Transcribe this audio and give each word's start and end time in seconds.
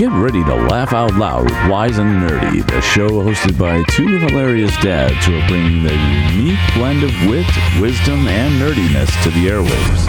Get 0.00 0.12
ready 0.12 0.42
to 0.42 0.54
laugh 0.54 0.94
out 0.94 1.14
loud 1.16 1.44
with 1.44 1.68
Wise 1.68 1.98
and 1.98 2.22
Nerdy, 2.22 2.66
the 2.66 2.80
show 2.80 3.10
hosted 3.20 3.58
by 3.58 3.82
two 3.92 4.06
hilarious 4.06 4.74
dads 4.78 5.26
who 5.26 5.38
are 5.38 5.46
bringing 5.46 5.82
the 5.82 5.92
unique 6.32 6.58
blend 6.72 7.02
of 7.02 7.12
wit, 7.28 7.44
wisdom, 7.78 8.26
and 8.26 8.58
nerdiness 8.58 9.12
to 9.24 9.28
the 9.28 9.44
airwaves. 9.44 10.04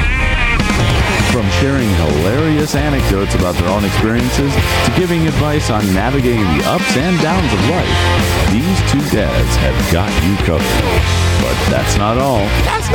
From 1.33 1.45
sharing 1.59 1.89
hilarious 1.95 2.73
anecdotes 2.73 3.35
about 3.35 3.55
their 3.55 3.67
own 3.67 3.83
experiences 3.83 4.53
to 4.53 4.93
giving 4.95 5.27
advice 5.27 5.69
on 5.69 5.83
navigating 5.93 6.47
the 6.57 6.63
ups 6.67 6.95
and 6.95 7.19
downs 7.19 7.51
of 7.51 7.59
life, 7.67 8.47
these 8.49 8.79
two 8.93 9.03
dads 9.13 9.55
have 9.57 9.91
got 9.91 10.09
you 10.23 10.37
covered. 10.45 11.20
But 11.41 11.57
that's 11.69 11.97
not 11.97 12.17
all. 12.17 12.45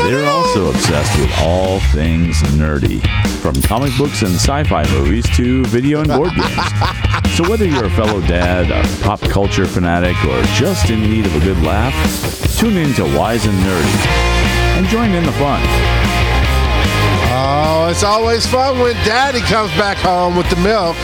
They're 0.08 0.28
also 0.30 0.70
obsessed 0.70 1.18
with 1.18 1.30
all 1.40 1.80
things 1.92 2.40
nerdy, 2.54 3.00
from 3.40 3.60
comic 3.62 3.90
books 3.98 4.22
and 4.22 4.34
sci-fi 4.34 4.88
movies 4.92 5.24
to 5.36 5.64
video 5.64 6.00
and 6.00 6.08
board 6.08 6.34
games. 6.34 6.56
So 7.36 7.46
whether 7.50 7.66
you're 7.66 7.84
a 7.84 7.90
fellow 7.90 8.22
dad, 8.22 8.70
a 8.70 9.04
pop 9.04 9.20
culture 9.20 9.66
fanatic, 9.66 10.16
or 10.24 10.42
just 10.54 10.88
in 10.88 11.02
need 11.02 11.26
of 11.26 11.36
a 11.36 11.40
good 11.40 11.62
laugh, 11.62 11.92
tune 12.56 12.78
in 12.78 12.94
to 12.94 13.04
Wise 13.14 13.44
and 13.44 13.58
Nerdy 13.58 14.06
and 14.78 14.86
join 14.86 15.12
in 15.12 15.22
the 15.22 15.32
fun. 15.32 15.60
Oh, 17.28 17.88
it's 17.90 18.04
always 18.04 18.46
fun 18.46 18.78
when 18.78 18.94
daddy 19.04 19.40
comes 19.40 19.70
back 19.72 19.98
home 19.98 20.34
with 20.34 20.48
the 20.48 20.56
milk. 20.56 20.96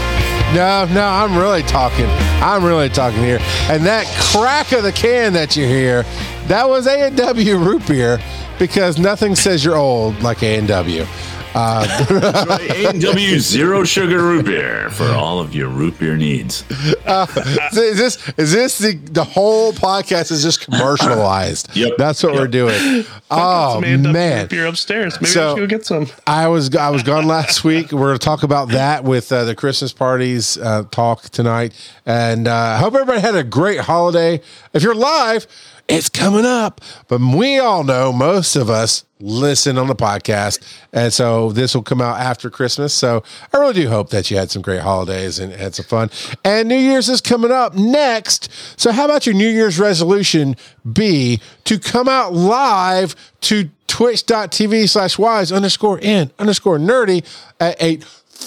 No, 0.54 0.86
no, 0.90 1.06
I'm 1.06 1.36
really 1.36 1.62
talking. 1.62 2.06
I'm 2.42 2.64
really 2.64 2.88
talking 2.88 3.22
here. 3.22 3.38
And 3.70 3.84
that 3.86 4.06
crack 4.32 4.72
of 4.72 4.82
the 4.82 4.92
can 4.92 5.32
that 5.32 5.56
you 5.56 5.66
hear, 5.66 6.04
that 6.52 6.68
was 6.68 6.86
A&W 6.86 7.56
root 7.56 7.86
beer 7.88 8.18
because 8.58 8.98
nothing 8.98 9.34
says 9.34 9.64
you're 9.64 9.76
old 9.76 10.20
like 10.22 10.42
A&W. 10.42 11.06
Uh, 11.54 12.58
A&W 12.70 13.38
zero 13.38 13.84
sugar 13.84 14.22
root 14.22 14.44
beer 14.46 14.88
for 14.90 15.04
all 15.12 15.38
of 15.38 15.54
your 15.54 15.68
root 15.68 15.98
beer 15.98 16.16
needs. 16.16 16.62
Uh, 17.06 17.26
is 17.72 17.98
this 17.98 18.28
is 18.38 18.52
this 18.52 18.78
the 18.78 18.94
the 19.12 19.24
whole 19.24 19.72
podcast 19.74 20.30
is 20.30 20.42
just 20.42 20.60
commercialized? 20.60 21.68
Yep. 21.76 21.92
That's 21.98 22.22
what 22.22 22.32
Yep. 22.34 22.40
we're 22.40 22.48
doing. 22.48 23.04
Oh 23.30 23.80
man, 23.82 24.46
beer 24.48 24.66
upstairs. 24.66 25.14
Maybe 25.16 25.26
So- 25.26 25.52
I 25.52 25.54
should 25.54 25.60
go 25.60 25.66
get 25.66 25.84
some. 25.86 26.06
I 26.26 26.48
was 26.48 26.74
I 26.74 26.88
was 26.90 27.02
gone 27.02 27.26
last 27.26 27.64
week. 27.64 27.92
We're 27.92 28.08
going 28.08 28.18
to 28.18 28.24
talk 28.24 28.42
about 28.42 28.68
that 28.68 29.04
with 29.04 29.30
uh, 29.32 29.44
the 29.44 29.54
Christmas 29.54 29.92
parties 29.92 30.56
uh, 30.58 30.84
talk 30.90 31.24
tonight, 31.30 31.72
and 32.06 32.46
uh, 32.48 32.54
I 32.54 32.76
hope 32.78 32.94
everybody 32.94 33.20
had 33.20 33.34
a 33.34 33.44
great 33.44 33.80
holiday. 33.80 34.40
If 34.72 34.82
you're 34.82 34.94
live, 34.94 35.46
it's 35.88 36.08
coming 36.08 36.44
up, 36.44 36.80
but 37.08 37.20
we 37.20 37.58
all 37.58 37.84
know 37.84 38.12
most 38.12 38.56
of 38.56 38.70
us 38.70 39.04
listen 39.20 39.78
on 39.78 39.86
the 39.86 39.94
podcast, 39.94 40.60
and 40.92 41.12
so 41.12 41.52
this 41.52 41.74
will 41.74 41.82
come 41.82 42.00
out 42.00 42.18
after 42.18 42.50
Christmas. 42.50 42.92
So 42.92 43.22
I 43.52 43.58
really 43.58 43.74
do 43.74 43.88
hope 43.88 44.10
that 44.10 44.30
you 44.30 44.36
had 44.36 44.50
some 44.50 44.62
great 44.62 44.80
holidays 44.80 45.38
and 45.38 45.52
had 45.52 45.74
some 45.74 45.84
fun. 45.84 46.10
And 46.44 46.68
New 46.68 46.76
Year's 46.76 47.08
is 47.08 47.20
coming 47.20 47.52
up 47.52 47.74
next. 47.74 48.50
So 48.76 48.90
how 48.92 49.04
about 49.04 49.26
your 49.26 49.34
New 49.34 49.48
Year's 49.48 49.78
resolution 49.78 50.56
be 50.90 51.40
to 51.64 51.78
come 51.78 52.08
out 52.08 52.32
live 52.32 53.14
to 53.42 53.70
twitch.tv 53.86 54.88
slash 54.88 55.18
wise 55.18 55.52
underscore 55.52 55.98
in 55.98 56.30
underscore 56.38 56.78
nerdy 56.78 57.22
at 57.60 57.76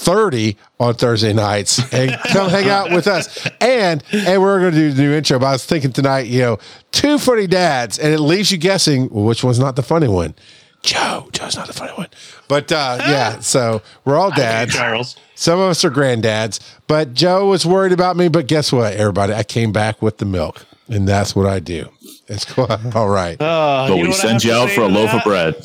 8.30 0.04 0.56
on 0.80 0.94
Thursday 0.96 1.34
nights 1.34 1.80
and 1.94 2.12
come 2.30 2.50
hang 2.50 2.70
out 2.70 2.92
with 2.92 3.08
us. 3.08 3.48
And 3.62 4.04
and 4.12 4.42
we're 4.42 4.60
going 4.60 4.74
to 4.74 4.78
do 4.78 4.92
the 4.92 5.02
new 5.04 5.14
intro. 5.14 5.40
But 5.40 5.46
I 5.48 5.52
was 5.54 5.66
thinking 5.66 5.92
tonight, 5.92 6.28
you 6.28 6.42
know, 6.42 6.58
two 6.92 7.18
funny 7.18 7.48
dads, 7.48 7.98
and 8.00 8.14
it 8.14 8.20
leaves 8.20 8.52
you 8.52 8.58
guessing 8.58 9.10
well, 9.10 9.26
which 9.26 9.44
one's 9.44 9.60
not 9.60 9.76
the 9.76 9.84
funny 9.84 10.08
one. 10.08 10.36
Joe, 10.82 11.30
Joe's 11.32 11.56
not 11.56 11.66
the 11.68 11.74
funny 11.74 11.94
one. 11.94 12.08
But 12.48 12.72
uh, 12.72 12.98
yeah, 13.08 13.40
so 13.40 13.82
we're 14.06 14.18
all 14.18 14.30
dads. 14.32 14.74
Charles. 14.76 15.16
Some 15.34 15.60
of 15.60 15.70
us 15.70 15.84
are 15.84 15.90
granddads, 15.90 16.59
but 16.88 17.14
Joe 17.14 17.48
was 17.48 17.66
worried 17.66 17.92
about 17.92 18.16
me. 18.18 18.28
But 18.28 18.48
guess 18.48 18.72
what, 18.72 18.94
everybody? 18.94 19.34
I 19.34 19.44
came 19.44 19.72
back 19.72 20.02
with 20.02 20.20
the 20.20 20.26
milk, 20.26 20.66
and 20.88 21.08
that's 21.08 21.36
what 21.36 21.48
I 21.48 21.59
do. 21.59 21.90
It's 22.28 22.46
cool. 22.46 22.68
all 22.96 23.09
right. 23.09 23.40
Uh, 23.42 23.88
But 23.90 23.98
we 23.98 24.12
send 24.12 24.44
you 24.44 24.53
out 24.53 24.69
for 24.69 24.81
a 24.81 24.88
loaf 24.88 25.12
that? 25.12 25.18
of 25.18 25.24
bread. 25.24 25.56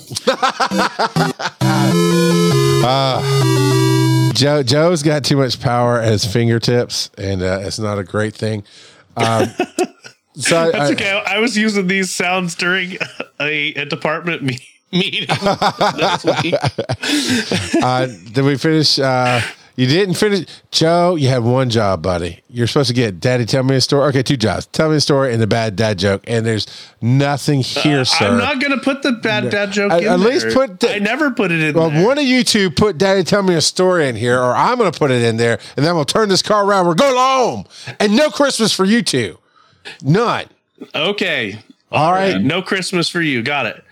Joe 4.41 4.63
Joe's 4.63 5.03
got 5.03 5.23
too 5.23 5.37
much 5.37 5.61
power 5.61 6.01
at 6.01 6.11
his 6.13 6.25
fingertips, 6.25 7.11
and 7.19 7.43
uh, 7.43 7.59
it's 7.61 7.79
not 7.79 7.99
a 7.99 8.03
great 8.05 8.35
thing. 8.35 8.65
Um, 9.15 9.49
so 10.35 10.59
I- 10.59 10.71
That's 10.71 10.93
okay. 10.93 11.23
I 11.27 11.39
was 11.41 11.59
using 11.59 11.89
these 11.89 12.11
sounds 12.11 12.55
during 12.55 12.97
a, 13.39 13.75
a 13.75 13.85
department 13.85 14.43
me- 14.43 14.59
meeting 14.93 15.27
uh, 17.83 18.07
did 18.33 18.45
we 18.45 18.57
finish? 18.57 18.99
Uh, 18.99 19.43
you 19.81 19.87
didn't 19.87 20.17
finish, 20.17 20.47
Joe. 20.71 21.15
You 21.15 21.29
have 21.29 21.43
one 21.43 21.71
job, 21.71 22.03
buddy. 22.03 22.41
You're 22.51 22.67
supposed 22.67 22.89
to 22.89 22.95
get 22.95 23.19
Daddy. 23.19 23.47
Tell 23.47 23.63
me 23.63 23.77
a 23.77 23.81
story. 23.81 24.09
Okay, 24.11 24.23
two 24.23 24.37
jobs. 24.37 24.67
Tell 24.67 24.91
me 24.91 24.97
a 24.97 25.01
story 25.01 25.33
and 25.33 25.41
the 25.41 25.47
bad 25.47 25.75
dad 25.75 25.99
joke. 25.99 26.23
And 26.27 26.45
there's 26.45 26.67
nothing 27.01 27.61
uh, 27.61 27.81
here, 27.81 28.05
sir. 28.05 28.27
I'm 28.29 28.37
not 28.37 28.61
going 28.61 28.73
to 28.79 28.85
put 28.85 29.03
the 29.03 29.13
bad 29.13 29.51
dad 29.51 29.73
joke 29.73 29.91
At- 29.91 30.03
in 30.03 30.09
at 30.09 30.21
least 30.21 30.49
put 30.53 30.81
the- 30.81 30.95
I 30.97 30.99
never 30.99 31.31
put 31.31 31.51
it 31.51 31.63
in 31.63 31.75
well, 31.75 31.89
there. 31.89 32.05
one 32.07 32.19
of 32.19 32.25
you 32.25 32.45
two 32.45 32.71
put 32.71 32.99
Daddy. 32.99 33.25
Tell 33.25 33.43
me 33.43 33.55
a 33.55 33.63
story 33.63 34.07
in 34.07 34.17
here, 34.17 34.39
or 34.39 34.55
I'm 34.55 34.77
going 34.77 34.93
to 34.93 34.99
put 34.99 35.11
it 35.11 35.23
in 35.23 35.39
there, 35.39 35.59
and 35.79 35.87
then 35.87 35.95
we'll 35.95 36.05
turn 36.05 36.29
this 36.29 36.43
car 36.43 36.67
around. 36.67 36.87
We're 36.87 36.95
going 36.95 37.17
home, 37.17 37.65
and 37.99 38.15
no 38.15 38.29
Christmas 38.31 38.73
for 38.75 38.85
you 38.85 39.03
two. 39.03 39.39
None. 40.03 40.45
Okay. 40.95 41.59
All 41.91 42.13
right. 42.13 42.39
No 42.39 42.61
Christmas 42.61 43.09
for 43.09 43.23
you. 43.23 43.43
Got 43.43 43.65
it. 43.65 43.83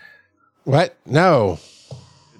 What? 0.65 0.95
No. 1.05 1.57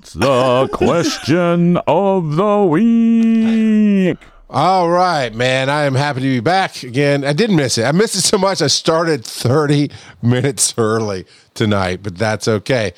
It's 0.10 0.16
the 0.16 0.68
question 0.72 1.78
of 1.86 2.36
the 2.36 2.64
week. 2.64 4.18
All 4.50 4.90
right, 4.90 5.32
man. 5.32 5.70
I 5.70 5.84
am 5.84 5.94
happy 5.94 6.22
to 6.22 6.26
be 6.26 6.40
back 6.40 6.82
again. 6.82 7.24
I 7.24 7.34
didn't 7.34 7.58
miss 7.58 7.78
it. 7.78 7.84
I 7.84 7.92
missed 7.92 8.16
it 8.16 8.22
so 8.22 8.40
much. 8.40 8.64
I 8.64 8.68
started 8.68 9.24
30 9.24 9.92
minutes 10.24 10.74
early 10.80 11.28
tonight, 11.54 12.00
but 12.02 12.18
that's 12.18 12.48
okay. 12.48 12.94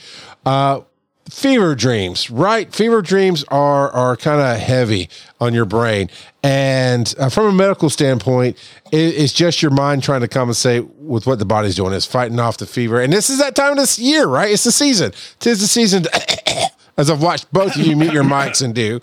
Uh, 0.45 0.83
fever 1.29 1.75
dreams, 1.75 2.31
right? 2.31 2.73
Fever 2.73 3.01
dreams 3.01 3.43
are 3.49 3.91
are 3.91 4.15
kind 4.15 4.39
of 4.39 4.65
heavy 4.65 5.09
on 5.41 5.53
your 5.53 5.65
brain, 5.65 6.09
and 6.43 7.13
uh, 7.19 7.27
from 7.27 7.47
a 7.47 7.51
medical 7.51 7.89
standpoint, 7.89 8.57
it, 8.93 9.15
it's 9.15 9.33
just 9.33 9.61
your 9.61 9.71
mind 9.71 10.01
trying 10.01 10.21
to 10.21 10.29
compensate 10.29 10.87
with 10.95 11.27
what 11.27 11.39
the 11.39 11.45
body's 11.45 11.75
doing. 11.75 11.91
It's 11.91 12.05
fighting 12.05 12.39
off 12.39 12.55
the 12.55 12.65
fever, 12.65 13.01
and 13.01 13.11
this 13.11 13.29
is 13.29 13.37
that 13.39 13.53
time 13.53 13.71
of 13.71 13.77
this 13.79 13.99
year, 13.99 14.27
right? 14.27 14.49
It's 14.49 14.63
the 14.63 14.71
season. 14.71 15.11
Tis 15.39 15.59
the 15.59 15.67
season. 15.67 16.05
as 16.97 17.09
I've 17.09 17.21
watched 17.21 17.51
both 17.51 17.75
of 17.75 17.85
you 17.85 17.95
mute 17.95 18.13
your 18.13 18.23
mics 18.23 18.63
and 18.63 18.73
do. 18.73 18.99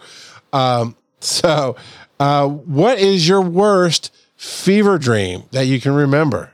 Um, 0.52 0.96
so, 1.20 1.76
uh, 2.20 2.48
what 2.48 2.98
is 2.98 3.28
your 3.28 3.40
worst 3.40 4.14
fever 4.36 4.98
dream 4.98 5.44
that 5.52 5.66
you 5.66 5.80
can 5.80 5.92
remember? 5.92 6.52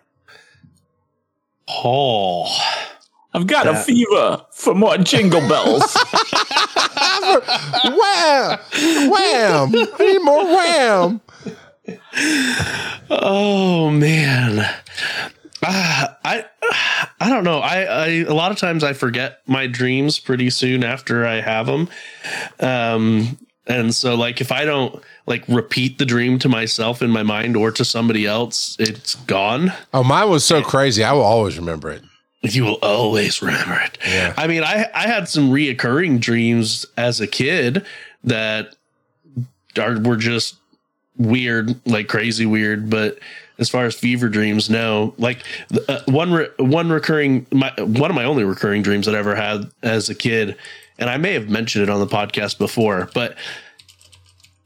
Oh. 1.69 2.47
I've 3.33 3.47
got 3.49 3.67
a 3.67 3.75
fever 3.75 4.47
for 4.53 4.75
more 4.75 4.97
jingle 4.99 5.41
bells. 5.49 5.83
Wham! 7.85 8.59
Wham! 9.11 9.75
I 9.75 9.97
need 9.99 10.19
more 10.23 10.45
wham! 10.45 11.21
Oh 13.11 13.91
man. 13.91 14.65
Ah, 15.63 16.19
I 16.25 16.45
I 17.21 17.29
don't 17.31 17.45
know. 17.45 17.59
I, 17.59 17.83
I 17.83 18.07
a 18.21 18.35
lot 18.35 18.53
of 18.53 18.59
times 18.59 18.85
I 18.85 18.93
forget 18.93 19.41
my 19.47 19.67
dreams 19.67 20.19
pretty 20.19 20.51
soon 20.51 20.85
after 20.85 21.27
I 21.27 21.41
have 21.41 21.67
them. 21.67 21.89
Um 22.61 23.39
and 23.67 23.95
so 23.95 24.15
like 24.15 24.41
if 24.41 24.53
I 24.53 24.65
don't 24.65 25.03
like 25.27 25.45
repeat 25.49 25.99
the 25.99 26.05
dream 26.05 26.39
to 26.41 26.49
myself 26.49 27.01
in 27.03 27.11
my 27.11 27.23
mind 27.23 27.57
or 27.57 27.71
to 27.73 27.85
somebody 27.85 28.27
else, 28.27 28.77
it's 28.79 29.15
gone. 29.15 29.73
Oh, 29.93 30.05
mine 30.05 30.29
was 30.29 30.45
so 30.45 30.63
crazy. 30.63 31.03
I 31.03 31.13
will 31.13 31.23
always 31.23 31.59
remember 31.59 31.91
it. 31.91 32.03
You 32.43 32.65
will 32.65 32.79
always 32.83 33.41
remember 33.41 33.81
it. 33.83 33.97
Yeah. 34.07 34.35
I 34.37 34.47
mean, 34.47 34.63
I 34.63 34.87
I 34.95 35.07
had 35.07 35.29
some 35.29 35.51
reoccurring 35.51 36.21
dreams 36.21 36.85
as 36.99 37.21
a 37.21 37.27
kid 37.27 37.87
that 38.25 38.77
are 39.79 39.99
were 39.99 40.17
just 40.17 40.57
weird, 41.17 41.75
like 41.87 42.09
crazy 42.09 42.45
weird. 42.45 42.91
But 42.91 43.19
as 43.59 43.69
far 43.69 43.85
as 43.85 43.95
fever 43.95 44.29
dreams, 44.29 44.69
no. 44.69 45.15
Like 45.19 45.45
uh, 45.89 46.01
one 46.07 46.33
re- 46.33 46.49
one 46.59 46.91
recurring, 46.91 47.47
my 47.53 47.73
one 47.79 48.11
of 48.11 48.17
my 48.17 48.25
only 48.25 48.45
recurring 48.45 48.83
dreams 48.83 49.07
that 49.07 49.15
I 49.15 49.19
ever 49.19 49.35
had 49.35 49.71
as 49.83 50.09
a 50.09 50.15
kid, 50.15 50.57
and 50.99 51.09
I 51.09 51.17
may 51.17 51.35
have 51.35 51.49
mentioned 51.49 51.85
it 51.85 51.91
on 51.91 52.01
the 52.01 52.07
podcast 52.07 52.59
before, 52.59 53.09
but 53.15 53.37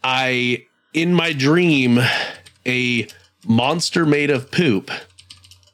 I 0.02 0.66
in 0.94 1.14
my 1.14 1.32
dream 1.32 2.00
a 2.66 3.06
monster 3.46 4.04
made 4.06 4.30
of 4.30 4.50
poop 4.50 4.90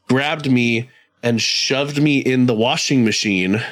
grabbed 0.08 0.50
me 0.50 0.90
and 1.22 1.40
shoved 1.40 2.00
me 2.00 2.19
in 2.19 2.46
the 2.46 2.55
washing 2.55 3.05
machine. 3.05 3.62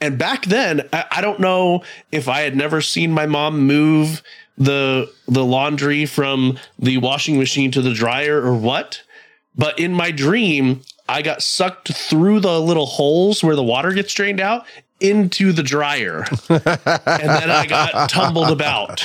And 0.00 0.18
back 0.18 0.44
then, 0.44 0.86
I, 0.92 1.04
I 1.12 1.20
don't 1.20 1.40
know 1.40 1.82
if 2.12 2.28
I 2.28 2.42
had 2.42 2.56
never 2.56 2.80
seen 2.80 3.10
my 3.10 3.26
mom 3.26 3.60
move 3.60 4.22
the 4.56 5.10
the 5.26 5.44
laundry 5.44 6.06
from 6.06 6.58
the 6.78 6.98
washing 6.98 7.38
machine 7.38 7.70
to 7.72 7.82
the 7.82 7.92
dryer 7.94 8.40
or 8.40 8.54
what, 8.56 9.02
but 9.56 9.78
in 9.78 9.92
my 9.92 10.10
dream, 10.10 10.82
I 11.08 11.22
got 11.22 11.42
sucked 11.42 11.92
through 11.92 12.40
the 12.40 12.60
little 12.60 12.86
holes 12.86 13.42
where 13.42 13.56
the 13.56 13.62
water 13.64 13.92
gets 13.92 14.12
drained 14.14 14.40
out 14.40 14.64
into 15.00 15.52
the 15.52 15.62
dryer. 15.62 16.24
and 16.48 16.62
then 16.64 17.50
I 17.50 17.66
got 17.66 18.08
tumbled 18.08 18.50
about. 18.50 19.02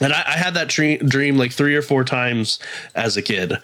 And 0.00 0.12
I, 0.12 0.22
I 0.26 0.32
had 0.32 0.54
that 0.54 0.68
dream, 0.68 0.98
dream 1.00 1.36
like 1.36 1.52
three 1.52 1.74
or 1.76 1.82
four 1.82 2.04
times 2.04 2.58
as 2.94 3.16
a 3.16 3.22
kid, 3.22 3.54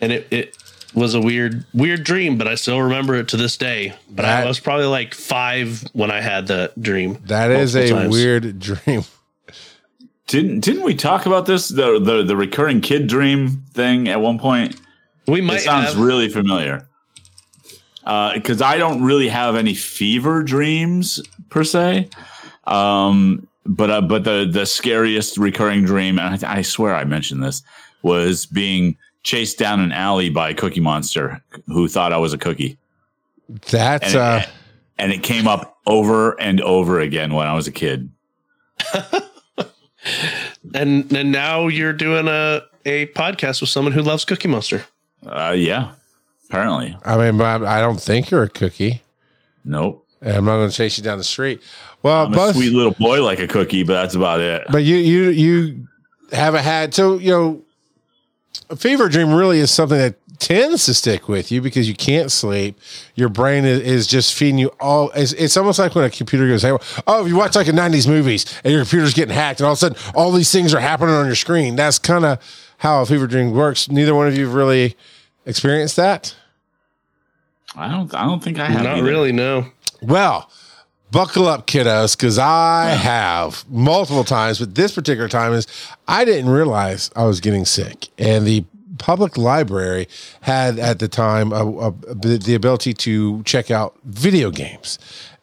and 0.00 0.12
it 0.12 0.26
it 0.32 0.56
was 0.94 1.14
a 1.14 1.20
weird 1.20 1.64
weird 1.74 2.04
dream, 2.04 2.38
but 2.38 2.46
I 2.48 2.54
still 2.54 2.80
remember 2.80 3.14
it 3.16 3.28
to 3.28 3.36
this 3.36 3.56
day. 3.56 3.94
But 4.08 4.22
That- 4.22 4.44
I 4.44 4.48
was 4.48 4.58
probably 4.60 4.86
like 4.86 5.14
five 5.14 5.84
when 5.92 6.10
I 6.10 6.20
had 6.20 6.46
that 6.48 6.80
dream. 6.80 7.18
That 7.26 7.50
is 7.50 7.74
a 7.74 7.88
times. 7.90 8.12
weird 8.12 8.58
dream. 8.60 9.04
Didn't 10.28 10.60
didn't 10.60 10.82
we 10.84 10.94
talk 10.94 11.26
about 11.26 11.46
this 11.46 11.68
the 11.68 11.98
the, 11.98 12.22
the 12.22 12.36
recurring 12.36 12.80
kid 12.80 13.06
dream 13.08 13.64
thing 13.72 14.08
at 14.08 14.20
one 14.20 14.38
point? 14.38 14.80
We 15.26 15.40
It 15.40 15.44
might 15.44 15.60
sounds 15.60 15.94
have. 15.94 15.98
really 15.98 16.28
familiar. 16.28 16.86
Because 18.04 18.62
I 18.62 18.78
don't 18.78 19.02
really 19.02 19.28
have 19.28 19.54
any 19.56 19.74
fever 19.74 20.42
dreams 20.42 21.20
per 21.50 21.62
se, 21.62 22.08
um, 22.66 23.46
but 23.66 23.90
uh, 23.90 24.00
but 24.00 24.24
the 24.24 24.48
the 24.50 24.64
scariest 24.64 25.36
recurring 25.36 25.84
dream, 25.84 26.18
and 26.18 26.42
I, 26.44 26.58
I 26.58 26.62
swear 26.62 26.94
I 26.94 27.04
mentioned 27.04 27.42
this, 27.42 27.62
was 28.02 28.46
being 28.46 28.96
chased 29.24 29.58
down 29.58 29.80
an 29.80 29.92
alley 29.92 30.30
by 30.30 30.50
a 30.50 30.54
Cookie 30.54 30.80
Monster 30.80 31.42
who 31.66 31.86
thought 31.86 32.14
I 32.14 32.16
was 32.16 32.32
a 32.32 32.38
cookie, 32.38 32.78
That's 33.70 34.06
and, 34.08 34.16
uh 34.16 34.42
and 34.98 35.12
it 35.12 35.22
came 35.22 35.46
up 35.46 35.78
over 35.86 36.38
and 36.40 36.62
over 36.62 37.00
again 37.00 37.34
when 37.34 37.46
I 37.46 37.52
was 37.54 37.66
a 37.66 37.72
kid. 37.72 38.10
and 40.74 41.10
and 41.12 41.32
now 41.32 41.68
you're 41.68 41.92
doing 41.92 42.28
a 42.28 42.62
a 42.84 43.06
podcast 43.08 43.60
with 43.60 43.70
someone 43.70 43.92
who 43.92 44.02
loves 44.02 44.24
Cookie 44.24 44.48
Monster. 44.48 44.84
Uh, 45.26 45.54
yeah, 45.56 45.92
apparently, 46.48 46.96
I 47.04 47.16
mean 47.30 47.40
I, 47.40 47.78
I 47.78 47.80
don't 47.80 48.00
think 48.00 48.30
you're 48.30 48.42
a 48.44 48.48
cookie. 48.48 49.02
nope. 49.64 50.04
And 50.20 50.36
I'm 50.36 50.44
not 50.46 50.56
going 50.56 50.68
to 50.68 50.74
chase 50.76 50.98
you 50.98 51.04
down 51.04 51.18
the 51.18 51.22
street. 51.22 51.60
Well, 52.02 52.26
I'm 52.26 52.34
a 52.34 52.52
sweet 52.52 52.72
little 52.72 52.90
boy 52.90 53.22
like 53.22 53.38
a 53.38 53.46
cookie, 53.46 53.84
but 53.84 53.92
that's 53.92 54.16
about 54.16 54.40
it. 54.40 54.64
but 54.68 54.82
you 54.82 54.96
you 54.96 55.30
you 55.30 55.88
haven't 56.32 56.64
had 56.64 56.92
so 56.92 57.18
you 57.18 57.30
know 57.30 57.62
a 58.68 58.74
fever 58.74 59.08
dream 59.08 59.32
really 59.32 59.60
is 59.60 59.70
something 59.70 59.96
that 59.96 60.16
tends 60.38 60.86
to 60.86 60.94
stick 60.94 61.28
with 61.28 61.50
you 61.50 61.60
because 61.60 61.88
you 61.88 61.94
can't 61.94 62.30
sleep 62.30 62.78
your 63.14 63.28
brain 63.28 63.64
is, 63.64 63.80
is 63.80 64.06
just 64.06 64.34
feeding 64.34 64.58
you 64.58 64.68
all 64.80 65.10
it's, 65.14 65.32
it's 65.32 65.56
almost 65.56 65.78
like 65.78 65.94
when 65.94 66.04
a 66.04 66.10
computer 66.10 66.46
goes 66.46 66.62
hey, 66.62 66.76
oh 67.06 67.22
if 67.22 67.28
you 67.28 67.36
watch 67.36 67.56
like 67.56 67.68
a 67.68 67.72
90s 67.72 68.06
movies 68.08 68.46
and 68.64 68.72
your 68.72 68.82
computer's 68.82 69.14
getting 69.14 69.34
hacked 69.34 69.60
and 69.60 69.66
all 69.66 69.72
of 69.72 69.78
a 69.78 69.80
sudden 69.80 69.98
all 70.14 70.30
these 70.30 70.52
things 70.52 70.72
are 70.72 70.80
happening 70.80 71.14
on 71.14 71.26
your 71.26 71.34
screen 71.34 71.76
that's 71.76 71.98
kind 71.98 72.24
of 72.24 72.38
how 72.78 73.02
a 73.02 73.06
fever 73.06 73.26
dream 73.26 73.52
works 73.52 73.90
neither 73.90 74.14
one 74.14 74.28
of 74.28 74.36
you 74.36 74.44
have 74.44 74.54
really 74.54 74.96
experienced 75.44 75.96
that 75.96 76.34
I 77.76 77.88
don't. 77.88 78.12
I 78.14 78.24
don't 78.24 78.42
think 78.42 78.58
I 78.58 78.66
have. 78.66 78.82
Not 78.82 78.98
either. 78.98 79.06
really, 79.06 79.32
no. 79.32 79.66
Well, 80.00 80.50
buckle 81.10 81.46
up, 81.46 81.66
kiddos, 81.66 82.16
because 82.16 82.38
I 82.38 82.86
have 83.00 83.68
multiple 83.68 84.24
times, 84.24 84.58
but 84.58 84.74
this 84.74 84.94
particular 84.94 85.28
time 85.28 85.52
is 85.52 85.66
I 86.06 86.24
didn't 86.24 86.50
realize 86.50 87.10
I 87.14 87.24
was 87.24 87.40
getting 87.40 87.64
sick. 87.64 88.08
And 88.18 88.46
the 88.46 88.64
public 88.98 89.36
library 89.36 90.08
had 90.42 90.78
at 90.78 90.98
the 90.98 91.08
time 91.08 91.52
a, 91.52 91.64
a, 91.88 91.90
the 92.14 92.54
ability 92.54 92.94
to 92.94 93.42
check 93.44 93.70
out 93.70 93.96
video 94.04 94.50
games. 94.50 94.98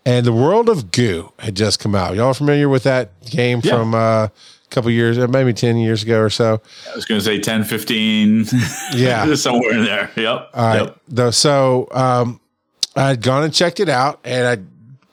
And 0.06 0.25
the 0.25 0.34
World 0.34 0.69
of 0.69 0.92
Goo 0.92 1.31
had 1.40 1.56
just 1.56 1.80
come 1.80 1.96
out. 1.96 2.16
Y'all 2.16 2.34
familiar 2.34 2.69
with 2.69 2.84
that 2.84 3.10
game 3.25 3.62
Yeah. 3.63 3.72
from 3.72 3.96
uh, 3.96 3.98
a 4.25 4.31
couple 4.69 4.92
years, 4.92 5.18
uh, 5.18 5.28
maybe 5.28 5.52
10 5.52 5.78
years 5.78 6.04
ago 6.04 6.19
or 6.19 6.30
so? 6.30 6.62
I 6.92 6.96
was 6.96 7.06
going 7.06 7.19
to 7.19 7.25
say 7.25 7.40
10, 7.40 7.63
15. 7.63 8.46
Yeah. 8.96 9.34
somewhere 9.36 9.72
in 9.74 9.84
there. 9.84 10.12
Yep. 10.16 10.50
All 10.54 10.63
right. 10.68 10.94
Yep. 11.10 11.34
So 11.34 11.88
um, 11.92 12.40
I 12.96 13.08
had 13.10 13.22
gone 13.24 13.44
and 13.44 13.54
checked 13.54 13.80
it 13.80 13.90
out, 13.90 14.19
and 14.24 14.48
I 14.48 14.63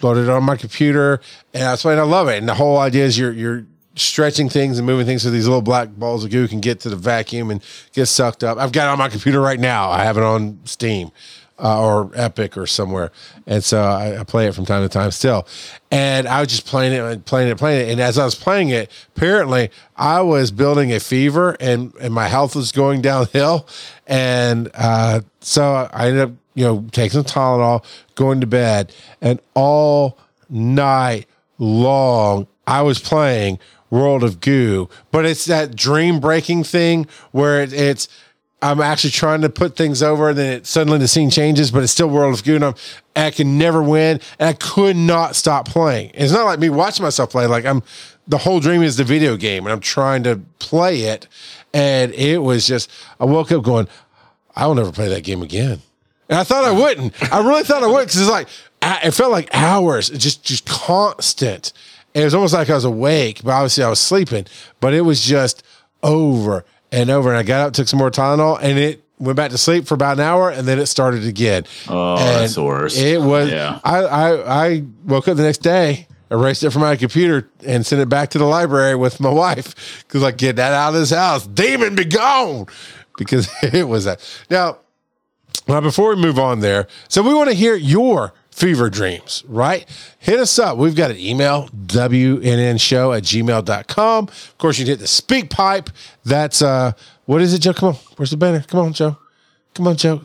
loaded 0.05 0.25
it 0.25 0.29
on 0.31 0.45
my 0.45 0.57
computer, 0.57 1.21
and 1.55 1.65
I 1.65 1.71
was 1.71 1.83
playing. 1.83 1.99
I 1.99 2.03
love 2.03 2.29
it. 2.29 2.37
And 2.39 2.49
the 2.49 2.55
whole 2.55 2.77
idea 2.79 3.05
is 3.07 3.19
you're 3.19 3.33
you're 3.33 3.65
stretching 3.95 4.49
things 4.49 4.79
and 4.79 4.87
moving 4.87 5.07
things 5.07 5.23
so 5.23 5.31
these 5.31 5.47
little 5.47 5.63
black 5.63 5.89
balls 5.91 6.25
of 6.25 6.31
goo 6.31 6.49
can 6.49 6.61
get 6.61 6.81
to 6.81 6.89
the 6.89 6.97
vacuum 6.97 7.51
and 7.51 7.63
get 7.93 8.07
sucked 8.07 8.43
up. 8.43 8.59
I've 8.59 8.73
got 8.73 8.89
it 8.89 8.93
on 8.93 8.99
my 8.99 9.09
computer 9.09 9.41
right 9.41 9.61
now. 9.61 9.91
I 9.91 10.05
have 10.05 10.17
it 10.17 10.23
on 10.23 10.61
Steam. 10.65 11.11
Uh, 11.59 11.81
or 11.81 12.11
Epic 12.15 12.57
or 12.57 12.67
somewhere, 12.67 13.13
and 13.47 13.63
so 13.63 13.81
I, 13.81 14.19
I 14.19 14.25
play 14.25 14.49
it 14.49 14.55
from 14.55 14.65
time 14.65 14.83
to 14.83 14.89
time 14.89 15.13
still. 15.13 15.47
And 15.93 16.27
I 16.27 16.41
was 16.41 16.49
just 16.49 16.67
playing 16.67 16.93
it 16.93 17.01
and 17.01 17.25
playing 17.25 17.51
it, 17.51 17.59
playing 17.59 17.89
it. 17.89 17.93
And 17.93 18.01
as 18.01 18.19
I 18.19 18.25
was 18.25 18.35
playing 18.35 18.71
it, 18.71 18.91
apparently 19.15 19.71
I 19.95 20.23
was 20.23 20.51
building 20.51 20.93
a 20.93 20.99
fever, 20.99 21.57
and 21.61 21.95
and 22.01 22.13
my 22.13 22.27
health 22.27 22.57
was 22.57 22.73
going 22.73 23.01
downhill. 23.01 23.69
And 24.09 24.71
uh, 24.75 25.21
so 25.39 25.89
I 25.93 26.09
ended 26.09 26.23
up, 26.23 26.31
you 26.55 26.65
know, 26.65 26.85
taking 26.91 27.23
some 27.23 27.25
Tylenol, 27.25 27.85
going 28.17 28.41
to 28.41 28.47
bed, 28.49 28.93
and 29.21 29.39
all 29.55 30.19
night 30.49 31.27
long 31.59 32.49
I 32.67 32.83
was 32.83 32.99
playing 32.99 33.61
World 33.93 34.25
of 34.25 34.41
Goo. 34.41 34.89
But 35.11 35.27
it's 35.27 35.45
that 35.45 35.77
dream 35.77 36.19
breaking 36.19 36.65
thing 36.65 37.07
where 37.31 37.63
it, 37.63 37.75
it's 37.75 38.09
I'm 38.63 38.81
actually 38.81 39.11
trying 39.11 39.43
to 39.43 39.51
put 39.51 39.77
things 39.77 40.03
over, 40.03 40.31
and 40.31 40.39
then 40.39 40.53
it, 40.55 40.67
suddenly 40.67 40.99
the 40.99 41.09
scene 41.09 41.31
changes, 41.31 41.71
but 41.71 41.83
it's 41.83 41.93
still 41.93 42.09
World 42.09 42.33
of 42.33 42.43
Goo, 42.43 42.57
and 42.57 42.75
I 43.15 43.31
can 43.31 43.59
never 43.59 43.83
win, 43.83 44.21
and 44.39 44.49
I 44.49 44.55
could 44.55 44.97
not 44.97 45.37
stop 45.37 45.69
playing. 45.69 46.13
It's 46.15 46.33
not 46.33 46.47
like 46.47 46.59
me 46.59 46.71
watching 46.71 47.03
myself 47.03 47.31
play; 47.31 47.47
like 47.47 47.67
I'm, 47.67 47.83
the 48.27 48.39
whole 48.39 48.61
dream 48.61 48.83
is 48.83 48.97
the 48.97 49.05
video 49.05 49.37
game, 49.37 49.67
and 49.67 49.73
I'm 49.73 49.81
trying 49.81 50.23
to 50.23 50.41
play 50.59 51.03
it, 51.03 51.29
and 51.75 52.15
it 52.15 52.39
was 52.39 52.67
just 52.67 52.91
I 53.21 53.27
woke 53.27 53.53
up 53.53 53.63
going, 53.63 53.89
I 54.57 54.67
will 54.67 54.75
never 54.75 54.93
play 54.93 55.09
that 55.09 55.23
game 55.23 55.43
again, 55.43 55.83
and 56.31 56.39
I 56.39 56.45
thought 56.45 56.65
I 56.65 56.71
wouldn't. 56.71 57.15
I 57.33 57.47
really 57.47 57.65
thought 57.65 57.83
I 57.83 57.89
would 57.89 58.07
because 58.07 58.21
it's 58.23 58.31
like 58.31 58.49
it 58.81 59.11
felt 59.11 59.33
like 59.33 59.51
hours, 59.53 60.09
just 60.09 60.45
just 60.45 60.65
constant. 60.67 61.75
It 62.15 62.25
was 62.25 62.35
almost 62.35 62.55
like 62.55 62.69
I 62.69 62.75
was 62.75 62.85
awake, 62.85 63.41
but 63.43 63.53
obviously 63.53 63.85
I 63.85 63.89
was 63.89 64.01
sleeping. 64.01 64.47
But 64.81 64.95
it 64.95 65.03
was 65.03 65.23
just 65.23 65.63
over 66.03 66.65
and 66.91 67.11
over. 67.11 67.31
And 67.31 67.39
I 67.39 67.43
got 67.43 67.67
up, 67.67 67.73
took 67.73 67.89
some 67.89 67.99
more 67.99 68.11
Tylenol, 68.11 68.59
and 68.61 68.79
it 68.79 69.03
went 69.19 69.37
back 69.37 69.51
to 69.53 69.59
sleep 69.59 69.87
for 69.87 69.95
about 69.95 70.19
an 70.19 70.25
hour, 70.25 70.51
and 70.51 70.67
then 70.67 70.79
it 70.79 70.87
started 70.87 71.25
again. 71.25 71.65
Oh, 71.89 72.17
And 72.17 72.29
that's 72.41 72.55
the 72.55 72.65
worst. 72.65 72.99
It 72.99 73.17
oh, 73.17 73.29
was. 73.29 73.51
Yeah. 73.51 73.81
I, 73.85 73.99
I 73.99 74.67
I 74.67 74.85
woke 75.05 75.29
up 75.29 75.37
the 75.37 75.43
next 75.43 75.59
day, 75.59 76.07
erased 76.31 76.63
it 76.65 76.71
from 76.71 76.83
my 76.83 76.97
computer, 76.97 77.49
and 77.65 77.87
sent 77.87 78.03
it 78.03 78.09
back 78.09 78.31
to 78.31 78.39
the 78.39 78.45
library 78.45 78.95
with 78.97 79.21
my 79.21 79.31
wife 79.31 80.05
because 80.07 80.23
like 80.23 80.37
get 80.37 80.57
that 80.57 80.73
out 80.73 80.89
of 80.89 81.01
this 81.01 81.11
house, 81.11 81.47
demon, 81.47 81.95
be 81.95 82.05
gone, 82.05 82.67
because 83.17 83.49
it 83.63 83.89
was 83.89 84.05
that. 84.05 84.21
Now, 84.51 84.79
now, 85.69 85.81
before 85.81 86.15
we 86.15 86.21
move 86.21 86.39
on 86.39 86.61
there, 86.61 86.89
so 87.09 87.23
we 87.23 87.33
want 87.33 87.49
to 87.49 87.55
hear 87.55 87.77
your 87.77 88.35
fever 88.53 88.89
dreams, 88.89 89.43
right? 89.49 89.85
Hit 90.19 90.39
us 90.39 90.59
up. 90.59 90.79
We've 90.79 90.95
got 90.95 91.11
an 91.11 91.19
email, 91.19 91.69
WNNshow 91.87 93.17
at 93.17 93.25
gmail.com. 93.25 94.29
Of 94.29 94.55
course, 94.59 94.79
you 94.79 94.85
can 94.85 94.93
hit 94.93 95.01
the 95.01 95.07
SpeakPipe. 95.07 95.89
That's, 96.25 96.63
uh, 96.63 96.93
what 97.27 97.43
is 97.43 97.53
it, 97.55 97.59
Joe? 97.61 97.73
Come 97.73 97.89
on. 97.91 97.95
Where's 98.17 98.31
the 98.31 98.37
banner? 98.37 98.63
Come 98.69 98.81
on, 98.81 98.93
Joe. 98.93 99.17
Come 99.75 99.89
on, 99.89 99.97
Joe. 99.97 100.23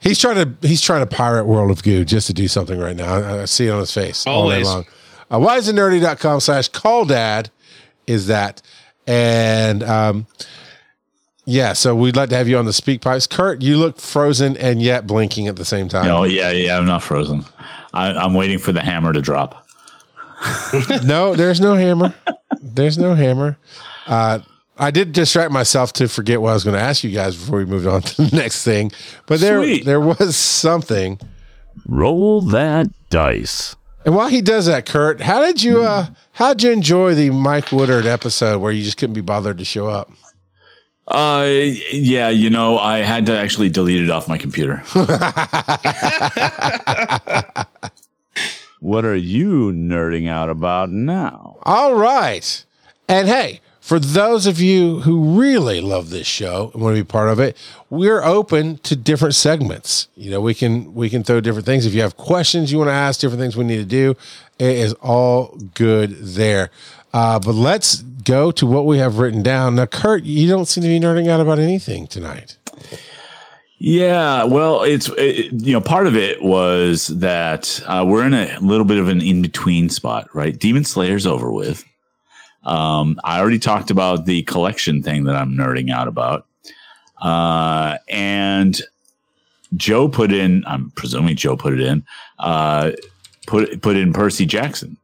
He's 0.00 0.18
trying 0.18 0.34
to 0.34 0.66
he's 0.66 0.80
trying 0.82 1.00
to 1.00 1.06
pirate 1.06 1.44
World 1.44 1.70
of 1.70 1.84
Goo 1.84 2.04
just 2.04 2.26
to 2.26 2.32
do 2.34 2.48
something 2.48 2.76
right 2.76 2.96
now. 2.96 3.14
I, 3.14 3.42
I 3.42 3.44
see 3.44 3.68
it 3.68 3.70
on 3.70 3.78
his 3.78 3.94
face 3.94 4.26
all 4.26 4.48
day 4.50 4.62
Always. 4.62 4.66
long. 4.66 4.86
Uh, 5.30 5.38
wiseandnerdy.com 5.38 6.40
slash 6.40 6.66
call 6.68 7.04
dad 7.04 7.50
is 8.08 8.26
that. 8.26 8.60
And 9.06 9.84
um, 9.84 10.26
yeah, 11.44 11.72
so 11.72 11.94
we'd 11.94 12.16
like 12.16 12.28
to 12.30 12.36
have 12.36 12.48
you 12.48 12.56
on 12.58 12.64
the 12.66 12.72
speak 12.72 13.00
pipes. 13.00 13.26
Kurt, 13.26 13.62
you 13.62 13.76
look 13.76 13.98
frozen 13.98 14.56
and 14.56 14.80
yet 14.80 15.06
blinking 15.06 15.48
at 15.48 15.56
the 15.56 15.64
same 15.64 15.88
time. 15.88 16.06
Oh, 16.06 16.24
yeah, 16.24 16.50
yeah. 16.50 16.78
I'm 16.78 16.86
not 16.86 17.02
frozen. 17.02 17.44
I, 17.92 18.12
I'm 18.12 18.34
waiting 18.34 18.58
for 18.58 18.72
the 18.72 18.80
hammer 18.80 19.12
to 19.12 19.20
drop. 19.20 19.66
no, 21.04 21.34
there's 21.34 21.60
no 21.60 21.74
hammer. 21.74 22.14
There's 22.60 22.98
no 22.98 23.14
hammer. 23.14 23.58
Uh, 24.06 24.40
I 24.78 24.90
did 24.90 25.12
distract 25.12 25.52
myself 25.52 25.92
to 25.94 26.08
forget 26.08 26.40
what 26.40 26.50
I 26.50 26.54
was 26.54 26.64
going 26.64 26.76
to 26.76 26.82
ask 26.82 27.04
you 27.04 27.10
guys 27.10 27.36
before 27.36 27.58
we 27.58 27.64
moved 27.64 27.86
on 27.86 28.02
to 28.02 28.22
the 28.22 28.36
next 28.36 28.64
thing. 28.64 28.90
But 29.26 29.40
there, 29.40 29.62
Sweet. 29.62 29.84
there 29.84 30.00
was 30.00 30.36
something. 30.36 31.20
Roll 31.86 32.40
that 32.42 32.88
dice. 33.10 33.76
And 34.04 34.16
while 34.16 34.28
he 34.28 34.40
does 34.40 34.66
that, 34.66 34.86
Kurt, 34.86 35.20
how 35.20 35.40
did 35.40 35.62
you 35.62 35.82
uh 35.82 36.06
how 36.32 36.54
did 36.54 36.62
you 36.64 36.72
enjoy 36.72 37.14
the 37.14 37.30
Mike 37.30 37.70
Woodard 37.70 38.04
episode 38.06 38.60
where 38.60 38.72
you 38.72 38.82
just 38.82 38.96
couldn't 38.96 39.14
be 39.14 39.20
bothered 39.20 39.58
to 39.58 39.64
show 39.64 39.86
up? 39.86 40.10
Uh, 41.08 41.46
yeah, 41.92 42.28
you 42.28 42.50
know, 42.50 42.78
I 42.78 42.98
had 42.98 43.26
to 43.26 43.36
actually 43.36 43.68
delete 43.68 44.02
it 44.02 44.10
off 44.10 44.28
my 44.28 44.38
computer. 44.38 44.82
What 48.82 49.04
are 49.04 49.14
you 49.14 49.70
nerding 49.70 50.28
out 50.28 50.50
about 50.50 50.90
now? 50.90 51.58
All 51.62 51.94
right. 51.94 52.64
And 53.08 53.28
hey, 53.28 53.60
for 53.80 54.00
those 54.00 54.44
of 54.44 54.60
you 54.60 55.02
who 55.02 55.40
really 55.40 55.80
love 55.80 56.10
this 56.10 56.26
show 56.26 56.72
and 56.74 56.82
want 56.82 56.96
to 56.96 57.04
be 57.04 57.06
part 57.06 57.28
of 57.28 57.38
it, 57.38 57.56
we're 57.90 58.24
open 58.24 58.78
to 58.78 58.96
different 58.96 59.36
segments. 59.36 60.08
You 60.16 60.32
know, 60.32 60.40
we 60.40 60.52
can 60.52 60.94
we 60.94 61.08
can 61.08 61.22
throw 61.22 61.40
different 61.40 61.64
things. 61.64 61.86
If 61.86 61.94
you 61.94 62.02
have 62.02 62.16
questions 62.16 62.72
you 62.72 62.78
want 62.78 62.88
to 62.88 62.92
ask, 62.92 63.20
different 63.20 63.40
things 63.40 63.56
we 63.56 63.62
need 63.62 63.76
to 63.76 63.84
do, 63.84 64.16
it 64.58 64.76
is 64.76 64.94
all 64.94 65.56
good 65.74 66.18
there. 66.18 66.70
Uh, 67.14 67.38
but 67.38 67.54
let's 67.54 68.02
go 68.24 68.50
to 68.52 68.66
what 68.66 68.86
we 68.86 68.98
have 68.98 69.18
written 69.18 69.42
down. 69.42 69.76
Now, 69.76 69.86
Kurt, 69.86 70.24
you 70.24 70.48
don't 70.48 70.66
seem 70.66 70.82
to 70.82 70.88
be 70.88 71.00
nerding 71.00 71.28
out 71.28 71.40
about 71.40 71.58
anything 71.58 72.06
tonight. 72.06 72.56
Yeah, 73.84 74.44
well, 74.44 74.84
it's 74.84 75.10
it, 75.18 75.52
you 75.52 75.72
know 75.72 75.80
part 75.80 76.06
of 76.06 76.14
it 76.14 76.40
was 76.40 77.08
that 77.08 77.82
uh, 77.86 78.04
we're 78.06 78.24
in 78.24 78.32
a 78.32 78.56
little 78.60 78.84
bit 78.84 78.98
of 78.98 79.08
an 79.08 79.20
in 79.20 79.42
between 79.42 79.88
spot, 79.88 80.32
right? 80.32 80.56
Demon 80.56 80.84
Slayer's 80.84 81.26
over 81.26 81.50
with. 81.50 81.84
Um, 82.62 83.20
I 83.24 83.40
already 83.40 83.58
talked 83.58 83.90
about 83.90 84.24
the 84.24 84.44
collection 84.44 85.02
thing 85.02 85.24
that 85.24 85.34
I'm 85.34 85.54
nerding 85.54 85.90
out 85.90 86.06
about. 86.06 86.46
Uh, 87.20 87.98
and 88.08 88.80
Joe 89.74 90.08
put 90.08 90.32
in, 90.32 90.62
I'm 90.64 90.90
presuming 90.90 91.34
Joe 91.34 91.56
put 91.56 91.72
it 91.72 91.80
in, 91.80 92.04
uh, 92.38 92.92
put 93.48 93.82
put 93.82 93.96
in 93.96 94.12
Percy 94.12 94.46
Jackson. 94.46 94.96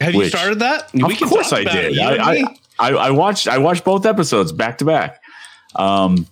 Have 0.00 0.14
you 0.14 0.26
started 0.26 0.60
that? 0.60 0.94
of 0.94 1.28
course 1.28 1.52
I 1.52 1.64
did. 1.64 1.98
I. 1.98 2.32
I, 2.32 2.56
I, 2.80 2.90
I 2.90 3.10
watched 3.10 3.46
I 3.48 3.58
watched 3.58 3.84
both 3.84 4.06
episodes 4.06 4.52
back 4.52 4.78
to 4.78 4.84
back. 4.84 5.20
Um, 5.76 6.26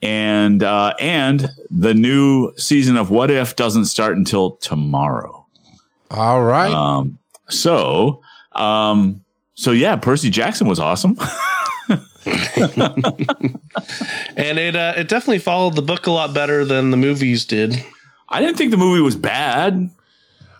and 0.00 0.62
uh, 0.62 0.94
and 0.98 1.48
the 1.70 1.94
new 1.94 2.52
season 2.56 2.96
of 2.96 3.10
What 3.10 3.30
If 3.30 3.54
doesn't 3.56 3.84
start 3.86 4.16
until 4.16 4.52
tomorrow. 4.52 5.46
All 6.10 6.42
right. 6.42 6.72
Um, 6.72 7.18
so 7.48 8.22
um, 8.52 9.24
so 9.54 9.70
yeah, 9.72 9.96
Percy 9.96 10.30
Jackson 10.30 10.66
was 10.68 10.80
awesome. 10.80 11.16
and 14.36 14.58
it 14.58 14.76
uh, 14.76 14.94
it 14.96 15.08
definitely 15.08 15.38
followed 15.38 15.74
the 15.76 15.82
book 15.82 16.06
a 16.06 16.10
lot 16.10 16.32
better 16.34 16.64
than 16.64 16.90
the 16.90 16.96
movies 16.96 17.44
did. 17.44 17.84
I 18.28 18.40
didn't 18.40 18.56
think 18.56 18.70
the 18.70 18.76
movie 18.76 19.00
was 19.02 19.16
bad. 19.16 19.90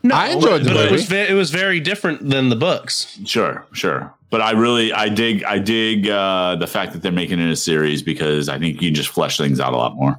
No, 0.02 0.14
I 0.14 0.28
enjoyed 0.28 0.62
the 0.64 0.70
but 0.70 0.76
It 0.76 0.82
movie. 0.82 0.92
was, 0.92 1.04
ve- 1.06 1.28
it 1.28 1.34
was 1.34 1.50
very 1.50 1.78
different 1.80 2.28
than 2.28 2.48
the 2.48 2.56
books. 2.56 3.18
Sure, 3.24 3.64
sure. 3.72 4.12
But 4.32 4.40
I 4.40 4.52
really 4.52 4.94
I 4.94 5.10
dig 5.10 5.44
I 5.44 5.58
dig 5.58 6.08
uh, 6.08 6.56
the 6.56 6.66
fact 6.66 6.94
that 6.94 7.02
they're 7.02 7.12
making 7.12 7.38
it 7.38 7.50
a 7.50 7.54
series 7.54 8.02
because 8.02 8.48
I 8.48 8.58
think 8.58 8.80
you 8.80 8.88
can 8.88 8.94
just 8.94 9.10
flesh 9.10 9.36
things 9.36 9.60
out 9.60 9.74
a 9.74 9.76
lot 9.76 9.94
more. 9.94 10.18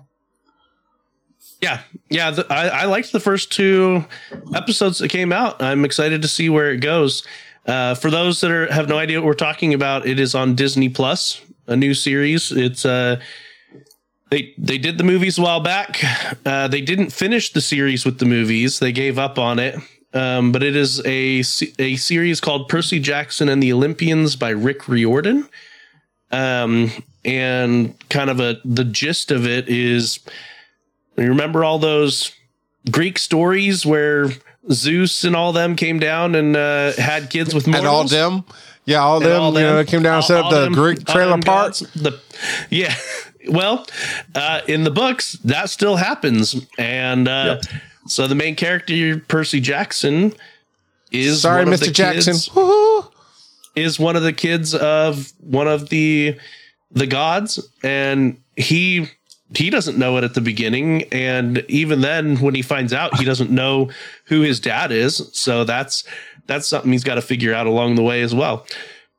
Yeah, 1.64 1.82
yeah. 2.12 2.30
The, 2.30 2.46
I, 2.48 2.68
I 2.68 2.86
liked 2.86 3.12
the 3.12 3.20
first 3.20 3.52
two 3.52 4.06
episodes 4.54 5.00
that 5.00 5.08
came 5.08 5.34
out. 5.34 5.64
I'm 5.64 5.84
excited 5.84 6.22
to 6.22 6.28
see 6.28 6.48
where 6.48 6.70
it 6.70 6.78
goes. 6.78 7.26
Uh, 7.66 7.96
for 7.96 8.12
those 8.12 8.40
that 8.42 8.52
are 8.52 8.72
have 8.72 8.88
no 8.88 9.00
idea 9.00 9.20
what 9.20 9.26
we're 9.26 9.34
talking 9.34 9.74
about, 9.74 10.06
it 10.06 10.20
is 10.20 10.36
on 10.36 10.54
Disney 10.54 10.90
Plus, 10.90 11.42
a 11.66 11.76
new 11.76 11.96
series. 11.96 12.52
It's 12.52 12.86
uh, 12.86 13.20
they 14.30 14.54
they 14.60 14.78
did 14.78 15.00
the 15.00 15.04
movies 15.04 15.40
a 15.40 15.42
while 15.42 15.60
back. 15.60 16.04
Uh, 16.46 16.68
they 16.68 16.82
didn't 16.82 17.10
finish 17.12 17.52
the 17.52 17.62
series 17.62 18.06
with 18.06 18.20
the 18.20 18.26
movies. 18.26 18.78
They 18.78 18.92
gave 18.92 19.18
up 19.18 19.40
on 19.40 19.58
it. 19.58 19.76
Um, 20.14 20.52
but 20.52 20.62
it 20.62 20.76
is 20.76 21.00
a 21.06 21.40
a 21.80 21.96
series 21.96 22.40
called 22.40 22.70
Percy 22.70 23.00
Jackson 23.00 23.50
and 23.50 23.62
the 23.64 23.74
Olympians 23.74 24.36
by 24.36 24.50
Rick 24.50 24.88
Riordan. 24.88 25.50
Um, 26.32 26.92
and 27.26 27.96
kind 28.10 28.30
of 28.30 28.40
a 28.40 28.58
the 28.66 28.84
gist 28.84 29.32
of 29.32 29.48
it 29.48 29.70
is 29.70 30.20
you 31.18 31.28
remember 31.28 31.64
all 31.64 31.80
those 31.80 32.32
Greek 32.92 33.18
stories 33.18 33.86
where 33.86 34.30
Zeus 34.72 35.24
and 35.24 35.36
all 35.36 35.52
them 35.54 35.76
came 35.76 36.00
down 36.00 36.36
and 36.36 36.56
uh, 36.56 36.94
had 36.94 37.30
kids 37.30 37.54
with 37.54 37.66
and 37.68 37.76
all 37.88 38.04
them. 38.06 38.44
Yeah, 38.86 39.00
all 39.00 39.20
them, 39.22 39.42
all 39.42 39.54
you 39.54 39.62
know, 39.62 39.84
came 39.86 40.04
down 40.04 40.16
and 40.18 40.24
set 40.26 40.38
all- 40.42 40.46
up 40.46 40.52
the 40.52 40.62
them- 40.62 40.74
Greek 40.74 41.06
trailer 41.06 41.32
them 41.32 41.42
park. 41.42 41.76
The 41.96 42.20
yeah, 42.70 42.94
well, 43.50 43.88
uh, 44.36 44.62
in 44.68 44.84
the 44.84 44.92
books 44.92 45.34
that 45.44 45.70
still 45.70 45.96
happens, 45.96 46.66
and 46.78 47.28
uh, 47.28 47.62
so 48.08 48.28
the 48.28 48.36
main 48.36 48.56
character 48.56 49.20
Percy 49.28 49.60
Jackson 49.60 50.34
is 51.12 51.42
Sorry, 51.42 51.64
one 51.64 51.74
of 51.74 51.80
the 51.80 51.86
Mr. 51.88 51.94
Jackson. 51.94 52.34
kids- 52.34 52.50
is 53.76 54.00
one 54.00 54.16
of 54.16 54.22
the 54.24 54.34
kids 54.34 54.76
of 54.76 55.32
one 55.40 55.68
of 55.68 55.90
the 55.90 56.38
the 56.92 57.08
gods 57.08 57.60
and 57.84 58.40
he 58.56 59.10
he 59.56 59.70
doesn't 59.70 59.98
know 59.98 60.18
it 60.18 60.24
at 60.24 60.36
the 60.36 60.42
beginning 60.42 61.04
and 61.12 61.64
even 61.68 62.02
then 62.02 62.38
when 62.38 62.54
he 62.54 62.62
finds 62.62 62.94
out 62.94 63.18
he 63.18 63.26
doesn't 63.26 63.50
know 63.50 63.90
who 64.26 64.42
his 64.42 64.60
dad 64.60 64.92
is 64.92 65.28
so 65.34 65.64
that's 65.64 66.04
that's 66.46 66.68
something 66.68 66.92
he's 66.92 67.04
got 67.04 67.16
to 67.16 67.22
figure 67.22 67.54
out 67.54 67.66
along 67.66 67.96
the 67.96 68.04
way 68.04 68.22
as 68.22 68.36
well 68.36 68.66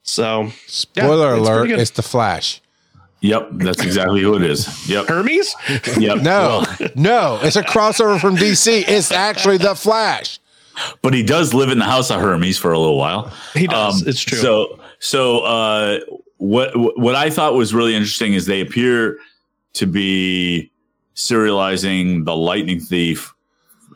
so 0.05 0.51
Spoiler 0.67 1.35
it's 1.37 1.49
alert, 1.49 1.71
it's 1.71 1.91
the 1.91 2.03
Flash. 2.03 2.61
Yep, 3.25 3.49
that's 3.53 3.83
exactly 3.83 4.21
who 4.21 4.37
it 4.37 4.43
is. 4.43 4.87
Yep. 4.87 5.07
hermes 5.09 5.55
Yep. 5.99 6.19
No, 6.21 6.63
no, 6.95 7.39
it's 7.43 7.57
a 7.57 7.63
crossover 7.63 8.21
from 8.21 8.37
DC. 8.37 8.85
It's 8.87 9.11
actually 9.11 9.57
the 9.57 9.75
Flash. 9.75 10.39
but 11.01 11.15
he 11.15 11.23
does 11.23 11.55
live 11.55 11.71
in 11.71 11.79
the 11.79 11.87
house 11.87 12.11
of 12.11 12.21
Hermes 12.21 12.59
for 12.59 12.73
a 12.73 12.79
little 12.79 12.99
while. 12.99 13.33
he 13.55 13.67
does 13.67 14.03
it's 14.03 14.21
true 14.21 14.39
Um, 14.39 14.43
So, 14.43 14.81
so 14.99 15.39
uh, 15.41 16.01
what 16.37 16.73
what 16.99 17.15
I 17.15 17.31
thought 17.31 17.55
was 17.55 17.73
really 17.73 17.95
interesting 17.95 18.35
is 18.35 18.45
they 18.45 18.61
appear 18.61 19.17
to 19.75 19.87
be 19.87 20.71
serializing 21.17 22.27
the 22.27 22.37
Lightning 22.37 22.79
Thief. 22.79 23.33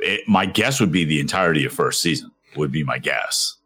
It, 0.01 0.27
my 0.27 0.47
guess 0.47 0.81
would 0.81 0.93
be 0.93 1.05
the 1.05 1.21
entirety 1.21 1.67
of 1.67 1.73
first 1.75 2.01
season. 2.01 2.31
Would 2.57 2.73
be 2.73 2.83
my 2.83 2.97
guess. 2.97 3.58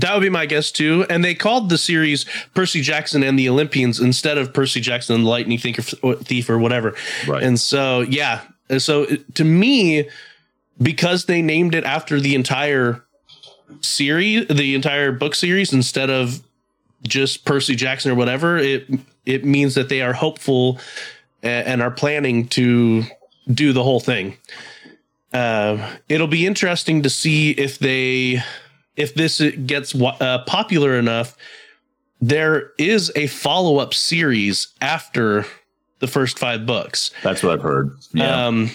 That 0.00 0.14
would 0.14 0.22
be 0.22 0.30
my 0.30 0.46
guess 0.46 0.70
too 0.70 1.04
and 1.08 1.24
they 1.24 1.34
called 1.34 1.68
the 1.68 1.78
series 1.78 2.24
percy 2.54 2.80
jackson 2.80 3.22
and 3.22 3.38
the 3.38 3.48
olympians 3.48 4.00
instead 4.00 4.38
of 4.38 4.52
percy 4.52 4.80
jackson 4.80 5.14
and 5.14 5.24
the 5.24 5.28
lightning 5.28 5.58
thief 5.58 5.94
or, 6.02 6.14
thief 6.16 6.48
or 6.50 6.58
whatever 6.58 6.94
Right. 7.26 7.42
And 7.42 7.58
so, 7.58 8.00
yeah. 8.00 8.42
So 8.78 9.06
to 9.34 9.44
me, 9.44 10.08
because 10.80 11.26
they 11.26 11.42
named 11.42 11.74
it 11.74 11.84
after 11.84 12.20
the 12.20 12.34
entire 12.34 13.04
series, 13.80 14.46
the 14.48 14.74
entire 14.74 15.12
book 15.12 15.34
series, 15.34 15.72
instead 15.72 16.10
of 16.10 16.42
just 17.02 17.44
Percy 17.44 17.74
Jackson 17.74 18.12
or 18.12 18.14
whatever, 18.14 18.58
it 18.58 18.86
it 19.26 19.44
means 19.44 19.74
that 19.74 19.88
they 19.88 20.02
are 20.02 20.12
hopeful 20.12 20.78
and 21.42 21.82
are 21.82 21.90
planning 21.90 22.48
to 22.48 23.04
do 23.52 23.72
the 23.72 23.82
whole 23.82 24.00
thing. 24.00 24.36
Uh, 25.32 25.96
it'll 26.08 26.26
be 26.26 26.46
interesting 26.46 27.02
to 27.02 27.10
see 27.10 27.50
if 27.50 27.78
they 27.78 28.42
if 28.96 29.14
this 29.14 29.40
gets 29.66 29.94
uh, 29.94 30.42
popular 30.46 30.98
enough. 30.98 31.36
There 32.20 32.70
is 32.78 33.10
a 33.16 33.26
follow 33.26 33.78
up 33.78 33.92
series 33.94 34.68
after 34.80 35.44
the 35.98 36.06
first 36.06 36.38
five 36.38 36.66
books. 36.66 37.10
That's 37.24 37.42
what 37.42 37.52
I've 37.52 37.62
heard. 37.62 37.96
Yeah. 38.14 38.46
Um, 38.46 38.70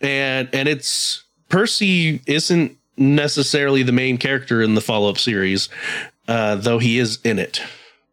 and 0.00 0.48
and 0.54 0.68
it's 0.68 1.24
Percy 1.50 2.22
isn't 2.26 2.76
necessarily 2.96 3.82
the 3.82 3.92
main 3.92 4.16
character 4.16 4.62
in 4.62 4.74
the 4.74 4.80
follow 4.80 5.10
up 5.10 5.18
series, 5.18 5.68
uh, 6.28 6.56
though 6.56 6.78
he 6.78 6.98
is 6.98 7.18
in 7.24 7.38
it. 7.38 7.60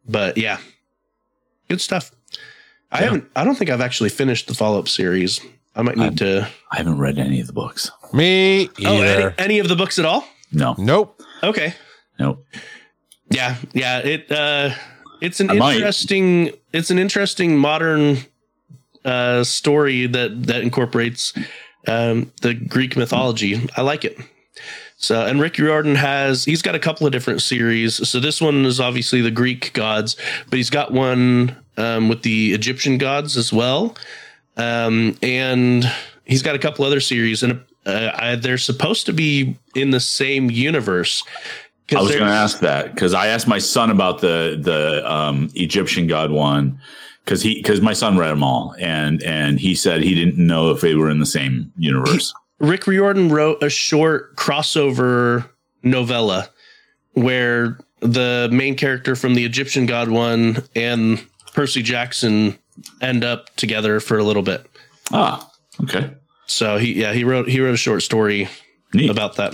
But 0.07 0.37
yeah, 0.37 0.57
good 1.69 1.79
stuff. 1.79 2.11
I 2.91 2.97
haven't. 2.97 3.29
I 3.35 3.43
don't 3.45 3.55
think 3.55 3.69
I've 3.69 3.81
actually 3.81 4.09
finished 4.09 4.47
the 4.47 4.53
follow 4.55 4.79
up 4.79 4.87
series. 4.89 5.39
I 5.75 5.81
might 5.83 5.97
need 5.97 6.17
to. 6.19 6.49
I 6.71 6.77
haven't 6.77 6.97
read 6.97 7.17
any 7.17 7.39
of 7.39 7.47
the 7.47 7.53
books. 7.53 7.91
Me 8.13 8.69
Oh, 8.85 9.01
any, 9.01 9.01
either. 9.03 9.35
any 9.37 9.59
of 9.59 9.67
the 9.69 9.75
books 9.75 9.99
at 9.99 10.05
all? 10.05 10.25
No. 10.51 10.75
Nope. 10.77 11.21
Okay. 11.45 11.73
No. 12.19 12.39
Yeah, 13.29 13.55
yeah. 13.73 13.99
It 13.99 14.31
uh, 14.31 14.71
it's 15.21 15.39
an 15.39 15.49
I 15.49 15.53
might. 15.53 15.75
interesting. 15.75 16.51
It's 16.73 16.89
an 16.89 16.99
interesting 16.99 17.57
modern 17.57 18.17
uh, 19.03 19.43
story 19.43 20.07
that 20.07 20.43
that 20.47 20.61
incorporates 20.61 21.33
um, 21.87 22.31
the 22.41 22.53
Greek 22.53 22.95
mythology. 22.95 23.67
I 23.75 23.81
like 23.81 24.05
it. 24.05 24.17
So, 24.97 25.25
and 25.25 25.41
Rick 25.41 25.59
Riordan 25.59 25.95
has 25.95 26.45
he's 26.45 26.61
got 26.61 26.75
a 26.75 26.79
couple 26.79 27.05
of 27.05 27.11
different 27.11 27.41
series. 27.41 28.07
So 28.07 28.19
this 28.19 28.41
one 28.41 28.65
is 28.65 28.79
obviously 28.79 29.21
the 29.21 29.31
Greek 29.31 29.73
gods, 29.73 30.15
but 30.49 30.57
he's 30.57 30.69
got 30.69 30.91
one 30.91 31.55
um, 31.77 32.09
with 32.09 32.23
the 32.23 32.53
Egyptian 32.53 32.97
gods 32.97 33.35
as 33.37 33.51
well, 33.51 33.95
um, 34.57 35.17
and 35.21 35.91
he's 36.23 36.41
got 36.41 36.55
a 36.55 36.59
couple 36.59 36.85
other 36.85 37.01
series, 37.01 37.43
and 37.43 37.61
uh, 37.85 38.11
I, 38.15 38.35
they're 38.35 38.57
supposed 38.57 39.05
to 39.05 39.13
be 39.13 39.57
in 39.75 39.91
the 39.91 39.99
same 39.99 40.49
universe. 40.49 41.23
I 41.91 42.01
was 42.01 42.11
going 42.11 42.25
to 42.25 42.31
ask 42.31 42.59
that 42.61 42.93
because 42.93 43.13
I 43.13 43.27
asked 43.27 43.47
my 43.47 43.59
son 43.59 43.91
about 43.91 44.19
the 44.19 44.59
the 44.59 45.09
um, 45.11 45.49
Egyptian 45.53 46.07
god 46.07 46.31
one 46.31 46.79
because 47.23 47.43
he 47.43 47.55
because 47.55 47.81
my 47.81 47.93
son 47.93 48.17
read 48.17 48.31
them 48.31 48.43
all 48.43 48.75
and 48.79 49.21
and 49.23 49.59
he 49.59 49.75
said 49.75 50.01
he 50.01 50.15
didn't 50.15 50.37
know 50.37 50.71
if 50.71 50.81
they 50.81 50.95
were 50.95 51.09
in 51.09 51.19
the 51.19 51.25
same 51.25 51.71
universe. 51.77 52.33
Rick 52.59 52.87
Riordan 52.87 53.29
wrote 53.29 53.61
a 53.61 53.69
short 53.69 54.35
crossover 54.35 55.47
novella 55.83 56.49
where 57.13 57.77
the 57.99 58.49
main 58.51 58.75
character 58.75 59.15
from 59.15 59.35
the 59.35 59.45
Egyptian 59.45 59.85
god 59.85 60.09
one 60.09 60.63
and 60.75 61.23
Percy 61.53 61.83
Jackson 61.83 62.57
end 63.01 63.23
up 63.23 63.55
together 63.55 63.99
for 63.99 64.17
a 64.17 64.23
little 64.23 64.41
bit. 64.41 64.65
ah, 65.11 65.49
okay, 65.83 66.11
So 66.47 66.77
he 66.77 66.93
yeah, 66.93 67.13
he 67.13 67.23
wrote 67.23 67.47
he 67.47 67.59
wrote 67.59 67.73
a 67.73 67.77
short 67.77 68.03
story 68.03 68.49
neat. 68.93 69.09
about 69.09 69.35
that. 69.37 69.53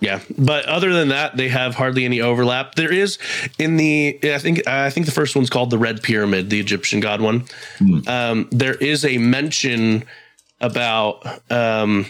Yeah, 0.00 0.20
but 0.38 0.64
other 0.66 0.92
than 0.92 1.08
that, 1.08 1.36
they 1.36 1.48
have 1.48 1.74
hardly 1.74 2.04
any 2.04 2.20
overlap. 2.20 2.76
There 2.76 2.92
is 2.92 3.18
in 3.58 3.76
the 3.76 4.18
I 4.22 4.38
think 4.38 4.66
I 4.66 4.90
think 4.90 5.06
the 5.06 5.12
first 5.12 5.34
one's 5.34 5.50
called 5.50 5.70
the 5.70 5.78
Red 5.78 6.02
Pyramid, 6.02 6.50
the 6.50 6.60
Egyptian 6.60 7.00
god 7.00 7.20
one. 7.20 7.44
Um, 8.06 8.48
there 8.52 8.76
is 8.76 9.04
a 9.04 9.18
mention 9.18 10.04
about 10.60 11.26
um, 11.50 12.06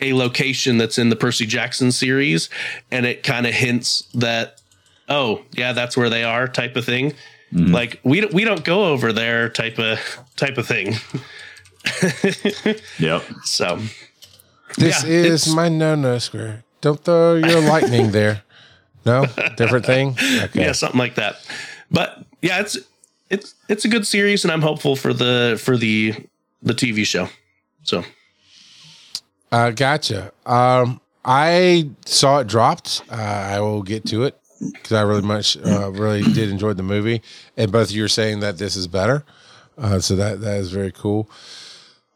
a 0.00 0.14
location 0.14 0.78
that's 0.78 0.98
in 0.98 1.10
the 1.10 1.16
Percy 1.16 1.44
Jackson 1.44 1.92
series, 1.92 2.48
and 2.90 3.04
it 3.04 3.22
kind 3.22 3.46
of 3.46 3.52
hints 3.52 4.08
that 4.14 4.60
oh 5.08 5.42
yeah, 5.52 5.72
that's 5.72 5.96
where 5.96 6.08
they 6.08 6.24
are, 6.24 6.48
type 6.48 6.76
of 6.76 6.84
thing. 6.86 7.12
Like 7.72 8.00
we 8.02 8.22
don't 8.22 8.32
we 8.32 8.44
don't 8.44 8.64
go 8.64 8.86
over 8.86 9.12
there, 9.12 9.50
type 9.50 9.78
of 9.78 9.98
type 10.36 10.56
of 10.56 10.66
thing. 10.66 10.94
yep. 12.98 13.22
So 13.44 13.78
This 14.76 15.02
Yeah, 15.04 15.08
is 15.10 15.54
my 15.54 15.68
no 15.68 15.94
no 15.94 16.18
square. 16.18 16.64
Don't 16.80 17.02
throw 17.02 17.34
your 17.34 17.60
lightning 17.60 18.10
there. 18.12 18.42
No, 19.04 19.26
different 19.56 19.84
thing. 19.86 20.16
Okay. 20.44 20.62
Yeah, 20.62 20.72
something 20.72 20.98
like 20.98 21.16
that. 21.16 21.36
But 21.90 22.24
yeah, 22.40 22.60
it's 22.60 22.78
it's 23.30 23.54
it's 23.68 23.84
a 23.84 23.88
good 23.88 24.06
series, 24.06 24.44
and 24.44 24.52
I'm 24.52 24.62
hopeful 24.62 24.96
for 24.96 25.12
the 25.12 25.60
for 25.62 25.76
the 25.76 26.14
the 26.62 26.74
TV 26.74 27.04
show. 27.04 27.28
So 27.82 28.04
Uh, 29.50 29.70
gotcha. 29.70 30.32
Um, 30.46 31.00
I 31.24 31.90
saw 32.06 32.38
it 32.38 32.46
dropped. 32.46 33.02
Uh, 33.10 33.14
I 33.14 33.60
will 33.60 33.82
get 33.82 34.04
to 34.06 34.24
it 34.24 34.38
because 34.60 34.92
I 34.92 35.02
really 35.02 35.22
much, 35.22 35.56
uh, 35.56 35.90
really 35.90 36.22
did 36.22 36.48
enjoy 36.50 36.72
the 36.72 36.82
movie. 36.82 37.20
And 37.56 37.70
both 37.72 37.90
of 37.90 37.96
you 37.96 38.04
are 38.04 38.08
saying 38.08 38.40
that 38.40 38.58
this 38.58 38.76
is 38.76 38.86
better. 38.86 39.24
Uh, 39.76 39.98
so 40.00 40.14
that 40.16 40.40
that 40.40 40.58
is 40.58 40.70
very 40.70 40.92
cool. 40.92 41.28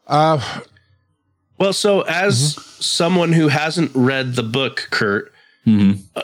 Well, 0.07 1.73
so 1.73 2.01
as 2.01 2.55
someone 2.83 3.33
who 3.33 3.47
hasn't 3.49 3.91
read 3.93 4.35
the 4.35 4.43
book, 4.43 4.87
Kurt, 4.89 5.33
uh, 5.67 6.21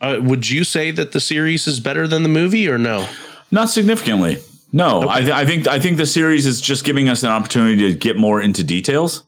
uh, 0.00 0.18
would 0.22 0.48
you 0.48 0.64
say 0.64 0.90
that 0.90 1.12
the 1.12 1.20
series 1.20 1.66
is 1.66 1.80
better 1.80 2.06
than 2.08 2.22
the 2.22 2.28
movie, 2.28 2.68
or 2.68 2.78
no? 2.78 3.08
Not 3.50 3.68
significantly. 3.68 4.38
No, 4.72 5.08
I, 5.08 5.20
th- 5.20 5.32
I 5.32 5.46
think 5.46 5.66
I 5.68 5.78
think 5.78 5.96
the 5.96 6.06
series 6.06 6.44
is 6.46 6.60
just 6.60 6.84
giving 6.84 7.08
us 7.08 7.22
an 7.22 7.30
opportunity 7.30 7.92
to 7.92 7.98
get 7.98 8.16
more 8.16 8.40
into 8.40 8.64
details, 8.64 9.22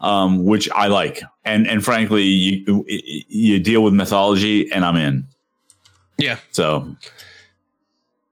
um, 0.00 0.44
which 0.44 0.68
I 0.70 0.86
like. 0.86 1.22
And 1.44 1.66
and 1.66 1.84
frankly, 1.84 2.22
you 2.22 2.84
you 3.28 3.60
deal 3.60 3.82
with 3.82 3.94
mythology, 3.94 4.72
and 4.72 4.84
I'm 4.84 4.96
in. 4.96 5.26
Yeah, 6.16 6.38
So, 6.52 6.94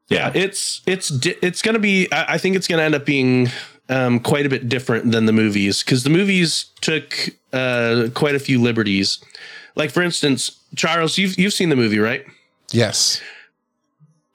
yeah, 0.08 0.30
it's 0.34 0.82
it's 0.86 1.10
it's 1.26 1.62
going 1.62 1.74
to 1.74 1.80
be. 1.80 2.10
I 2.12 2.34
I 2.34 2.38
think 2.38 2.56
it's 2.56 2.68
going 2.68 2.78
to 2.78 2.84
end 2.84 2.94
up 2.94 3.04
being 3.04 3.48
um, 3.92 4.20
quite 4.20 4.46
a 4.46 4.48
bit 4.48 4.68
different 4.68 5.10
than 5.12 5.26
the 5.26 5.32
movies 5.32 5.82
because 5.82 6.02
the 6.04 6.10
movies 6.10 6.66
took 6.80 7.30
uh, 7.52 8.08
quite 8.14 8.34
a 8.34 8.38
few 8.38 8.60
liberties. 8.60 9.18
Like 9.74 9.90
for 9.90 10.02
instance, 10.02 10.58
Charles, 10.76 11.18
you've 11.18 11.38
you've 11.38 11.52
seen 11.52 11.68
the 11.68 11.76
movie, 11.76 11.98
right? 11.98 12.24
Yes. 12.70 13.20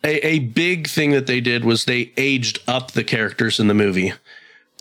A, 0.04 0.26
a 0.26 0.40
big 0.40 0.88
thing 0.88 1.12
that 1.12 1.26
they 1.28 1.42
did 1.42 1.66
was 1.66 1.86
they 1.86 2.12
aged 2.18 2.60
up 2.68 2.92
the 2.92 3.04
characters 3.04 3.60
in 3.60 3.68
the 3.68 3.74
movie. 3.74 4.14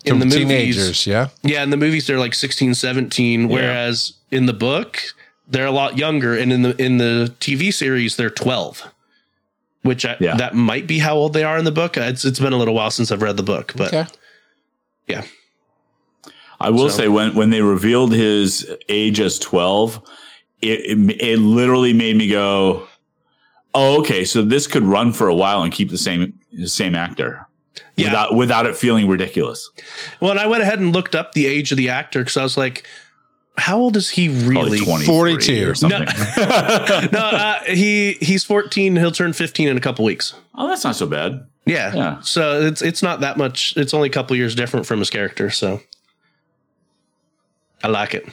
In 0.05 0.21
From 0.21 0.29
the 0.29 0.45
movies, 0.45 1.07
yeah. 1.07 1.29
yeah, 1.43 1.63
in 1.65 1.71
the 1.71 1.77
movies 1.77 2.07
they're 2.07 2.19
like 2.21 2.35
16, 2.35 2.75
17, 2.75 3.49
whereas 3.49 4.13
in 4.31 4.47
the 4.47 4.53
book 4.53 4.99
they're 5.49 5.67
a 5.67 5.71
lot 5.73 5.97
younger, 5.99 6.35
and 6.37 6.53
in 6.53 6.63
the 6.63 6.77
in 6.83 6.99
the 6.99 7.35
TV 7.41 7.73
series 7.73 8.17
they're 8.17 8.31
twelve. 8.31 8.83
Which 9.83 10.05
I, 10.05 10.17
Yeah. 10.21 10.37
that 10.37 10.55
might 10.55 10.87
be 10.87 10.99
how 10.99 11.15
old 11.15 11.33
they 11.33 11.45
are 11.45 11.57
in 11.59 11.65
the 11.65 11.73
book. 11.73 11.97
It's 11.97 12.25
it's 12.25 12.39
been 12.41 12.53
a 12.53 12.57
little 12.57 12.75
while 12.75 12.91
since 12.91 13.11
I've 13.11 13.23
read 13.23 13.37
the 13.37 13.43
book, 13.43 13.73
but 13.77 13.89
Okay. 13.95 14.07
Yeah, 15.07 15.23
I 16.61 16.71
will 16.71 16.89
So- 16.91 16.97
say 16.99 17.09
when 17.09 17.35
when 17.35 17.51
they 17.51 17.63
revealed 17.63 18.13
his 18.13 18.69
age 18.89 19.21
as 19.21 19.39
twelve, 19.39 20.01
it, 20.63 20.81
it 20.81 21.23
it 21.23 21.39
literally 21.39 21.93
made 21.93 22.17
me 22.17 22.29
go, 22.29 22.87
"Oh, 23.75 24.01
okay, 24.01 24.25
so 24.25 24.43
this 24.43 24.67
could 24.67 24.83
run 24.85 25.13
for 25.13 25.29
a 25.29 25.35
while 25.35 25.63
and 25.63 25.73
keep 25.73 25.91
the 25.91 25.99
same 25.99 26.33
the 26.53 26.69
same 26.69 26.95
actor." 26.95 27.47
Yeah. 27.97 28.07
Without, 28.09 28.35
without 28.35 28.67
it 28.67 28.77
feeling 28.77 29.07
ridiculous. 29.09 29.71
Well, 30.21 30.31
and 30.31 30.41
I 30.41 30.47
went 30.47 30.63
ahead 30.63 30.79
and 30.81 30.93
looked 30.95 31.15
up 31.15 31.33
the 31.33 31.47
age 31.47 31.71
of 31.73 31.79
the 31.79 31.89
actor 31.91 32.21
because 32.21 32.37
I 32.37 32.43
was 32.43 32.57
like, 32.57 32.87
how 33.59 33.79
old 33.79 33.97
is 33.97 34.11
he 34.11 34.29
really? 34.29 34.79
23 34.79 35.07
42. 35.07 35.71
or 35.71 35.75
something. 35.75 36.01
no, 37.13 37.19
uh, 37.21 37.61
he 37.65 38.13
he's 38.21 38.45
14. 38.45 38.97
He'll 38.97 39.11
turn 39.13 39.33
15 39.33 39.69
in 39.69 39.77
a 39.77 39.81
couple 39.81 40.05
weeks. 40.05 40.35
oh, 40.55 40.69
that's 40.69 40.85
not 40.85 40.97
so 40.97 41.07
bad. 41.07 41.47
Yeah. 41.65 41.95
Yeah. 41.95 42.21
So 42.21 42.61
it's 42.61 42.83
it's 42.83 43.03
not 43.03 43.21
that 43.21 43.37
much. 43.37 43.75
It's 43.77 43.93
only 43.95 44.09
a 44.09 44.13
couple 44.13 44.37
years 44.37 44.55
different 44.55 44.87
from 44.87 44.99
his 45.01 45.11
character. 45.11 45.51
So 45.51 45.81
I 47.83 47.89
like 47.89 48.15
it. 48.15 48.27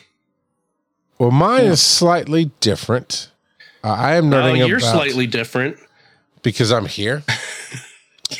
Well, 1.19 1.31
mine 1.31 1.65
is 1.65 1.81
slightly 1.81 2.51
different. 2.59 3.29
Uh, 3.83 3.89
I 3.89 4.15
am 4.15 4.33
Oh, 4.33 4.37
nerding 4.37 4.67
you're 4.67 4.77
about 4.77 4.93
slightly 4.93 5.27
different. 5.27 5.77
because 6.41 6.71
I'm 6.71 6.85
here. 6.85 7.23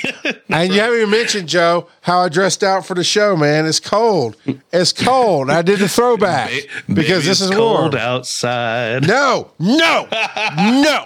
and 0.49 0.73
you 0.73 0.79
haven't 0.79 0.97
even 0.97 1.09
mentioned 1.09 1.49
Joe 1.49 1.87
how 2.01 2.19
I 2.19 2.29
dressed 2.29 2.63
out 2.63 2.85
for 2.85 2.93
the 2.93 3.03
show, 3.03 3.35
man. 3.35 3.65
It's 3.65 3.79
cold. 3.79 4.35
It's 4.71 4.91
cold. 4.91 5.49
I 5.49 5.61
did 5.61 5.79
the 5.79 5.89
throwback 5.89 6.51
because 6.87 7.25
this 7.25 7.41
is 7.41 7.49
cold 7.49 7.93
warm. 7.93 7.95
outside. 7.95 9.07
No, 9.07 9.51
no, 9.59 10.07
no. 10.11 11.05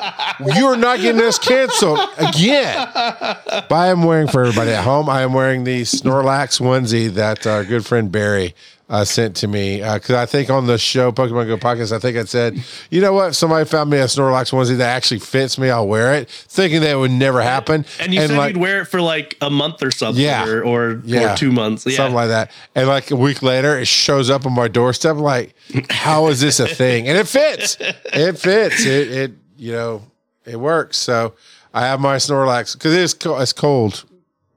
You 0.56 0.68
are 0.68 0.78
not 0.78 1.00
getting 1.00 1.18
this 1.18 1.40
canceled 1.40 2.00
again. 2.18 2.88
But 2.94 3.72
I 3.72 3.88
am 3.88 4.04
wearing 4.04 4.28
for 4.28 4.42
everybody 4.42 4.72
at 4.72 4.84
home. 4.84 5.10
I 5.10 5.22
am 5.22 5.34
wearing 5.34 5.64
the 5.64 5.82
Snorlax 5.84 6.60
onesie 6.60 7.10
that 7.14 7.46
our 7.46 7.64
good 7.64 7.86
friend 7.86 8.12
Barry 8.12 8.56
uh, 8.90 9.04
sent 9.04 9.36
to 9.36 9.48
me 9.50 9.78
because 9.82 10.12
I 10.12 10.26
think 10.26 10.50
on 10.50 10.66
the 10.66 10.78
show 10.78 11.12
Pokemon 11.12 11.48
Go 11.48 11.58
podcast, 11.58 11.92
I 11.92 12.00
think 12.00 12.16
I 12.18 12.24
said, 12.24 12.64
you 12.90 13.02
know 13.02 13.12
what? 13.12 13.36
Somebody 13.36 13.66
found 13.66 13.90
me 13.90 13.98
a 13.98 14.06
Snorlax 14.06 14.52
onesie 14.54 14.78
that 14.78 14.96
actually 14.96 15.20
fits 15.20 15.58
me. 15.58 15.70
I'll 15.70 15.88
wear 15.88 16.14
it, 16.14 16.30
thinking 16.30 16.80
that 16.82 16.92
it 16.92 16.96
would 16.96 17.12
never 17.12 17.42
happen. 17.42 17.86
And 18.00 18.14
you 18.14 18.22
said 18.22 18.38
like, 18.38 18.54
you'd 18.56 18.62
wear 18.62 18.82
it 18.82 18.86
for 18.86 19.02
like 19.02 19.36
a 19.42 19.50
month 19.50 19.84
or 19.84 19.92
something, 19.92 20.24
Yeah. 20.24 20.46
or 20.48 20.64
or, 20.64 21.02
Yeah. 21.04 21.34
or 21.34 21.38
two 21.38 21.52
months, 21.52 21.86
yeah. 21.86 21.98
something 21.98 22.16
like 22.16 22.30
that. 22.30 22.52
And 22.76 22.88
like 22.88 23.12
a 23.12 23.16
week 23.18 23.42
later, 23.44 23.78
it 23.78 23.88
shows 23.88 24.30
up 24.30 24.46
on 24.46 24.54
my 24.54 24.70
doorstep. 24.70 25.18
I'm 25.18 25.22
like, 25.22 25.54
how 25.90 26.28
is 26.28 26.40
this 26.40 26.60
a 26.62 26.68
thing? 26.68 27.10
And 27.10 27.18
it 27.18 27.28
fits. 27.28 27.76
It 27.80 28.38
fits. 28.40 28.86
It, 28.86 29.12
it 29.12 29.32
you 29.58 29.74
know, 29.74 30.04
it 30.46 30.58
works. 30.60 30.96
So 30.96 31.34
I 31.74 31.82
have 31.82 32.00
my 32.00 32.16
Snorlax 32.16 32.74
because 32.74 32.94
it 32.94 33.02
is 33.02 33.14
co- 33.14 33.38
it's 33.40 33.52
cold. 33.52 34.06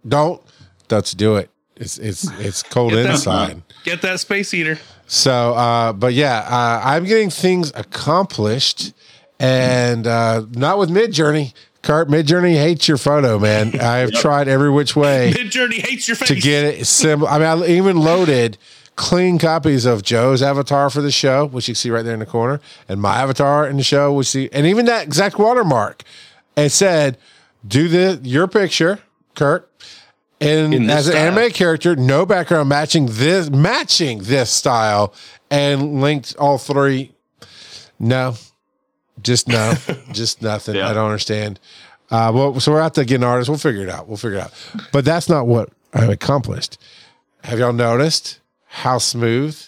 Don't 0.07 0.41
don't 0.87 1.17
do 1.17 1.35
it. 1.37 1.51
It's 1.81 1.99
it's 1.99 2.31
it's 2.39 2.63
cold 2.63 2.93
Get 2.93 3.03
that- 3.05 3.11
inside. 3.15 3.63
Get 3.83 4.03
that 4.03 4.21
space 4.21 4.51
heater. 4.53 4.79
So, 5.07 5.55
uh, 5.55 5.93
but 5.93 6.13
yeah, 6.15 6.39
uh, 6.49 6.81
I'm 6.85 7.05
getting 7.05 7.31
things 7.31 7.73
accomplished, 7.75 8.93
and 9.41 10.07
uh, 10.07 10.45
not 10.53 10.79
with 10.79 10.91
Mid 10.91 11.13
Journey. 11.13 11.53
Kurt 11.83 12.11
Mid 12.11 12.27
Journey 12.27 12.57
hates 12.57 12.87
your 12.87 12.99
photo, 12.99 13.39
man. 13.39 13.81
I've 13.81 14.13
tried 14.13 14.47
every 14.47 14.71
which 14.71 14.95
way 14.95 15.33
Midjourney 15.35 15.79
hates 15.81 16.07
your 16.07 16.17
face. 16.17 16.29
to 16.29 16.35
get 16.35 16.65
it 16.65 16.87
simple. 16.87 17.27
I 17.27 17.39
mean, 17.39 17.47
I 17.49 17.67
even 17.69 17.97
loaded 17.97 18.59
clean 18.97 19.39
copies 19.39 19.87
of 19.87 20.03
Joe's 20.03 20.43
avatar 20.43 20.91
for 20.91 21.01
the 21.01 21.11
show, 21.11 21.47
which 21.47 21.69
you 21.69 21.75
see 21.75 21.91
right 21.91 22.05
there 22.05 22.13
in 22.13 22.21
the 22.21 22.27
corner, 22.27 22.61
and 22.87 23.01
my 23.01 23.17
avatar 23.23 23.67
in 23.67 23.79
the 23.79 23.83
show, 23.83 24.13
which 24.13 24.27
see, 24.29 24.51
and 24.53 24.67
even 24.67 24.85
that 24.85 25.05
exact 25.07 25.39
watermark. 25.39 26.05
It 26.57 26.69
said, 26.71 27.17
"Do 27.67 27.89
the 27.89 28.21
your 28.23 28.47
picture, 28.47 28.99
Kurt." 29.35 29.67
And 30.41 30.91
as 30.91 31.09
an 31.09 31.17
anime 31.17 31.51
character, 31.51 31.95
no 31.97 32.25
background 32.25 32.69
matching 32.69 33.07
this 33.11 33.51
matching 33.51 34.23
this 34.23 34.51
style, 34.51 35.13
and 35.51 36.01
linked 36.01 36.35
all 36.37 36.57
three. 36.57 37.13
No, 37.99 38.37
just 39.23 39.49
no, 39.49 39.75
just 40.13 40.41
nothing. 40.41 40.77
Yeah. 40.77 40.89
I 40.89 40.95
don't 40.95 41.07
understand. 41.07 41.61
Uh, 42.11 42.33
well, 42.35 42.59
so 42.59 42.73
we're 42.73 42.81
out 42.81 42.95
to 42.95 43.05
get 43.05 43.17
an 43.17 43.25
artist. 43.25 43.49
We'll 43.51 43.59
figure 43.59 43.83
it 43.83 43.89
out. 43.89 44.09
We'll 44.09 44.17
figure 44.17 44.39
it 44.39 44.43
out. 44.43 44.53
But 44.93 45.05
that's 45.05 45.29
not 45.29 45.47
what 45.47 45.71
I've 45.93 46.09
accomplished. 46.09 46.79
Have 47.45 47.59
y'all 47.59 47.73
noticed 47.73 48.41
how 48.67 48.99
smooth 48.99 49.61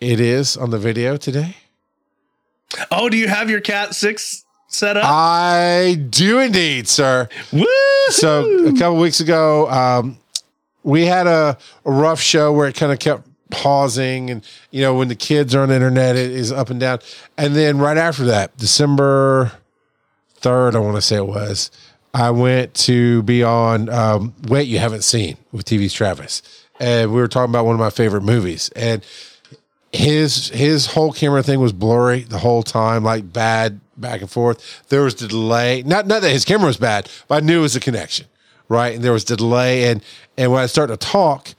it 0.00 0.20
is 0.20 0.56
on 0.56 0.70
the 0.70 0.78
video 0.78 1.16
today? 1.16 1.56
Oh, 2.90 3.08
do 3.08 3.16
you 3.16 3.28
have 3.28 3.50
your 3.50 3.60
Cat 3.60 3.94
Six 3.94 4.44
set 4.72 4.96
up? 4.96 5.04
I 5.06 5.94
do 6.10 6.38
indeed, 6.38 6.88
sir. 6.88 7.28
Woo! 7.52 7.66
So 8.08 8.66
a 8.66 8.72
couple 8.72 8.98
weeks 8.98 9.20
ago, 9.20 9.70
um, 9.70 10.18
we 10.82 11.06
had 11.06 11.26
a, 11.26 11.56
a 11.84 11.90
rough 11.92 12.20
show 12.20 12.52
where 12.52 12.68
it 12.68 12.74
kind 12.74 12.92
of 12.92 12.98
kept 12.98 13.26
pausing, 13.50 14.30
and 14.30 14.44
you 14.70 14.82
know 14.82 14.94
when 14.94 15.08
the 15.08 15.14
kids 15.14 15.54
are 15.54 15.62
on 15.62 15.68
the 15.68 15.74
internet, 15.74 16.16
it 16.16 16.30
is 16.30 16.50
up 16.50 16.70
and 16.70 16.80
down. 16.80 16.98
And 17.36 17.54
then 17.54 17.78
right 17.78 17.96
after 17.96 18.24
that, 18.24 18.56
December 18.56 19.52
third, 20.36 20.74
I 20.74 20.80
want 20.80 20.96
to 20.96 21.02
say 21.02 21.16
it 21.16 21.26
was, 21.26 21.70
I 22.14 22.30
went 22.30 22.74
to 22.74 23.22
be 23.22 23.42
on 23.44 23.88
um, 23.88 24.34
Wait 24.48 24.66
You 24.66 24.78
Haven't 24.78 25.02
Seen 25.02 25.36
with 25.52 25.66
TV's 25.66 25.92
Travis, 25.92 26.42
and 26.80 27.12
we 27.12 27.20
were 27.20 27.28
talking 27.28 27.52
about 27.52 27.66
one 27.66 27.74
of 27.74 27.80
my 27.80 27.90
favorite 27.90 28.22
movies, 28.22 28.70
and 28.74 29.04
his 29.92 30.48
his 30.48 30.86
whole 30.86 31.12
camera 31.12 31.42
thing 31.42 31.60
was 31.60 31.72
blurry 31.72 32.20
the 32.22 32.38
whole 32.38 32.62
time, 32.62 33.04
like 33.04 33.32
bad 33.32 33.78
back 34.02 34.20
and 34.20 34.30
forth. 34.30 34.82
There 34.88 35.02
was 35.02 35.14
the 35.14 35.28
delay. 35.28 35.82
Not 35.82 36.06
not 36.06 36.20
that 36.20 36.30
his 36.30 36.44
camera 36.44 36.66
was 36.66 36.76
bad, 36.76 37.08
but 37.28 37.42
I 37.42 37.46
knew 37.46 37.60
it 37.60 37.62
was 37.62 37.76
a 37.76 37.80
connection, 37.80 38.26
right? 38.68 38.94
And 38.94 39.02
there 39.02 39.12
was 39.12 39.24
the 39.24 39.36
delay, 39.36 39.90
and 39.90 40.04
and 40.36 40.52
when 40.52 40.62
I 40.62 40.66
started 40.66 41.00
to 41.00 41.06
talk, 41.06 41.54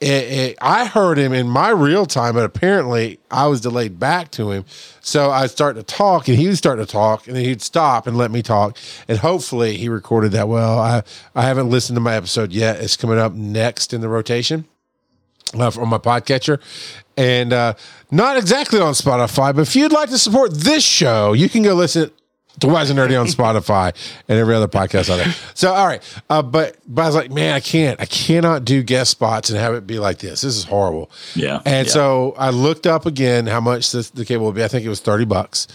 it, 0.00 0.06
it, 0.06 0.58
I 0.60 0.86
heard 0.86 1.18
him 1.18 1.32
in 1.32 1.46
my 1.48 1.70
real 1.70 2.06
time, 2.06 2.34
but 2.34 2.44
apparently 2.44 3.20
I 3.30 3.46
was 3.46 3.60
delayed 3.60 4.00
back 4.00 4.32
to 4.32 4.50
him. 4.50 4.64
So 5.00 5.30
I 5.30 5.46
started 5.46 5.86
to 5.86 5.94
talk, 5.94 6.26
and 6.26 6.36
he 6.36 6.48
would 6.48 6.58
start 6.58 6.78
to 6.78 6.86
talk, 6.86 7.28
and 7.28 7.36
then 7.36 7.44
he'd 7.44 7.62
stop 7.62 8.06
and 8.06 8.16
let 8.16 8.30
me 8.30 8.42
talk, 8.42 8.78
and 9.06 9.18
hopefully 9.18 9.76
he 9.76 9.88
recorded 9.88 10.32
that 10.32 10.48
well. 10.48 10.78
I 10.78 11.02
I 11.34 11.42
haven't 11.42 11.68
listened 11.68 11.96
to 11.96 12.00
my 12.00 12.14
episode 12.14 12.52
yet. 12.52 12.80
It's 12.80 12.96
coming 12.96 13.18
up 13.18 13.34
next 13.34 13.92
in 13.92 14.00
the 14.00 14.08
rotation 14.08 14.64
uh, 15.54 15.70
on 15.78 15.88
my 15.88 15.98
podcatcher 15.98 16.60
and 17.16 17.52
uh, 17.52 17.74
not 18.10 18.36
exactly 18.36 18.80
on 18.80 18.92
Spotify. 18.94 19.54
But 19.54 19.62
if 19.62 19.76
you'd 19.76 19.92
like 19.92 20.08
to 20.10 20.18
support 20.18 20.52
this 20.54 20.84
show, 20.84 21.32
you 21.32 21.48
can 21.48 21.62
go 21.62 21.74
listen 21.74 22.10
to 22.60 22.68
Wise 22.68 22.90
and 22.90 22.98
Nerdy 22.98 23.18
on 23.18 23.26
Spotify 23.38 23.94
and 24.28 24.38
every 24.38 24.54
other 24.54 24.68
podcast 24.68 25.10
out 25.10 25.16
there. 25.16 25.34
So, 25.54 25.72
all 25.72 25.86
right. 25.86 26.02
Uh, 26.28 26.42
but, 26.42 26.76
but 26.86 27.02
I 27.02 27.06
was 27.06 27.14
like, 27.14 27.30
man, 27.30 27.54
I 27.54 27.60
can't, 27.60 28.00
I 28.00 28.04
cannot 28.06 28.64
do 28.64 28.82
guest 28.82 29.10
spots 29.10 29.48
and 29.50 29.58
have 29.58 29.74
it 29.74 29.86
be 29.86 29.98
like 29.98 30.18
this. 30.18 30.42
This 30.42 30.56
is 30.56 30.64
horrible. 30.64 31.10
Yeah. 31.34 31.60
And 31.64 31.86
Yeah. 31.86 31.92
so 31.92 32.34
I 32.36 32.50
looked 32.50 32.86
up 32.86 33.06
again 33.06 33.46
how 33.46 33.60
much 33.60 33.90
this, 33.92 34.10
the 34.10 34.24
cable 34.24 34.46
would 34.46 34.54
be. 34.54 34.62
I 34.64 34.68
think 34.68 34.84
it 34.84 34.90
was 34.90 35.00
30 35.00 35.24
bucks. 35.24 35.66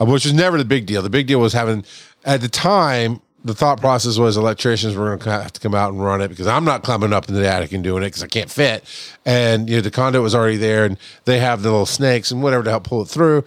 uh, 0.00 0.04
which 0.04 0.24
was 0.26 0.34
never 0.34 0.58
the 0.58 0.64
big 0.64 0.84
deal. 0.86 1.00
The 1.02 1.08
big 1.10 1.26
deal 1.26 1.40
was 1.40 1.52
having 1.54 1.84
at 2.24 2.40
the 2.42 2.48
time. 2.48 3.20
The 3.46 3.54
thought 3.54 3.80
process 3.80 4.18
was 4.18 4.36
electricians 4.36 4.96
were 4.96 5.16
going 5.16 5.20
to 5.20 5.30
have 5.30 5.52
to 5.52 5.60
come 5.60 5.74
out 5.74 5.92
and 5.92 6.02
run 6.02 6.20
it 6.20 6.28
because 6.28 6.46
I'm 6.46 6.64
not 6.64 6.82
climbing 6.82 7.12
up 7.12 7.28
into 7.28 7.40
the 7.40 7.48
attic 7.48 7.72
and 7.72 7.84
doing 7.84 8.02
it 8.02 8.08
because 8.08 8.22
I 8.22 8.26
can't 8.26 8.50
fit. 8.50 8.84
And 9.24 9.68
you 9.68 9.76
know 9.76 9.82
the 9.82 9.90
conduit 9.90 10.22
was 10.22 10.34
already 10.34 10.56
there, 10.56 10.84
and 10.84 10.98
they 11.24 11.38
have 11.38 11.62
the 11.62 11.70
little 11.70 11.86
snakes 11.86 12.30
and 12.30 12.42
whatever 12.42 12.64
to 12.64 12.70
help 12.70 12.84
pull 12.84 13.02
it 13.02 13.08
through. 13.08 13.44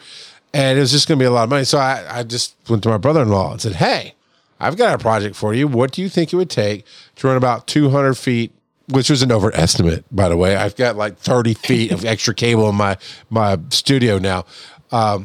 And 0.53 0.77
it 0.77 0.81
was 0.81 0.91
just 0.91 1.07
going 1.07 1.19
to 1.19 1.23
be 1.23 1.27
a 1.27 1.31
lot 1.31 1.43
of 1.43 1.49
money. 1.49 1.65
So 1.65 1.77
I, 1.77 2.19
I 2.19 2.23
just 2.23 2.55
went 2.69 2.81
to 2.83 2.89
my 2.89 2.97
brother-in-law 2.97 3.51
and 3.51 3.61
said, 3.61 3.75
"Hey, 3.75 4.15
I've 4.59 4.77
got 4.77 4.95
a 4.95 4.97
project 4.97 5.35
for 5.35 5.53
you. 5.53 5.67
What 5.67 5.91
do 5.91 6.01
you 6.01 6.09
think 6.09 6.33
it 6.33 6.37
would 6.37 6.49
take 6.49 6.85
to 7.17 7.27
run 7.27 7.37
about 7.37 7.67
200 7.67 8.15
feet 8.15 8.53
which 8.89 9.09
was 9.09 9.21
an 9.21 9.31
overestimate, 9.31 10.03
by 10.11 10.29
the 10.29 10.37
way. 10.37 10.55
I've 10.55 10.75
got 10.75 10.95
like 10.95 11.17
30 11.17 11.53
feet 11.53 11.91
of 11.91 12.05
extra 12.05 12.33
cable 12.33 12.69
in 12.69 12.75
my 12.75 12.97
my 13.29 13.59
studio 13.69 14.17
now. 14.17 14.45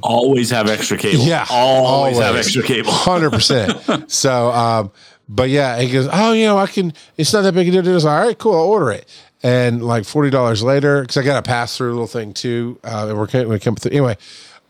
Always 0.02 0.50
have 0.50 0.68
extra 0.68 0.96
cable. 0.96 1.24
Yeah, 1.24 1.46
Always, 1.50 2.18
have 2.18 2.36
extra 2.36 2.62
cable. 2.62 2.90
Hundred 2.92 3.30
percent. 3.30 4.10
So, 4.10 4.50
um, 4.50 4.92
but 5.28 5.48
yeah, 5.48 5.80
he 5.80 5.90
goes, 5.90 6.08
oh, 6.12 6.32
you 6.32 6.44
know, 6.46 6.58
I 6.58 6.66
can. 6.66 6.92
It's 7.16 7.32
not 7.32 7.42
that 7.42 7.54
big 7.54 7.68
a 7.68 7.82
deal. 7.82 7.96
It's. 7.96 8.04
All 8.04 8.18
right, 8.18 8.38
cool. 8.38 8.54
I'll 8.54 8.66
order 8.66 8.90
it. 8.92 9.08
And 9.42 9.84
like 9.84 10.04
forty 10.04 10.30
dollars 10.30 10.62
later, 10.62 11.02
because 11.02 11.16
I 11.16 11.22
got 11.22 11.38
a 11.38 11.42
pass 11.42 11.76
through 11.76 11.90
little 11.92 12.06
thing 12.06 12.34
too. 12.34 12.78
Uh, 12.84 13.06
and 13.08 13.18
we're 13.18 13.26
coming, 13.26 13.48
we 13.48 13.58
come 13.58 13.76
through 13.76 13.92
anyway. 13.92 14.16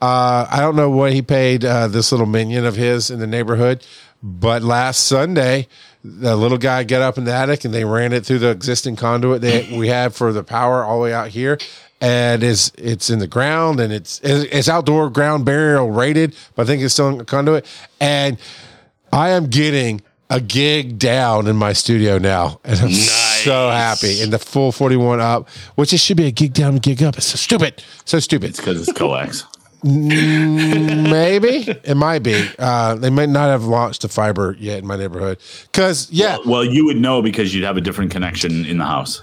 Uh, 0.01 0.47
I 0.51 0.61
don't 0.61 0.77
know 0.77 0.91
what 0.91 1.13
he 1.13 1.23
paid 1.23 1.65
uh, 1.65 1.89
this 1.89 2.13
little 2.13 2.27
minion 2.27 2.67
of 2.67 2.77
his 2.77 3.11
in 3.11 3.21
the 3.21 3.27
neighborhood, 3.27 3.87
but 4.23 4.63
last 4.63 5.07
Sunday, 5.07 5.69
the 6.05 6.37
little 6.37 6.59
guy 6.59 6.85
got 6.85 7.01
up 7.01 7.17
in 7.17 7.25
the 7.25 7.33
attic 7.33 7.65
and 7.65 7.73
they 7.73 7.85
ran 7.85 8.13
it 8.13 8.27
through 8.27 8.41
the 8.41 8.51
existing 8.51 8.97
conduit 8.97 9.41
that 9.41 9.71
we 9.71 9.89
have 9.89 10.15
for 10.15 10.33
the 10.33 10.45
power 10.45 10.85
all 10.85 10.99
the 10.99 11.05
way 11.05 11.15
out 11.15 11.29
here. 11.29 11.59
And 12.05 12.43
it's 12.43 12.71
it's 12.77 13.09
in 13.09 13.19
the 13.19 13.27
ground 13.27 13.81
and 13.81 13.91
it's 13.91 14.21
it's 14.23 14.69
outdoor 14.69 15.09
ground 15.09 15.47
burial 15.47 15.91
rated, 15.91 16.37
but 16.55 16.65
I 16.65 16.67
think 16.67 16.83
it's 16.83 16.93
still 16.93 17.09
in 17.09 17.17
the 17.17 17.25
conduit. 17.25 17.65
And 17.99 18.37
I 19.11 19.31
am 19.31 19.47
getting 19.47 20.03
a 20.29 20.41
gig 20.41 20.99
down 20.99 21.47
in 21.47 21.57
my 21.57 21.73
studio 21.73 22.19
now, 22.19 22.61
and 22.65 22.79
I'm 22.81 22.91
so 22.91 23.71
happy. 23.71 24.21
In 24.21 24.31
the 24.31 24.39
full 24.39 24.73
41 24.73 25.21
up, 25.21 25.49
which 25.77 25.93
it 25.93 25.99
should 25.99 26.17
be 26.17 26.27
a 26.27 26.31
gig 26.31 26.53
down, 26.53 26.77
gig 26.77 27.03
up. 27.03 27.17
It's 27.17 27.27
so 27.27 27.37
stupid, 27.37 27.83
so 28.05 28.19
stupid. 28.19 28.51
It's 28.51 28.59
Because 28.59 28.87
it's 28.87 28.99
coax. 28.99 29.45
Maybe 29.85 31.69
it 31.85 31.95
might 31.95 32.23
be. 32.23 32.49
Uh, 32.59 32.95
they 32.95 33.11
might 33.11 33.29
not 33.29 33.49
have 33.49 33.65
launched 33.65 34.03
the 34.03 34.09
fiber 34.09 34.57
yet 34.59 34.79
in 34.79 34.87
my 34.87 34.97
neighborhood. 34.97 35.39
Because 35.71 36.11
yeah, 36.11 36.39
Well, 36.47 36.65
you 36.65 36.87
would 36.87 36.97
know 36.97 37.21
because 37.23 37.55
you'd 37.55 37.65
have 37.65 37.77
a 37.77 37.83
different 37.83 38.11
connection 38.11 38.65
in 38.65 38.79
the 38.79 38.87
house. 38.87 39.21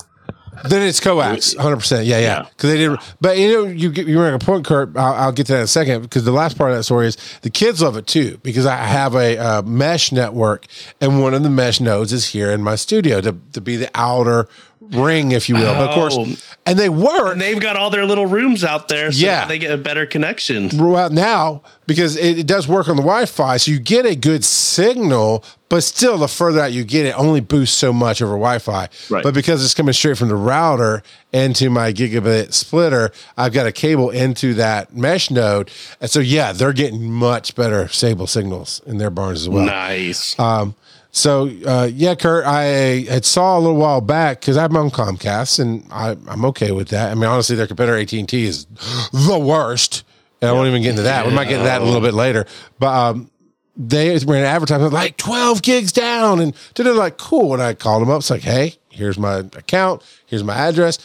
Then 0.66 0.82
it's 0.82 1.00
coax, 1.00 1.54
hundred 1.56 1.78
percent. 1.78 2.06
Yeah, 2.06 2.20
yeah. 2.20 2.26
Yeah. 2.26 2.50
Because 2.50 2.70
they 2.70 2.78
didn't. 2.78 3.00
But 3.20 3.38
you 3.38 3.54
know, 3.54 3.64
you 3.66 3.90
you 3.92 4.20
make 4.20 4.34
a 4.34 4.40
point, 4.40 4.66
Kurt. 4.66 4.96
I'll, 4.96 5.14
I'll 5.14 5.32
get 5.32 5.48
to 5.48 5.54
that 5.54 5.60
in 5.60 5.64
a 5.64 5.68
second. 5.68 6.02
Because 6.02 6.24
the 6.24 6.32
last 6.32 6.58
part 6.58 6.72
of 6.72 6.78
that 6.78 6.84
story 6.84 7.08
is 7.08 7.18
the 7.42 7.50
kids 7.50 7.82
love 7.82 7.98
it 7.98 8.08
too. 8.08 8.38
Because 8.44 8.66
I 8.66 8.76
have 8.76 9.16
a 9.16 9.38
uh, 9.38 9.62
mesh 9.64 10.12
network, 10.12 10.68
and 11.00 11.22
one 11.22 11.34
of 11.34 11.44
the 11.44 11.50
mesh 11.50 11.80
nodes 11.80 12.14
is 12.14 12.28
here 12.28 12.52
in 12.52 12.62
my 12.62 12.76
studio 12.76 13.22
to 13.22 13.36
to 13.54 13.62
be 13.62 13.76
the 13.76 13.90
outer 13.96 14.48
ring, 14.82 15.32
if 15.32 15.48
you 15.48 15.56
will. 15.56 15.74
But 15.74 15.84
of 15.84 15.90
Oh. 15.92 15.94
course, 16.10 16.44
and 16.66 16.78
they 16.78 16.90
work. 16.90 17.34
And 17.34 17.42
they've 17.42 17.60
got 17.60 17.76
all 17.76 17.90
their 17.90 18.06
little 18.06 18.26
rooms 18.26 18.64
out 18.64 18.88
there, 18.88 19.12
so 19.12 19.20
Yeah. 19.26 19.46
they 19.48 19.60
get 19.60 19.72
a 19.72 19.78
better 19.78 20.06
connection. 20.06 20.70
throughout 20.70 21.12
now 21.12 21.62
because 21.88 22.16
it, 22.16 22.40
it 22.40 22.48
does 22.48 22.68
work 22.68 22.88
on 22.90 22.96
the 22.96 23.02
Wi-Fi, 23.02 23.58
so 23.58 23.72
you 23.72 23.80
get 23.80 24.06
a 24.06 24.16
good 24.16 24.44
signal. 24.46 25.44
But 25.70 25.84
still, 25.84 26.18
the 26.18 26.28
further 26.28 26.60
out 26.60 26.74
you 26.74 26.84
get, 26.84 27.06
it 27.06 27.18
only 27.18 27.40
boosts 27.40 27.78
so 27.78 27.94
much 27.94 28.22
over 28.22 28.34
Wi-Fi. 28.34 28.90
Right. 29.10 29.24
But 29.24 29.34
because 29.34 29.64
it's 29.64 29.74
coming 29.74 29.94
straight 29.94 30.18
from 30.18 30.28
the 30.28 30.36
router 30.36 31.02
into 31.32 31.70
my 31.70 31.94
gigabit 31.94 32.52
splitter, 32.54 33.12
I've 33.38 33.54
got 33.54 33.66
a 33.68 33.72
cable 33.72 34.10
into 34.10 34.54
that 34.56 34.94
mesh 34.96 35.32
node, 35.32 35.72
and 36.02 36.10
so 36.12 36.20
yeah, 36.20 36.52
they're 36.52 36.74
getting 36.74 37.10
much 37.12 37.56
better 37.56 37.88
stable 37.88 38.28
signals 38.28 38.82
in 38.86 38.98
their 38.98 39.10
barns 39.10 39.42
as 39.42 39.50
well. 39.50 39.66
Nice. 39.66 40.38
Um, 40.38 40.76
so 41.12 41.52
uh, 41.66 41.90
yeah, 41.94 42.16
Kurt, 42.16 42.46
I 42.46 42.64
had 43.10 43.26
saw 43.26 43.58
a 43.58 43.60
little 43.60 43.78
while 43.78 44.02
back 44.02 44.40
because 44.40 44.58
I'm 44.58 44.76
on 44.78 44.90
Comcast 44.90 45.60
and 45.60 45.86
I, 45.92 46.16
I'm 46.28 46.46
okay 46.46 46.72
with 46.72 46.90
that. 46.90 47.12
I 47.12 47.16
mean, 47.16 47.26
honestly, 47.26 47.56
their 47.56 47.68
competitor 47.68 47.98
AT 47.98 48.14
and 48.14 48.30
T 48.30 48.46
is 48.46 48.66
the 49.12 49.40
worst, 49.40 50.04
and 50.42 50.50
I 50.50 50.54
won't 50.54 50.68
even 50.70 50.82
get 50.82 50.92
into 50.92 51.04
that. 51.04 51.28
We 51.28 51.34
might 51.34 51.46
get 51.46 51.56
into 51.56 51.66
that 51.66 51.82
a 51.82 51.86
little 51.86 52.02
bit 52.02 52.14
later, 52.14 52.46
but 52.80 52.96
um, 52.96 53.32
they 53.76 54.18
ran 54.20 54.44
an 54.44 54.46
advertisement 54.46 54.94
like 54.94 55.18
12 55.18 55.62
gigs 55.62 55.92
down, 55.92 56.40
and 56.40 56.54
they're 56.76 56.94
like, 56.94 57.18
cool. 57.18 57.54
And 57.54 57.62
I 57.62 57.74
called 57.74 58.02
them 58.02 58.10
up. 58.10 58.20
It's 58.20 58.30
like, 58.30 58.42
hey, 58.42 58.76
here's 58.90 59.18
my 59.18 59.40
account, 59.40 60.04
here's 60.26 60.44
my 60.44 60.56
address. 60.56 60.98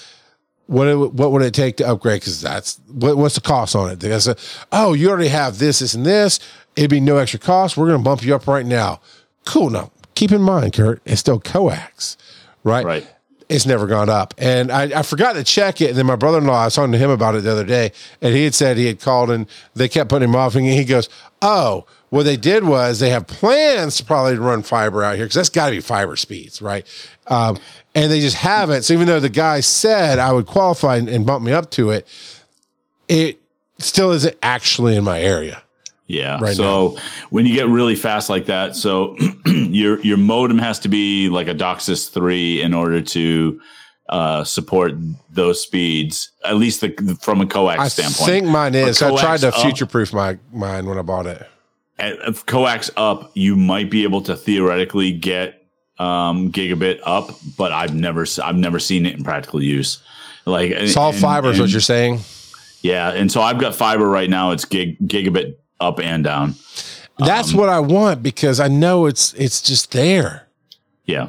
What 0.66 0.88
it, 0.88 0.96
what 0.96 1.30
would 1.30 1.42
it 1.42 1.54
take 1.54 1.76
to 1.76 1.86
upgrade? 1.86 2.20
Because 2.20 2.40
that's 2.40 2.80
what, 2.88 3.16
what's 3.16 3.36
the 3.36 3.40
cost 3.40 3.76
on 3.76 3.90
it? 3.90 4.00
They 4.00 4.18
said, 4.18 4.38
oh, 4.72 4.94
you 4.94 5.08
already 5.10 5.28
have 5.28 5.58
this, 5.58 5.78
this, 5.78 5.94
and 5.94 6.04
this. 6.04 6.40
It'd 6.74 6.90
be 6.90 7.00
no 7.00 7.18
extra 7.18 7.38
cost. 7.38 7.76
We're 7.76 7.86
going 7.86 8.00
to 8.00 8.04
bump 8.04 8.24
you 8.24 8.34
up 8.34 8.48
right 8.48 8.66
now. 8.66 9.00
Cool. 9.44 9.70
Now, 9.70 9.92
keep 10.16 10.32
in 10.32 10.42
mind, 10.42 10.72
Kurt, 10.72 11.00
it's 11.04 11.20
still 11.20 11.38
coax, 11.38 12.16
right? 12.64 12.84
Right. 12.84 13.12
It's 13.48 13.64
never 13.64 13.86
gone 13.86 14.08
up. 14.08 14.34
And 14.38 14.72
I, 14.72 14.98
I 14.98 15.02
forgot 15.02 15.34
to 15.34 15.44
check 15.44 15.80
it. 15.80 15.90
And 15.90 15.98
then 15.98 16.06
my 16.06 16.16
brother 16.16 16.38
in 16.38 16.46
law, 16.46 16.62
I 16.62 16.64
was 16.64 16.74
talking 16.74 16.90
to 16.90 16.98
him 16.98 17.10
about 17.10 17.36
it 17.36 17.42
the 17.44 17.52
other 17.52 17.64
day, 17.64 17.92
and 18.20 18.34
he 18.34 18.42
had 18.42 18.54
said 18.54 18.76
he 18.76 18.86
had 18.86 18.98
called 18.98 19.30
and 19.30 19.46
they 19.74 19.88
kept 19.88 20.10
putting 20.10 20.28
him 20.28 20.34
off. 20.34 20.56
And 20.56 20.66
he 20.66 20.84
goes, 20.84 21.08
Oh, 21.40 21.86
what 22.10 22.24
they 22.24 22.36
did 22.36 22.64
was 22.64 22.98
they 22.98 23.10
have 23.10 23.28
plans 23.28 23.98
to 23.98 24.04
probably 24.04 24.36
run 24.36 24.62
fiber 24.62 25.04
out 25.04 25.14
here 25.14 25.26
because 25.26 25.36
that's 25.36 25.48
got 25.48 25.66
to 25.66 25.72
be 25.72 25.80
fiber 25.80 26.16
speeds, 26.16 26.60
right? 26.60 26.84
Um, 27.28 27.58
and 27.94 28.10
they 28.10 28.20
just 28.20 28.36
haven't. 28.36 28.82
So 28.82 28.94
even 28.94 29.06
though 29.06 29.20
the 29.20 29.28
guy 29.28 29.60
said 29.60 30.18
I 30.18 30.32
would 30.32 30.46
qualify 30.46 30.96
and, 30.96 31.08
and 31.08 31.24
bump 31.24 31.44
me 31.44 31.52
up 31.52 31.70
to 31.72 31.90
it, 31.90 32.08
it 33.06 33.40
still 33.78 34.10
isn't 34.10 34.36
actually 34.42 34.96
in 34.96 35.04
my 35.04 35.20
area. 35.20 35.62
Yeah. 36.06 36.38
Right 36.40 36.56
so 36.56 36.96
when 37.30 37.46
you 37.46 37.54
get 37.54 37.68
really 37.68 37.96
fast 37.96 38.30
like 38.30 38.46
that, 38.46 38.76
so 38.76 39.16
your 39.46 40.00
your 40.00 40.16
modem 40.16 40.58
has 40.58 40.78
to 40.80 40.88
be 40.88 41.28
like 41.28 41.48
a 41.48 41.54
DOCSIS 41.54 42.10
three 42.12 42.62
in 42.62 42.74
order 42.74 43.00
to 43.02 43.60
uh, 44.08 44.44
support 44.44 44.92
those 45.30 45.60
speeds, 45.60 46.30
at 46.44 46.56
least 46.56 46.80
the, 46.80 47.18
from 47.20 47.40
a 47.40 47.46
coax 47.46 47.80
I 47.80 47.88
standpoint. 47.88 48.22
I 48.22 48.32
think 48.32 48.46
mine 48.46 48.74
is. 48.74 49.02
I 49.02 49.16
tried 49.18 49.40
to 49.40 49.52
future 49.52 49.86
proof 49.86 50.12
my 50.12 50.38
mine 50.52 50.86
when 50.86 50.98
I 50.98 51.02
bought 51.02 51.26
it. 51.26 51.46
at, 51.98 52.46
coax 52.46 52.90
up, 52.96 53.32
you 53.34 53.56
might 53.56 53.90
be 53.90 54.04
able 54.04 54.22
to 54.22 54.36
theoretically 54.36 55.10
get 55.12 55.66
um, 55.98 56.52
gigabit 56.52 57.00
up, 57.02 57.30
but 57.56 57.72
I've 57.72 57.94
never 57.94 58.26
I've 58.42 58.56
never 58.56 58.78
seen 58.78 59.06
it 59.06 59.16
in 59.16 59.24
practical 59.24 59.62
use. 59.62 60.02
Like 60.44 60.70
It's 60.70 60.96
all 60.96 61.10
and- 61.10 61.18
fiber, 61.18 61.50
is 61.50 61.58
what 61.58 61.70
you're 61.70 61.80
saying. 61.80 62.20
Yeah, 62.82 63.10
and 63.10 63.32
so 63.32 63.40
I've 63.40 63.58
got 63.58 63.74
fiber 63.74 64.06
right 64.06 64.30
now. 64.30 64.52
It's 64.52 64.64
gig 64.64 65.00
gigabit 65.08 65.56
up 65.80 66.00
and 66.00 66.24
down. 66.24 66.54
That's 67.18 67.52
Um, 67.52 67.56
what 67.58 67.68
I 67.68 67.80
want 67.80 68.22
because 68.22 68.60
I 68.60 68.68
know 68.68 69.06
it's 69.06 69.32
it's 69.34 69.60
just 69.62 69.92
there. 69.92 70.46
Yeah. 71.04 71.28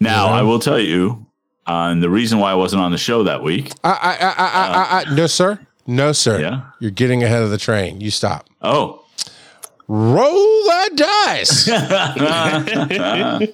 Now 0.00 0.26
Yeah. 0.26 0.32
I 0.34 0.42
will 0.42 0.58
tell 0.58 0.78
you, 0.78 1.26
uh, 1.66 1.88
and 1.90 2.02
the 2.02 2.10
reason 2.10 2.38
why 2.38 2.50
I 2.50 2.54
wasn't 2.54 2.82
on 2.82 2.92
the 2.92 2.98
show 2.98 3.22
that 3.24 3.42
week. 3.42 3.72
I 3.84 3.90
I 3.90 3.94
I 3.94 4.28
I, 4.28 5.00
I, 5.00 5.04
I 5.12 5.14
no 5.14 5.26
sir, 5.26 5.58
no 5.86 6.12
sir. 6.12 6.40
Yeah. 6.40 6.60
You're 6.80 6.90
getting 6.90 7.22
ahead 7.22 7.42
of 7.42 7.50
the 7.50 7.58
train. 7.58 8.00
You 8.00 8.10
stop. 8.10 8.48
Oh, 8.62 9.04
Roll 9.90 10.64
that 10.66 10.90
dice. 10.96 11.66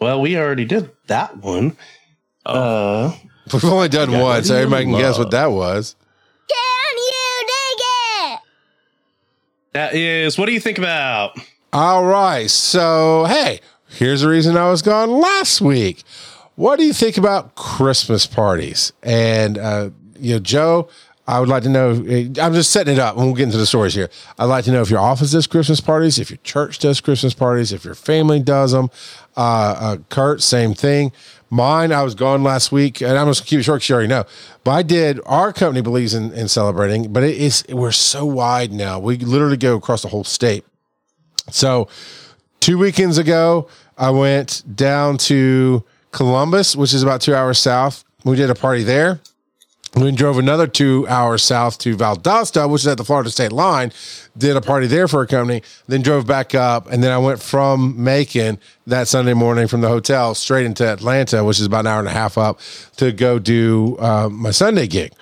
well, 0.00 0.20
we 0.20 0.36
already 0.38 0.64
did 0.64 0.90
that 1.06 1.36
one. 1.38 1.76
Uh, 2.44 3.12
We've 3.52 3.64
only 3.64 3.88
done 3.88 4.10
Yeah, 4.10 4.22
one, 4.22 4.42
so 4.44 4.54
do 4.54 4.60
everybody 4.60 4.84
can 4.86 4.94
guess 4.94 5.18
what 5.18 5.30
that 5.32 5.50
was. 5.52 5.94
Can 6.48 6.96
you 6.96 7.46
dig 7.46 7.78
it? 8.32 8.40
That 9.72 9.94
is, 9.94 10.38
what 10.38 10.46
do 10.46 10.52
you 10.52 10.60
think 10.60 10.78
about? 10.78 11.38
All 11.72 12.04
right. 12.04 12.50
So 12.50 13.24
hey, 13.24 13.60
here's 13.88 14.20
the 14.20 14.28
reason 14.28 14.56
I 14.56 14.70
was 14.70 14.82
gone 14.82 15.10
last 15.10 15.60
week. 15.60 16.02
What 16.54 16.78
do 16.78 16.84
you 16.84 16.92
think 16.92 17.16
about 17.16 17.54
Christmas 17.54 18.26
parties? 18.26 18.92
And 19.02 19.56
uh, 19.56 19.90
you 20.18 20.34
know, 20.34 20.38
Joe, 20.38 20.88
I 21.26 21.40
would 21.40 21.48
like 21.48 21.62
to 21.62 21.68
know. 21.68 21.92
I'm 21.92 22.52
just 22.52 22.72
setting 22.72 22.94
it 22.94 22.98
up, 22.98 23.16
and 23.16 23.24
we'll 23.24 23.34
get 23.34 23.44
into 23.44 23.56
the 23.56 23.66
stories 23.66 23.94
here. 23.94 24.10
I'd 24.38 24.46
like 24.46 24.64
to 24.66 24.72
know 24.72 24.82
if 24.82 24.90
your 24.90 25.00
office 25.00 25.32
does 25.32 25.46
Christmas 25.46 25.80
parties, 25.80 26.18
if 26.18 26.30
your 26.30 26.40
church 26.44 26.78
does 26.78 27.00
Christmas 27.00 27.32
parties, 27.32 27.72
if 27.72 27.84
your 27.84 27.94
family 27.94 28.40
does 28.40 28.72
them. 28.72 28.90
Uh, 29.36 29.40
uh, 29.40 29.96
Kurt, 30.10 30.42
same 30.42 30.74
thing. 30.74 31.12
Mine, 31.52 31.92
I 31.92 32.02
was 32.02 32.14
gone 32.14 32.42
last 32.42 32.72
week, 32.72 33.02
and 33.02 33.18
I'm 33.18 33.26
just 33.26 33.44
keep 33.44 33.60
it 33.60 33.64
short 33.64 33.80
because 33.80 33.88
you 33.90 33.94
already 33.94 34.08
know. 34.08 34.24
But 34.64 34.70
I 34.70 34.82
did. 34.82 35.20
Our 35.26 35.52
company 35.52 35.82
believes 35.82 36.14
in, 36.14 36.32
in 36.32 36.48
celebrating, 36.48 37.12
but 37.12 37.22
it 37.22 37.36
is 37.36 37.62
we're 37.68 37.92
so 37.92 38.24
wide 38.24 38.72
now. 38.72 38.98
We 38.98 39.18
literally 39.18 39.58
go 39.58 39.76
across 39.76 40.00
the 40.00 40.08
whole 40.08 40.24
state. 40.24 40.64
So 41.50 41.88
two 42.60 42.78
weekends 42.78 43.18
ago, 43.18 43.68
I 43.98 44.08
went 44.08 44.62
down 44.74 45.18
to 45.18 45.84
Columbus, 46.10 46.74
which 46.74 46.94
is 46.94 47.02
about 47.02 47.20
two 47.20 47.34
hours 47.34 47.58
south. 47.58 48.02
We 48.24 48.34
did 48.36 48.48
a 48.48 48.54
party 48.54 48.82
there. 48.82 49.20
We 49.94 50.10
drove 50.10 50.38
another 50.38 50.66
two 50.66 51.06
hours 51.06 51.42
south 51.42 51.76
to 51.80 51.94
Valdosta, 51.94 52.66
which 52.68 52.80
is 52.80 52.86
at 52.86 52.96
the 52.96 53.04
Florida 53.04 53.28
state 53.28 53.52
line. 53.52 53.92
Did 54.38 54.56
a 54.56 54.62
party 54.62 54.86
there 54.86 55.06
for 55.06 55.20
a 55.20 55.26
company, 55.26 55.62
then 55.86 56.00
drove 56.00 56.26
back 56.26 56.54
up, 56.54 56.90
and 56.90 57.04
then 57.04 57.12
I 57.12 57.18
went 57.18 57.42
from 57.42 58.02
Macon 58.02 58.58
that 58.86 59.06
Sunday 59.06 59.34
morning 59.34 59.68
from 59.68 59.82
the 59.82 59.88
hotel 59.88 60.34
straight 60.34 60.64
into 60.64 60.86
Atlanta, 60.90 61.44
which 61.44 61.60
is 61.60 61.66
about 61.66 61.80
an 61.80 61.88
hour 61.88 61.98
and 61.98 62.08
a 62.08 62.12
half 62.12 62.38
up, 62.38 62.58
to 62.96 63.12
go 63.12 63.38
do 63.38 63.98
uh, 63.98 64.30
my 64.30 64.50
Sunday 64.50 64.86
gig. 64.86 65.12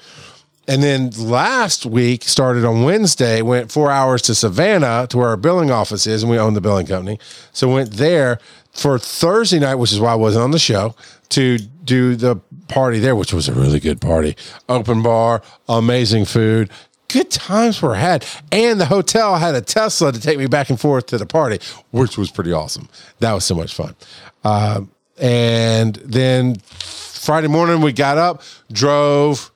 and 0.71 0.85
then 0.85 1.11
last 1.19 1.85
week 1.85 2.23
started 2.23 2.65
on 2.65 2.85
Wednesday, 2.85 3.43
went 3.43 3.73
four 3.73 3.91
hours 3.91 4.23
to 4.23 4.37
Savannah 4.37 5.05
to 5.11 5.19
where 5.19 5.31
our 5.31 5.37
billing 5.37 5.73
office 5.73 6.07
is, 6.07 6.23
and 6.23 6.31
we 6.31 6.39
own 6.39 6.55
the 6.55 6.61
billing 6.61 6.87
company. 6.87 7.19
So 7.53 7.69
went 7.69 7.95
there 7.95 8.39
for 8.71 8.97
Thursday 8.97 9.59
night, 9.59 9.75
which 9.75 9.93
is 9.93 9.99
why 9.99 10.13
I 10.13 10.15
wasn't 10.15 10.45
on 10.45 10.53
the 10.53 10.61
show, 10.61 10.95
to 11.31 11.59
do 11.59 12.17
the 12.17 12.37
party 12.69 12.99
there, 12.99 13.17
which 13.17 13.33
was 13.33 13.49
a 13.49 13.53
really 13.53 13.81
good 13.81 14.01
party. 14.01 14.37
Open 14.69 15.03
bar, 15.03 15.43
amazing 15.69 16.25
food. 16.25 16.71
Good 17.09 17.31
times 17.31 17.83
were 17.83 17.97
had. 17.97 18.25
And 18.53 18.81
the 18.81 18.87
hotel 18.87 19.37
had 19.37 19.55
a 19.55 19.61
Tesla 19.61 20.13
to 20.13 20.21
take 20.21 20.39
me 20.39 20.47
back 20.47 20.71
and 20.71 20.81
forth 20.81 21.07
to 21.07 21.19
the 21.19 21.27
party, 21.27 21.59
which 21.91 22.17
was 22.17 22.31
pretty 22.31 22.53
awesome. 22.53 22.89
That 23.19 23.33
was 23.33 23.45
so 23.45 23.55
much 23.55 23.75
fun. 23.75 23.97
Uh, 24.45 24.83
and 25.19 25.97
then 25.97 26.57
Friday 26.61 27.49
morning, 27.49 27.81
we 27.81 27.93
got 27.93 28.17
up, 28.17 28.43
drove 28.73 29.51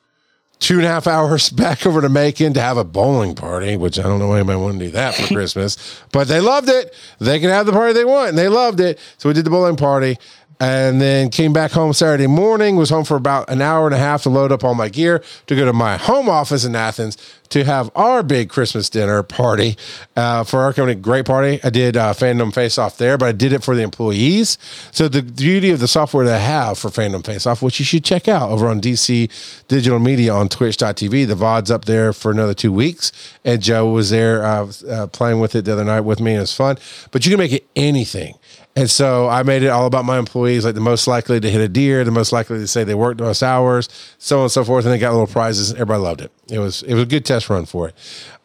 two 0.59 0.77
and 0.77 0.85
a 0.85 0.89
half 0.89 1.07
hours 1.07 1.51
back 1.65 1.87
over 1.87 2.01
to 2.01 2.09
Macon 2.09 2.55
to 2.55 2.61
have 2.61 2.77
a 2.77 2.85
bowling 2.85 3.35
party, 3.35 3.77
which 3.77 3.99
I 3.99 4.03
don't 4.03 4.19
know 4.19 4.29
why 4.29 4.41
anybody 4.41 4.79
to 4.79 4.85
do 4.87 4.91
that 4.93 5.15
for 5.15 5.27
Christmas, 5.35 6.01
but 6.13 6.27
they 6.27 6.41
loved 6.41 6.69
it. 6.69 6.95
They 7.21 7.39
can 7.39 7.51
have 7.51 7.67
the 7.67 7.73
party 7.73 7.93
they 7.93 8.05
want, 8.05 8.31
and 8.31 8.39
they 8.39 8.49
loved 8.49 8.81
it. 8.81 8.99
So 9.19 9.29
we 9.29 9.35
did 9.35 9.45
the 9.45 9.51
bowling 9.51 9.77
party. 9.77 10.19
And 10.61 11.01
then 11.01 11.31
came 11.31 11.53
back 11.53 11.73
home 11.73 11.93
Saturday 11.93 12.27
morning, 12.27 12.77
was 12.77 12.91
home 12.91 13.05
for 13.05 13.17
about 13.17 13.51
an 13.51 13.61
hour 13.61 13.87
and 13.87 13.95
a 13.95 13.99
half 13.99 14.23
to 14.23 14.31
load 14.31 14.53
up 14.53 14.63
all 14.63 14.75
my 14.75 14.89
gear 14.89 15.23
to 15.47 15.57
go 15.57 15.65
to 15.65 15.73
my 15.73 15.97
home 15.97 16.29
office 16.29 16.65
in 16.65 16.77
Athens 16.77 17.17
to 17.51 17.63
have 17.63 17.91
our 17.95 18.23
big 18.23 18.49
Christmas 18.49 18.91
dinner 18.91 19.23
party 19.23 19.77
uh, 20.17 20.43
for 20.43 20.63
our 20.63 20.73
company. 20.73 21.01
Great 21.01 21.25
party. 21.25 21.61
I 21.63 21.71
did 21.71 21.97
uh, 21.97 22.13
Fandom 22.13 22.53
Face 22.53 22.79
Off 22.79 22.99
there, 22.99 23.17
but 23.17 23.29
I 23.29 23.33
did 23.33 23.53
it 23.53 23.63
for 23.63 23.77
the 23.77 23.83
employees. 23.83 24.59
So 24.91 25.07
the 25.07 25.23
beauty 25.23 25.71
of 25.71 25.79
the 25.79 25.87
software 25.87 26.25
that 26.25 26.35
I 26.35 26.45
have 26.45 26.79
for 26.79 26.89
Fandom 26.89 27.25
Face 27.25 27.47
Off, 27.47 27.63
which 27.63 27.79
you 27.79 27.85
should 27.85 28.05
check 28.05 28.27
out 28.27 28.51
over 28.51 28.67
on 28.67 28.81
DC 28.81 29.31
Digital 29.69 30.01
Media 30.01 30.35
on 30.35 30.49
Twitch.tv. 30.49 31.27
The 31.29 31.35
VOD's 31.37 31.71
up 31.71 31.85
there 31.85 32.13
for 32.13 32.33
another 32.33 32.55
two 32.55 32.73
weeks. 32.73 33.13
And 33.45 33.63
Joe 33.63 33.89
was 33.89 34.11
there 34.11 34.45
uh, 34.45 34.73
uh, 34.89 35.07
playing 35.09 35.39
with 35.39 35.55
it 35.55 35.65
the 35.65 35.75
other 35.75 35.85
night 35.85 36.01
with 36.01 36.21
me. 36.21 36.33
And 36.33 36.39
it 36.39 36.43
was 36.43 36.57
fun. 36.57 36.77
But 37.13 37.25
you 37.25 37.31
can 37.31 37.39
make 37.39 37.53
it 37.53 37.69
anything. 37.77 38.35
And 38.77 38.91
so 38.91 39.29
I 39.29 39.45
made 39.45 39.63
it 39.63 39.69
all 39.69 39.87
about 39.87 40.05
my 40.05 40.19
employees, 40.19 40.65
like 40.65 40.75
the 40.75 40.81
most 40.81 41.07
likely 41.07 41.39
to 41.39 41.51
hit 41.51 41.61
a 41.61 41.69
deer, 41.69 42.03
the 42.03 42.11
most 42.11 42.33
likely 42.33 42.59
to 42.59 42.67
say 42.67 42.83
they 42.83 42.95
worked 42.95 43.19
the 43.19 43.25
most 43.25 43.43
hours, 43.43 43.89
so 44.19 44.39
on 44.39 44.43
and 44.45 44.53
so 44.53 44.65
forth. 44.65 44.85
And 44.85 44.93
they 44.93 44.99
got 44.99 45.13
little 45.13 45.29
prizes. 45.29 45.73
Everybody 45.73 46.03
loved 46.03 46.21
it. 46.23 46.33
It 46.49 46.59
was 46.59 46.83
it 46.83 46.95
was 46.95 47.05
a 47.05 47.07
good 47.07 47.25
test 47.25 47.49
run 47.49 47.67
for 47.67 47.89
it. 47.89 47.95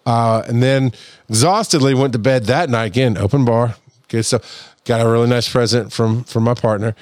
Uh, 0.06 0.44
and 0.48 0.62
then 0.62 0.92
exhaustedly 1.30 1.94
went 1.94 2.14
to 2.14 2.20
bed 2.20 2.46
that 2.46 2.70
night 2.70 2.86
again, 2.86 3.18
open 3.18 3.44
bar, 3.44 3.76
good 4.08 4.24
stuff. 4.24 4.76
Got 4.86 5.06
a 5.06 5.10
really 5.10 5.28
nice 5.28 5.50
present 5.50 5.92
from 5.92 6.24
from 6.24 6.44
my 6.44 6.54
partner 6.54 6.96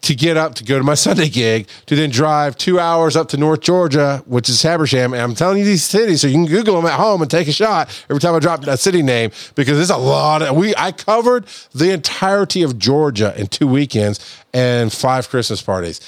to 0.00 0.14
get 0.14 0.36
up 0.36 0.54
to 0.56 0.64
go 0.64 0.78
to 0.78 0.84
my 0.84 0.94
Sunday 0.94 1.28
gig 1.28 1.68
to 1.86 1.94
then 1.94 2.10
drive 2.10 2.56
two 2.56 2.80
hours 2.80 3.14
up 3.14 3.28
to 3.28 3.36
North 3.36 3.60
Georgia, 3.60 4.22
which 4.26 4.48
is 4.48 4.62
Habersham. 4.62 5.12
And 5.12 5.22
I'm 5.22 5.34
telling 5.34 5.58
you 5.58 5.64
these 5.64 5.84
cities 5.84 6.22
so 6.22 6.26
you 6.26 6.34
can 6.34 6.46
Google 6.46 6.74
them 6.76 6.86
at 6.86 6.98
home 6.98 7.22
and 7.22 7.30
take 7.30 7.46
a 7.46 7.52
shot 7.52 7.88
every 8.10 8.20
time 8.20 8.34
I 8.34 8.40
drop 8.40 8.66
a 8.66 8.76
city 8.76 9.02
name 9.02 9.30
because 9.54 9.76
there's 9.76 9.90
a 9.90 9.96
lot 9.96 10.42
of 10.42 10.56
we 10.56 10.74
I 10.76 10.92
covered 10.92 11.46
the 11.72 11.92
entirety 11.92 12.62
of 12.62 12.78
Georgia 12.78 13.32
in 13.38 13.46
two 13.46 13.68
weekends 13.68 14.42
and 14.52 14.92
five 14.92 15.28
Christmas 15.28 15.62
parties. 15.62 16.00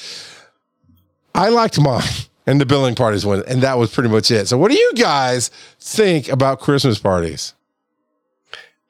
I 1.35 1.51
liked 1.51 1.81
mine 1.81 2.03
and 2.47 2.61
the 2.61 2.67
billing 2.67 2.95
parties 2.95 3.25
went, 3.25 3.47
and 3.47 3.63
that 3.63 3.79
was 3.79 3.93
pretty 3.93 4.09
much 4.09 4.31
it. 4.31 4.49
So 4.49 4.59
what 4.59 4.71
do 4.71 4.77
you 4.77 4.93
guys 4.95 5.51
think 5.79 6.29
about 6.29 6.61
Christmas 6.61 6.99
parties? 6.99 7.55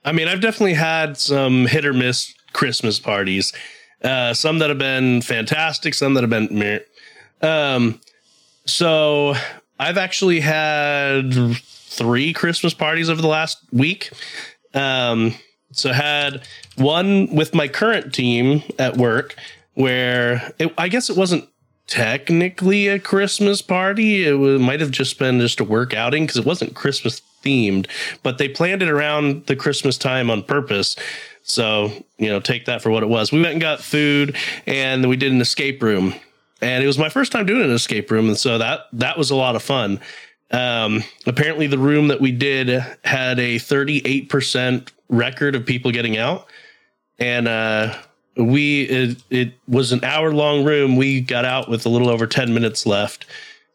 I 0.05 0.13
mean, 0.13 0.29
I've 0.29 0.41
definitely 0.41 0.75
had 0.75 1.19
some 1.19 1.67
hit 1.67 1.85
or 1.85 1.93
miss 1.93 2.33
Christmas 2.53 2.99
parties. 2.99 3.53
Uh, 4.03 4.33
some 4.33 4.59
that 4.61 4.69
have 4.69 4.79
been 4.79 5.23
fantastic, 5.23 5.95
some 5.95 6.15
that 6.15 6.23
have 6.23 6.31
been 6.31 6.49
meh. 6.51 6.79
Um, 7.43 8.01
so 8.65 9.35
I've 9.79 9.99
actually 9.99 10.41
had 10.41 11.33
three 11.55 12.33
Christmas 12.33 12.75
parties 12.75 13.11
over 13.11 13.21
the 13.21 13.29
last 13.29 13.59
week. 13.73 14.11
Um, 14.75 15.35
so 15.73 15.93
had 15.93 16.43
one 16.77 17.35
with 17.35 17.55
my 17.55 17.69
current 17.69 18.15
team 18.15 18.63
at 18.79 18.97
work 18.97 19.35
where 19.75 20.53
it, 20.59 20.73
I 20.79 20.89
guess 20.89 21.11
it 21.11 21.17
wasn't 21.17 21.49
technically 21.87 22.89
a 22.89 22.99
Christmas 22.99 23.63
party. 23.63 24.27
It 24.27 24.35
was, 24.35 24.61
might 24.61 24.81
have 24.81 24.91
just 24.91 25.19
been 25.19 25.41
just 25.41 25.61
a 25.61 25.65
work 25.65 25.95
outing 25.95 26.25
because 26.25 26.37
it 26.37 26.45
wasn't 26.45 26.75
Christmas 26.75 27.23
themed, 27.43 27.87
but 28.23 28.39
they 28.39 28.49
planned 28.49 28.83
it 28.83 28.89
around 28.89 29.47
the 29.47 29.57
Christmas 29.57 29.97
time 29.97 30.31
on 30.31 30.43
purpose. 30.43 30.97
So, 31.43 31.91
you 32.19 32.29
know, 32.29 32.41
take 32.41 32.67
that 32.67 32.83
for 32.83 32.91
what 32.91 33.03
it 33.03 33.09
was. 33.09 33.33
We 33.33 33.41
went 33.41 33.53
and 33.53 33.61
got 33.61 33.81
food 33.81 34.37
and 34.67 35.09
we 35.09 35.17
did 35.17 35.33
an 35.33 35.41
escape 35.41 35.83
room. 35.83 36.15
And 36.61 36.83
it 36.83 36.87
was 36.87 36.99
my 36.99 37.09
first 37.09 37.33
time 37.33 37.47
doing 37.47 37.63
an 37.63 37.71
escape 37.71 38.11
room. 38.11 38.29
And 38.29 38.37
so 38.37 38.59
that 38.59 38.87
that 38.95 39.17
was 39.17 39.31
a 39.31 39.37
lot 39.37 39.57
of 39.57 39.63
fun. 39.63 40.01
Um, 40.51 41.05
apparently 41.27 41.67
the 41.67 41.79
room 41.79 42.09
that 42.09 42.21
we 42.21 42.33
did 42.33 42.69
had 43.05 43.39
a 43.39 43.57
38% 43.57 44.89
record 45.09 45.55
of 45.55 45.65
people 45.67 45.91
getting 45.91 46.17
out. 46.17 46.47
And 47.19 47.49
uh 47.49 47.95
we 48.37 48.83
it, 48.83 49.23
it 49.31 49.55
was 49.67 49.91
an 49.93 50.05
hour 50.05 50.33
long 50.33 50.65
room. 50.65 50.97
We 50.97 51.21
got 51.21 51.45
out 51.45 51.69
with 51.69 51.87
a 51.87 51.89
little 51.89 52.09
over 52.09 52.27
10 52.27 52.55
minutes 52.55 52.87
left. 52.87 53.27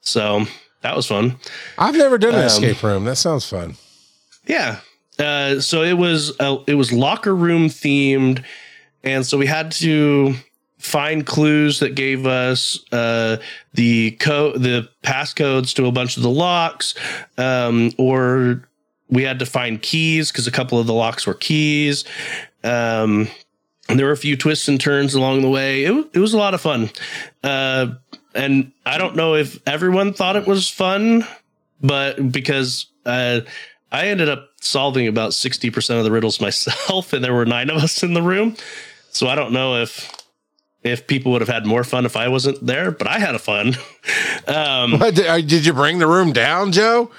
So 0.01 0.45
that 0.81 0.95
was 0.95 1.07
fun. 1.07 1.37
I've 1.77 1.95
never 1.95 2.17
done 2.17 2.33
an 2.35 2.41
Um, 2.41 2.45
escape 2.47 2.83
room. 2.83 3.05
That 3.05 3.15
sounds 3.17 3.47
fun. 3.49 3.75
Yeah. 4.45 4.79
Uh, 5.19 5.59
so 5.59 5.83
it 5.83 5.93
was 5.93 6.39
uh, 6.39 6.57
it 6.67 6.75
was 6.75 6.91
locker 6.91 7.35
room 7.35 7.67
themed, 7.67 8.43
and 9.03 9.25
so 9.25 9.37
we 9.37 9.45
had 9.45 9.71
to 9.71 10.35
find 10.79 11.25
clues 11.25 11.79
that 11.79 11.95
gave 11.95 12.25
us 12.25 12.83
uh, 12.91 13.37
the 13.73 14.11
code, 14.11 14.61
the 14.61 14.89
passcodes 15.01 15.73
to 15.75 15.85
a 15.85 15.91
bunch 15.91 16.17
of 16.17 16.23
the 16.23 16.29
locks, 16.29 16.93
um, 17.37 17.91
or 17.97 18.67
we 19.09 19.23
had 19.23 19.39
to 19.39 19.45
find 19.45 19.81
keys 19.81 20.31
because 20.31 20.47
a 20.47 20.51
couple 20.51 20.79
of 20.79 20.87
the 20.87 20.93
locks 20.93 21.25
were 21.25 21.33
keys. 21.33 22.03
Um, 22.63 23.27
and 23.87 23.99
there 23.99 24.07
were 24.07 24.13
a 24.13 24.17
few 24.17 24.35
twists 24.35 24.67
and 24.67 24.79
turns 24.79 25.13
along 25.13 25.41
the 25.41 25.49
way. 25.49 25.83
It, 25.83 26.09
it 26.13 26.19
was 26.19 26.33
a 26.33 26.37
lot 26.37 26.53
of 26.53 26.61
fun. 26.61 26.89
Uh, 27.43 27.95
and 28.33 28.71
I 28.85 28.97
don't 28.97 29.15
know 29.15 29.35
if 29.35 29.59
everyone 29.67 30.13
thought 30.13 30.35
it 30.35 30.47
was 30.47 30.69
fun, 30.69 31.25
but 31.81 32.31
because 32.31 32.87
uh, 33.05 33.41
I 33.93 34.07
ended 34.07 34.27
up 34.27 34.49
solving 34.59 35.07
about 35.07 35.31
60% 35.31 35.97
of 35.97 36.03
the 36.03 36.11
riddles 36.11 36.41
myself, 36.47 37.13
and 37.13 37.23
there 37.23 37.33
were 37.33 37.45
nine 37.45 37.69
of 37.69 37.77
us 37.77 38.03
in 38.03 38.13
the 38.13 38.21
room. 38.23 38.57
So 39.11 39.27
I 39.27 39.35
don't 39.35 39.53
know 39.53 39.81
if 39.81 40.11
if 40.83 41.07
people 41.07 41.31
would 41.31 41.39
have 41.39 41.47
had 41.47 41.65
more 41.65 41.85
fun 41.85 42.05
if 42.05 42.17
I 42.17 42.27
wasn't 42.27 42.65
there, 42.65 42.91
but 42.91 43.07
I 43.07 43.19
had 43.19 43.35
a 43.35 43.39
fun. 43.39 43.75
Um, 44.45 44.99
What, 44.99 45.15
did, 45.15 45.25
uh, 45.27 45.39
did 45.39 45.65
you 45.65 45.71
bring 45.71 45.99
the 45.99 46.07
room 46.07 46.33
down, 46.33 46.73
Joe? 46.73 47.09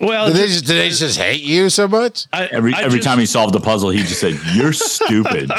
well, 0.00 0.26
Did 0.26 0.34
they 0.36 0.46
just, 0.48 0.64
did 0.66 0.74
they 0.74 0.88
just 0.88 1.16
hate 1.16 1.42
you 1.42 1.70
so 1.70 1.86
much? 1.86 2.26
I, 2.32 2.46
Every 2.46 2.74
I 2.74 2.80
every 2.82 2.98
just- 2.98 3.06
time 3.08 3.20
he 3.20 3.26
solved 3.26 3.54
a 3.54 3.60
puzzle, 3.60 3.90
he 3.90 4.00
just 4.00 4.18
said, 4.20 4.36
"You're 4.54 4.72
stupid." 4.96 5.52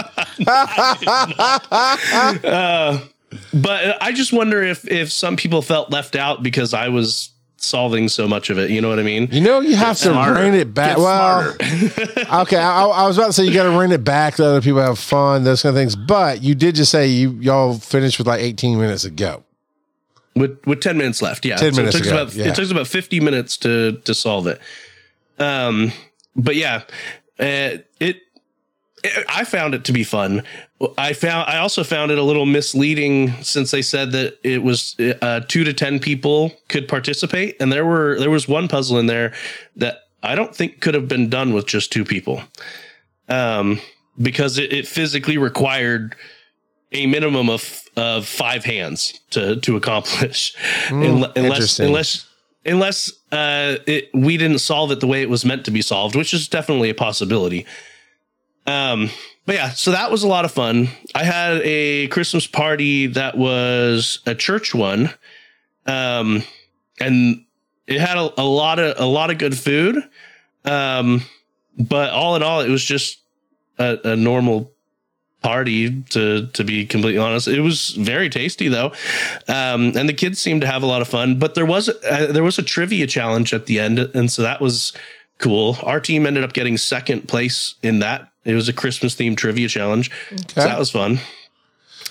but 3.54 3.97
I 4.01 4.12
just 4.13 4.34
wonder 4.34 4.62
if 4.63 4.89
if 4.89 5.12
some 5.12 5.36
people 5.38 5.62
felt 5.62 5.91
left 5.91 6.15
out 6.15 6.43
because 6.43 6.73
I 6.73 6.89
was 6.89 7.30
solving 7.58 8.10
so 8.10 8.28
much 8.28 8.50
of 8.50 8.58
it. 8.60 8.70
You 8.70 8.82
know 8.82 8.89
what 8.89 9.00
I 9.00 9.04
mean? 9.04 9.28
You 9.32 9.41
know, 9.41 9.60
you 9.62 9.76
have 9.76 9.98
to 10.00 10.10
Smarter. 10.12 10.34
rein 10.41 10.54
it 10.54 10.74
back. 10.74 10.98
Get 10.98 11.04
Well, 11.04 11.56
okay, 12.44 12.58
I, 12.58 12.86
I 12.86 13.08
was 13.08 13.18
about 13.18 13.28
to 13.28 13.34
say 13.34 13.44
you 13.46 13.54
got 13.54 13.63
to 13.63 13.78
rein 13.78 13.91
it 13.91 14.04
back. 14.04 14.38
Let 14.39 14.48
other 14.50 14.62
people 14.62 14.82
have 14.82 15.00
fun, 15.00 15.44
those 15.44 15.62
kind 15.63 15.76
of 15.76 15.80
things. 15.80 15.96
But 15.96 16.44
you 16.44 16.54
did 16.56 16.76
just 16.76 16.91
say 16.91 17.08
you 17.08 17.32
y'all 17.41 17.74
finished 17.80 18.18
with 18.18 18.28
like 18.28 18.41
18 18.41 18.78
minutes 18.80 19.04
ago. 19.06 19.44
with 20.36 20.60
with 20.65 20.82
10 20.82 20.98
minutes 20.98 21.22
left 21.22 21.46
yeah 21.46 21.56
10 21.56 21.74
So 21.74 21.78
minutes 21.82 21.96
it 21.96 22.00
took 22.00 22.08
ago, 22.12 22.22
about 22.24 22.34
yeah. 22.36 22.48
it 22.48 22.56
took 22.56 22.65
us 22.65 22.72
about 22.72 22.88
50 22.88 23.20
minutes 23.22 23.58
to 23.58 23.94
to 24.04 24.13
solve 24.13 24.48
it 24.48 24.60
um 25.39 25.91
but 26.36 26.56
yeah 26.56 26.82
uh, 27.39 27.80
it, 28.00 28.22
it 29.04 29.26
i 29.30 29.44
found 29.46 29.74
it 29.74 29.86
to 29.86 29.94
be 29.94 30.04
fun 30.04 30.44
i 30.98 31.13
found 31.13 31.50
i 31.50 31.58
also 31.58 31.84
found 31.84 32.12
it 32.12 32.17
a 32.17 32.24
little 32.24 32.45
misleading 32.45 33.32
since 33.43 33.71
they 33.71 33.82
said 33.82 34.12
that 34.12 34.38
it 34.43 34.62
was 34.63 34.95
uh, 35.21 35.41
2 35.48 35.63
to 35.63 35.74
10 35.74 36.00
people 36.00 36.52
could 36.67 36.88
participate. 36.88 37.56
And 37.60 37.71
there 37.71 37.86
were 37.86 38.19
there 38.19 38.30
was 38.30 38.48
one 38.48 38.67
puzzle 38.67 38.98
in 39.00 39.06
there 39.08 39.34
that 39.76 40.00
i 40.24 40.36
don't 40.36 40.56
think 40.56 40.82
could 40.82 40.93
have 40.93 41.08
been 41.08 41.30
done 41.30 41.54
with 41.54 41.65
just 41.65 41.91
two 41.91 42.06
people. 42.06 42.41
Um 43.30 43.80
because 44.21 44.58
it, 44.58 44.71
it 44.71 44.88
physically 44.88 45.38
required 45.38 46.15
a 46.91 47.06
minimum 47.06 47.50
of 47.50 47.82
of 47.98 48.26
five 48.28 48.63
hands 48.65 49.19
to 49.32 49.56
to 49.62 49.76
accomplish. 49.76 50.56
Unle- 50.88 51.32
unless 51.36 51.80
unless 51.80 52.28
unless 52.65 53.12
uh 53.32 53.78
it, 53.86 54.10
we 54.13 54.38
didn't 54.38 54.60
solve 54.60 54.91
it 54.91 55.00
the 55.00 55.08
way 55.08 55.21
it 55.21 55.30
was 55.30 55.45
meant 55.45 55.65
to 55.65 55.71
be 55.71 55.82
solved 55.82 56.15
which 56.15 56.34
is 56.34 56.48
definitely 56.48 56.89
a 56.89 56.95
possibility 56.95 57.65
um 58.67 59.10
but 59.45 59.56
yeah 59.56 59.69
so 59.69 59.91
that 59.91 60.12
was 60.12 60.23
a 60.23 60.28
lot 60.28 60.45
of 60.45 60.51
fun. 60.51 60.89
I 61.13 61.23
had 61.23 61.62
a 61.63 62.08
christmas 62.08 62.47
party 62.47 63.08
that 63.08 63.38
was 63.38 64.19
a 64.25 64.36
church 64.36 64.73
one. 64.73 65.13
Um 65.86 66.43
and 66.99 67.45
it 67.88 67.99
had 67.99 68.17
a, 68.17 68.41
a 68.41 68.43
lot 68.43 68.80
of 68.80 68.99
a 68.99 69.06
lot 69.06 69.30
of 69.30 69.38
good 69.38 69.58
food. 69.58 69.97
Um 70.63 71.23
but 71.78 72.12
all 72.12 72.36
in 72.36 72.43
all 72.43 72.62
it 72.62 72.69
was 72.69 72.84
just 72.84 73.19
a, 73.78 73.99
a 74.04 74.15
normal 74.15 74.71
party 75.43 76.01
to 76.01 76.47
to 76.47 76.63
be 76.63 76.88
completely 76.88 77.19
honest. 77.19 77.47
It 77.47 77.62
was 77.62 77.91
very 77.91 78.30
tasty 78.30 78.67
though. 78.67 78.93
Um 79.47 79.95
and 79.95 80.10
the 80.10 80.13
kids 80.13 80.39
seemed 80.39 80.62
to 80.62 80.67
have 80.67 80.82
a 80.82 80.88
lot 80.88 81.04
of 81.04 81.08
fun 81.08 81.38
but 81.38 81.54
there 81.54 81.67
was 81.67 81.88
uh, 81.88 82.28
there 82.32 82.43
was 82.43 82.58
a 82.58 82.63
trivia 82.63 83.06
challenge 83.06 83.54
at 83.54 83.67
the 83.67 83.80
end 83.80 83.99
and 83.99 84.32
so 84.32 84.41
that 84.41 84.60
was 84.60 84.91
cool. 85.38 85.78
Our 85.84 85.99
team 85.99 86.25
ended 86.25 86.43
up 86.43 86.54
getting 86.54 86.78
second 86.78 87.28
place 87.28 87.75
in 87.84 87.99
that 87.99 88.32
it 88.45 88.53
was 88.53 88.69
a 88.69 88.73
christmas 88.73 89.15
themed 89.15 89.38
trivia 89.38 89.67
challenge 89.67 90.10
so 90.47 90.62
that 90.62 90.79
was 90.79 90.91
fun 90.91 91.19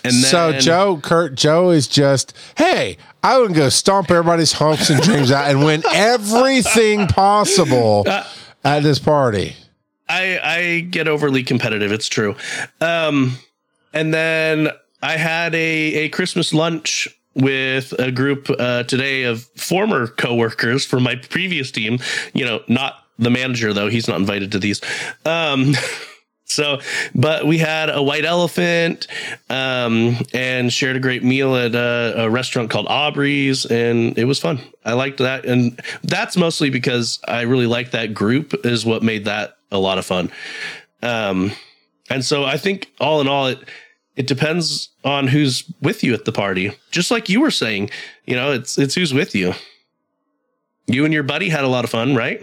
and 0.04 0.12
so 0.12 0.52
Joe, 0.52 1.00
Kurt, 1.02 1.34
Joe 1.34 1.70
is 1.70 1.88
just, 1.88 2.36
hey, 2.58 2.98
I 3.22 3.38
would 3.38 3.54
go 3.54 3.70
stomp 3.70 4.10
everybody's 4.10 4.52
hopes 4.52 4.90
and 4.90 5.00
dreams 5.00 5.32
out 5.32 5.50
and 5.50 5.64
win 5.64 5.82
everything 5.94 7.06
possible 7.06 8.06
at 8.06 8.82
this 8.82 8.98
party. 8.98 9.56
I 10.06 10.38
I 10.42 10.80
get 10.80 11.08
overly 11.08 11.42
competitive. 11.42 11.90
It's 11.90 12.08
true. 12.08 12.36
Um, 12.82 13.38
and 13.94 14.12
then 14.12 14.68
I 15.02 15.16
had 15.16 15.54
a 15.54 15.58
a 15.94 16.08
Christmas 16.10 16.52
lunch 16.52 17.08
with 17.34 17.92
a 17.98 18.12
group 18.12 18.50
uh, 18.50 18.82
today 18.82 19.22
of 19.22 19.44
former 19.56 20.06
coworkers 20.06 20.84
from 20.84 21.02
my 21.02 21.16
previous 21.16 21.70
team. 21.70 21.98
You 22.34 22.44
know, 22.44 22.62
not 22.68 22.96
the 23.18 23.30
manager 23.30 23.72
though. 23.72 23.88
He's 23.88 24.06
not 24.06 24.18
invited 24.18 24.52
to 24.52 24.58
these. 24.58 24.82
Um, 25.24 25.74
so, 26.54 26.80
but 27.14 27.46
we 27.46 27.58
had 27.58 27.90
a 27.90 28.02
white 28.02 28.24
elephant 28.24 29.06
um, 29.50 30.16
and 30.32 30.72
shared 30.72 30.96
a 30.96 31.00
great 31.00 31.24
meal 31.24 31.56
at 31.56 31.74
a, 31.74 32.24
a 32.24 32.30
restaurant 32.30 32.70
called 32.70 32.86
Aubrey's, 32.88 33.66
and 33.66 34.16
it 34.16 34.24
was 34.24 34.38
fun. 34.38 34.60
I 34.84 34.92
liked 34.92 35.18
that, 35.18 35.44
and 35.44 35.80
that's 36.02 36.36
mostly 36.36 36.70
because 36.70 37.18
I 37.26 37.42
really 37.42 37.66
like 37.66 37.90
that 37.90 38.14
group. 38.14 38.54
Is 38.64 38.86
what 38.86 39.02
made 39.02 39.24
that 39.24 39.56
a 39.70 39.78
lot 39.78 39.98
of 39.98 40.06
fun. 40.06 40.30
Um, 41.02 41.52
and 42.08 42.24
so 42.24 42.44
I 42.44 42.56
think 42.56 42.92
all 43.00 43.20
in 43.20 43.28
all, 43.28 43.48
it 43.48 43.58
it 44.16 44.26
depends 44.26 44.90
on 45.04 45.26
who's 45.26 45.64
with 45.82 46.04
you 46.04 46.14
at 46.14 46.24
the 46.24 46.32
party. 46.32 46.72
Just 46.90 47.10
like 47.10 47.28
you 47.28 47.40
were 47.40 47.50
saying, 47.50 47.90
you 48.26 48.36
know, 48.36 48.52
it's 48.52 48.78
it's 48.78 48.94
who's 48.94 49.12
with 49.12 49.34
you. 49.34 49.54
You 50.86 51.04
and 51.04 51.12
your 51.12 51.22
buddy 51.22 51.48
had 51.48 51.64
a 51.64 51.68
lot 51.68 51.84
of 51.84 51.90
fun, 51.90 52.14
right? 52.14 52.42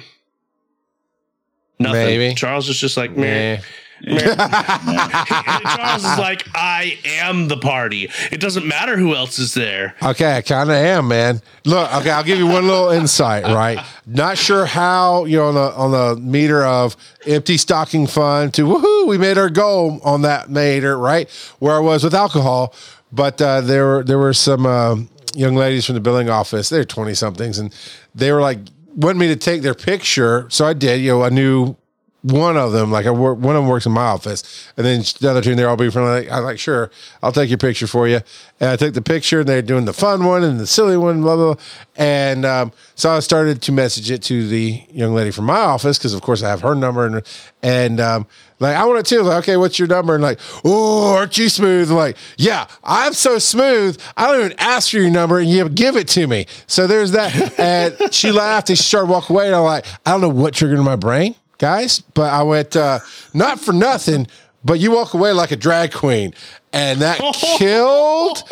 Nothing. 1.79 2.17
Maybe. 2.17 2.35
Charles 2.35 2.69
is 2.69 2.77
just 2.77 2.97
like, 2.97 3.15
meh. 3.15 3.59
Charles 4.07 6.03
is 6.03 6.17
like, 6.17 6.47
I 6.55 6.97
am 7.05 7.47
the 7.47 7.57
party. 7.57 8.09
It 8.31 8.39
doesn't 8.39 8.65
matter 8.65 8.97
who 8.97 9.15
else 9.15 9.37
is 9.37 9.53
there. 9.53 9.95
Okay, 10.01 10.37
I 10.37 10.41
kind 10.41 10.69
of 10.69 10.75
am, 10.75 11.07
man. 11.07 11.41
Look, 11.65 11.93
okay, 11.95 12.09
I'll 12.09 12.23
give 12.23 12.39
you 12.39 12.47
one 12.47 12.67
little 12.67 12.89
insight. 12.89 13.43
Right, 13.43 13.79
not 14.05 14.37
sure 14.37 14.65
how 14.65 15.25
you 15.25 15.37
know 15.37 15.47
on 15.49 15.55
the 15.55 15.73
on 15.75 15.91
the 15.91 16.21
meter 16.21 16.63
of 16.63 16.95
empty 17.27 17.57
stocking 17.57 18.07
fund 18.07 18.53
to 18.55 18.63
woohoo, 18.63 19.07
we 19.07 19.17
made 19.17 19.37
our 19.37 19.49
goal 19.49 19.99
on 20.03 20.23
that 20.23 20.49
meter. 20.49 20.97
Right, 20.97 21.29
where 21.59 21.75
I 21.75 21.79
was 21.79 22.03
with 22.03 22.15
alcohol, 22.15 22.73
but 23.11 23.41
uh, 23.41 23.61
there 23.61 23.85
were 23.85 24.03
there 24.03 24.17
were 24.17 24.33
some 24.33 24.65
uh, 24.65 24.95
young 25.35 25.55
ladies 25.55 25.85
from 25.85 25.95
the 25.95 26.01
billing 26.01 26.29
office. 26.29 26.69
They're 26.69 26.85
twenty 26.85 27.13
somethings, 27.13 27.59
and 27.59 27.73
they 28.15 28.31
were 28.31 28.41
like 28.41 28.59
wanted 28.95 29.19
me 29.19 29.27
to 29.27 29.35
take 29.35 29.61
their 29.61 29.75
picture, 29.75 30.47
so 30.49 30.65
I 30.65 30.73
did. 30.73 31.01
You 31.01 31.11
know, 31.11 31.23
I 31.23 31.29
knew 31.29 31.75
one 32.23 32.55
of 32.55 32.71
them, 32.71 32.91
like 32.91 33.07
I 33.07 33.11
work, 33.11 33.39
one 33.39 33.55
of 33.55 33.63
them 33.63 33.69
works 33.69 33.85
in 33.85 33.91
my 33.93 34.03
office, 34.03 34.69
and 34.77 34.85
then 34.85 35.03
the 35.19 35.29
other 35.29 35.41
two, 35.41 35.55
they're 35.55 35.67
all 35.67 35.75
be 35.75 35.89
like 35.89 36.31
I'm 36.31 36.43
like, 36.43 36.59
sure, 36.59 36.91
I'll 37.23 37.31
take 37.31 37.49
your 37.49 37.57
picture 37.57 37.87
for 37.87 38.07
you. 38.07 38.19
And 38.59 38.69
I 38.69 38.75
took 38.75 38.93
the 38.93 39.01
picture, 39.01 39.39
and 39.39 39.49
they're 39.49 39.63
doing 39.63 39.85
the 39.85 39.93
fun 39.93 40.23
one 40.23 40.43
and 40.43 40.59
the 40.59 40.67
silly 40.67 40.97
one, 40.97 41.21
blah 41.21 41.35
blah. 41.35 41.53
blah. 41.55 41.63
And 41.95 42.45
um, 42.45 42.71
so 42.95 43.09
I 43.11 43.19
started 43.19 43.61
to 43.63 43.71
message 43.71 44.11
it 44.11 44.21
to 44.23 44.47
the 44.47 44.83
young 44.91 45.15
lady 45.15 45.31
from 45.31 45.45
my 45.45 45.57
office 45.57 45.97
because, 45.97 46.13
of 46.13 46.21
course, 46.21 46.43
I 46.43 46.49
have 46.49 46.61
her 46.61 46.75
number, 46.75 47.07
and 47.07 47.23
and 47.63 47.99
um, 47.99 48.27
like 48.59 48.75
I 48.75 48.85
want 48.85 48.99
it 48.99 49.07
too. 49.07 49.23
Like, 49.23 49.39
okay, 49.43 49.57
what's 49.57 49.79
your 49.79 49.87
number? 49.87 50.13
And 50.13 50.21
like, 50.21 50.39
oh, 50.63 51.15
aren't 51.15 51.39
you 51.39 51.49
smooth? 51.49 51.89
I'm 51.89 51.97
like, 51.97 52.17
yeah, 52.37 52.67
I'm 52.83 53.13
so 53.13 53.39
smooth. 53.39 53.99
I 54.15 54.27
don't 54.27 54.45
even 54.45 54.59
ask 54.59 54.91
for 54.91 54.97
your 54.97 55.09
number, 55.09 55.39
and 55.39 55.49
you 55.49 55.67
give 55.69 55.95
it 55.95 56.07
to 56.09 56.27
me. 56.27 56.45
So 56.67 56.85
there's 56.85 57.11
that. 57.11 57.59
And 57.59 58.13
she 58.13 58.31
laughed, 58.31 58.69
and 58.69 58.77
she 58.77 58.83
started 58.83 59.09
walking 59.09 59.35
away. 59.35 59.47
And 59.47 59.55
I'm 59.55 59.63
like, 59.63 59.85
I 60.05 60.11
don't 60.11 60.21
know 60.21 60.29
what 60.29 60.53
triggered 60.53 60.77
in 60.77 60.85
my 60.85 60.95
brain 60.95 61.35
guys. 61.61 62.01
But 62.01 62.33
I 62.33 62.43
went, 62.43 62.75
uh, 62.75 62.99
not 63.33 63.59
for 63.61 63.71
nothing, 63.71 64.27
but 64.65 64.79
you 64.79 64.91
walk 64.91 65.13
away 65.13 65.31
like 65.31 65.51
a 65.51 65.55
drag 65.55 65.93
queen. 65.93 66.33
And 66.73 67.01
that 67.01 67.19
killed. 67.57 68.43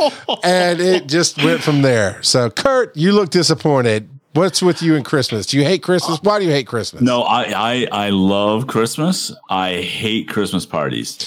And 0.43 0.80
it 0.80 1.08
just 1.08 1.43
went 1.43 1.62
from 1.62 1.82
there. 1.82 2.22
So, 2.24 2.50
Kurt, 2.50 2.95
you 2.95 3.12
look 3.12 3.30
disappointed. 3.30 4.10
What's 4.34 4.62
with 4.62 4.82
you 4.84 4.95
in 4.95 5.04
Christmas? 5.04 5.48
Do 5.48 5.58
you 5.58 5.63
hate 5.63 5.82
Christmas? 5.82 6.19
Why 6.22 6.38
do 6.39 6.45
you 6.45 6.52
hate 6.52 6.67
Christmas? 6.67 7.02
No, 7.02 7.24
I, 7.24 7.43
I 7.45 7.88
I 7.91 8.10
love 8.12 8.67
Christmas. 8.67 9.34
I 9.50 9.82
hate 9.82 10.30
Christmas 10.30 10.65
parties. 10.67 11.17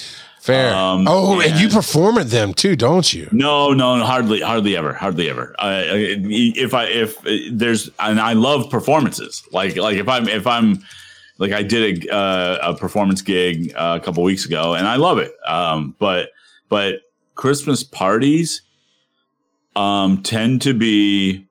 Fair. 0.41 0.75
Um, 0.75 1.07
oh, 1.09 1.41
and 1.41 1.59
you 1.61 1.69
perform 1.69 2.19
at 2.19 2.29
them 2.31 2.53
too, 2.55 2.75
don't 2.77 3.13
you? 3.15 3.29
No, 3.33 3.73
no, 3.73 3.97
no, 3.97 4.05
hardly, 4.05 4.41
hardly 4.41 4.77
ever, 4.77 4.93
hardly 4.93 5.31
ever. 5.31 5.55
I, 5.59 5.69
I- 5.69 6.17
if 6.57 6.75
I, 6.75 6.85
if 6.87 7.17
there's, 7.53 7.91
and 8.01 8.21
I 8.21 8.33
love 8.33 8.69
performances. 8.71 9.43
Like, 9.53 9.77
like 9.77 9.97
if 9.99 10.09
I'm, 10.09 10.29
if 10.29 10.47
I'm, 10.47 10.83
like 11.39 11.53
I 11.53 11.63
did 11.63 12.07
a, 12.07 12.15
uh, 12.15 12.59
a 12.63 12.77
performance 12.77 13.23
gig 13.23 13.73
uh, 13.75 13.99
a 14.01 14.05
couple 14.05 14.23
weeks 14.23 14.45
ago, 14.45 14.75
and 14.75 14.87
I 14.87 14.97
love 14.97 15.19
it. 15.19 15.33
Um, 15.47 15.97
but, 15.99 16.31
but 16.69 17.01
Christmas 17.35 17.83
parties, 17.83 18.63
um, 19.75 20.23
tend 20.23 20.63
to 20.63 20.75
be 20.75 21.47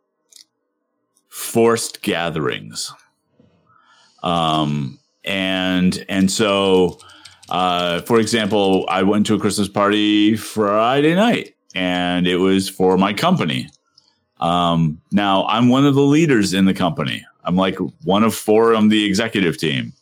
forced 1.29 2.01
gatherings. 2.01 2.93
Um, 4.23 4.99
and 5.23 6.05
and 6.09 6.31
so, 6.31 6.99
uh, 7.49 8.01
for 8.01 8.19
example, 8.19 8.85
I 8.89 9.03
went 9.03 9.25
to 9.27 9.35
a 9.35 9.39
Christmas 9.39 9.67
party 9.67 10.35
Friday 10.35 11.15
night, 11.15 11.55
and 11.75 12.27
it 12.27 12.37
was 12.37 12.69
for 12.69 12.97
my 12.97 13.13
company. 13.13 13.69
Um, 14.39 15.01
now 15.11 15.45
I'm 15.45 15.69
one 15.69 15.85
of 15.85 15.95
the 15.95 16.01
leaders 16.01 16.53
in 16.53 16.65
the 16.65 16.73
company. 16.73 17.25
I'm 17.43 17.55
like 17.55 17.77
one 18.03 18.23
of 18.23 18.35
four 18.35 18.75
on 18.75 18.89
the 18.89 19.05
executive 19.05 19.57
team. 19.57 19.93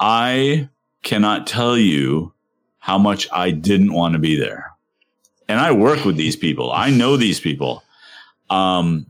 I 0.00 0.68
cannot 1.02 1.46
tell 1.46 1.76
you 1.76 2.32
how 2.78 2.98
much 2.98 3.28
I 3.32 3.50
didn't 3.50 3.92
want 3.92 4.14
to 4.14 4.18
be 4.18 4.38
there. 4.38 4.72
And 5.48 5.60
I 5.60 5.72
work 5.72 6.04
with 6.04 6.16
these 6.16 6.36
people. 6.36 6.72
I 6.72 6.90
know 6.90 7.16
these 7.16 7.40
people. 7.40 7.82
Um, 8.50 9.06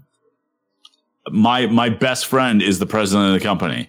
my 1.31 1.67
my 1.67 1.89
best 1.89 2.27
friend 2.27 2.63
is 2.63 2.79
the 2.79 2.87
president 2.87 3.29
of 3.29 3.41
the 3.41 3.45
company. 3.45 3.89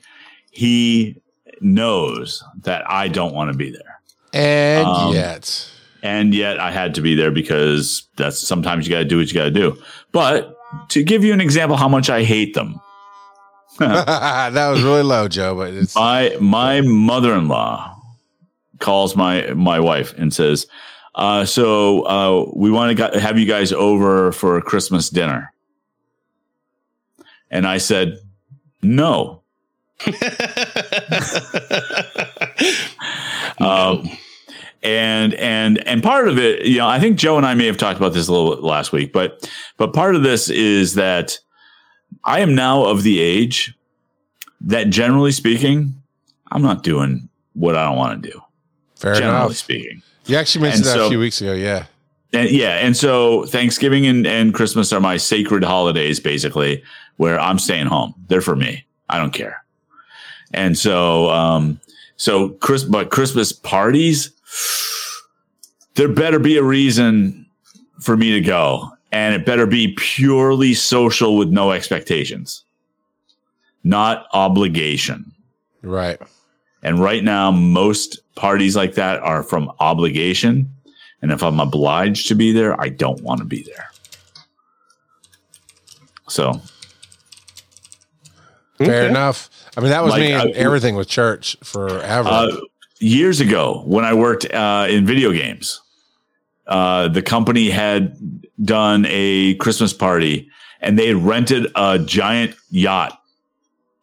He 0.51 1.21
knows 1.61 2.43
that 2.61 2.89
I 2.89 3.07
don't 3.07 3.33
want 3.33 3.51
to 3.51 3.57
be 3.57 3.71
there. 3.71 4.01
And 4.33 4.87
Um, 4.87 5.13
yet. 5.13 5.69
And 6.01 6.33
yet 6.33 6.59
I 6.59 6.71
had 6.71 6.95
to 6.95 7.01
be 7.01 7.15
there 7.15 7.31
because 7.31 8.07
that's 8.15 8.39
sometimes 8.39 8.87
you 8.87 8.93
got 8.93 8.99
to 8.99 9.05
do 9.05 9.17
what 9.17 9.27
you 9.27 9.33
got 9.33 9.45
to 9.45 9.51
do. 9.51 9.77
But 10.11 10.55
to 10.89 11.03
give 11.03 11.23
you 11.23 11.33
an 11.33 11.41
example 11.41 11.77
how 11.77 11.89
much 11.89 12.09
I 12.09 12.23
hate 12.23 12.53
them. 12.53 12.79
that 14.53 14.69
was 14.69 14.81
really 14.83 15.03
low, 15.03 15.27
Joe, 15.27 15.55
but 15.55 15.73
it's 15.73 15.95
My 15.95 16.35
my 16.39 16.81
mother-in-law 16.81 17.95
calls 18.79 19.15
my 19.15 19.53
my 19.53 19.79
wife 19.79 20.13
and 20.17 20.33
says, 20.33 20.67
uh, 21.15 21.45
"So 21.45 22.01
uh, 22.05 22.51
we 22.55 22.71
want 22.71 22.97
to 22.97 23.19
have 23.19 23.37
you 23.39 23.45
guys 23.45 23.71
over 23.71 24.31
for 24.31 24.61
Christmas 24.61 25.09
dinner." 25.09 25.53
And 27.49 27.67
I 27.67 27.77
said, 27.77 28.17
"No." 28.81 29.41
Um, 33.59 34.09
and 34.81 35.33
and 35.33 35.85
and 35.85 36.01
part 36.01 36.27
of 36.29 36.37
it, 36.37 36.65
you 36.65 36.77
know, 36.77 36.87
I 36.87 36.99
think 36.99 37.17
Joe 37.17 37.37
and 37.37 37.45
I 37.45 37.53
may 37.53 37.65
have 37.65 37.77
talked 37.77 37.97
about 37.97 38.13
this 38.13 38.27
a 38.27 38.31
little 38.31 38.55
last 38.65 38.91
week, 38.91 39.11
but 39.11 39.49
but 39.77 39.93
part 39.93 40.15
of 40.15 40.23
this 40.23 40.49
is 40.49 40.95
that 40.95 41.37
I 42.23 42.39
am 42.41 42.55
now 42.55 42.85
of 42.85 43.03
the 43.03 43.19
age 43.19 43.73
that, 44.61 44.89
generally 44.89 45.31
speaking, 45.31 46.01
I'm 46.51 46.61
not 46.61 46.83
doing 46.83 47.29
what 47.53 47.75
I 47.75 47.85
don't 47.85 47.97
want 47.97 48.21
to 48.21 48.31
do. 48.31 48.41
fair 48.95 49.15
generally 49.15 49.45
enough. 49.45 49.55
speaking, 49.55 50.01
You 50.25 50.37
actually 50.37 50.63
mentioned 50.63 50.87
And 50.87 50.99
that 50.99 51.05
a 51.05 51.09
few 51.09 51.19
weeks 51.19 51.41
ago. 51.41 51.53
Yeah. 51.53 51.85
and 52.33 52.49
yeah, 52.49 52.75
and 52.85 52.95
so 52.95 53.45
Thanksgiving 53.45 54.05
and, 54.05 54.27
and 54.27 54.53
Christmas 54.53 54.91
are 54.93 54.99
my 54.99 55.17
sacred 55.17 55.63
holidays, 55.63 56.19
basically, 56.19 56.83
where 57.17 57.39
I'm 57.39 57.59
staying 57.59 57.87
home. 57.87 58.13
They're 58.27 58.41
for 58.41 58.55
me. 58.55 58.85
I 59.09 59.17
don't 59.17 59.33
care. 59.33 59.63
And 60.53 60.77
so, 60.77 61.29
um, 61.29 61.79
so 62.17 62.49
Chris, 62.49 62.83
but 62.83 63.11
Christmas 63.11 63.51
parties, 63.51 64.31
there 65.95 66.07
better 66.07 66.39
be 66.39 66.57
a 66.57 66.63
reason 66.63 67.45
for 67.99 68.15
me 68.15 68.31
to 68.31 68.41
go, 68.41 68.89
and 69.11 69.33
it 69.33 69.45
better 69.45 69.65
be 69.65 69.93
purely 69.97 70.73
social 70.73 71.35
with 71.37 71.49
no 71.49 71.71
expectations, 71.71 72.63
not 73.83 74.27
obligation. 74.33 75.31
Right. 75.81 76.19
And 76.83 76.99
right 76.99 77.23
now, 77.23 77.51
most 77.51 78.19
parties 78.35 78.75
like 78.75 78.93
that 78.95 79.19
are 79.21 79.43
from 79.43 79.71
obligation. 79.79 80.73
And 81.21 81.31
if 81.31 81.43
I'm 81.43 81.59
obliged 81.59 82.27
to 82.29 82.35
be 82.35 82.51
there, 82.53 82.79
I 82.79 82.89
don't 82.89 83.21
want 83.21 83.39
to 83.39 83.45
be 83.45 83.63
there. 83.63 83.89
So, 86.27 86.61
Fair 88.77 89.01
Okay. 89.01 89.09
enough. 89.09 89.49
I 89.75 89.81
mean, 89.81 89.89
that 89.89 90.03
was 90.05 90.11
Like, 90.11 90.21
me 90.21 90.31
and 90.31 90.55
I- 90.55 90.57
everything 90.57 90.95
with 90.95 91.09
church 91.09 91.57
forever. 91.61 92.29
uh, 92.29 92.47
years 92.99 93.41
ago 93.41 93.83
when 93.85 94.05
I 94.05 94.13
worked 94.13 94.45
uh, 94.53 94.87
in 94.89 95.05
video 95.05 95.33
games. 95.33 95.81
Uh, 96.69 97.09
the 97.09 97.21
company 97.21 97.69
had 97.69 98.17
done 98.63 99.05
a 99.09 99.55
Christmas 99.55 99.91
party 99.91 100.49
and 100.79 100.97
they 100.97 101.13
rented 101.13 101.67
a 101.75 101.99
giant 101.99 102.55
yacht 102.69 103.19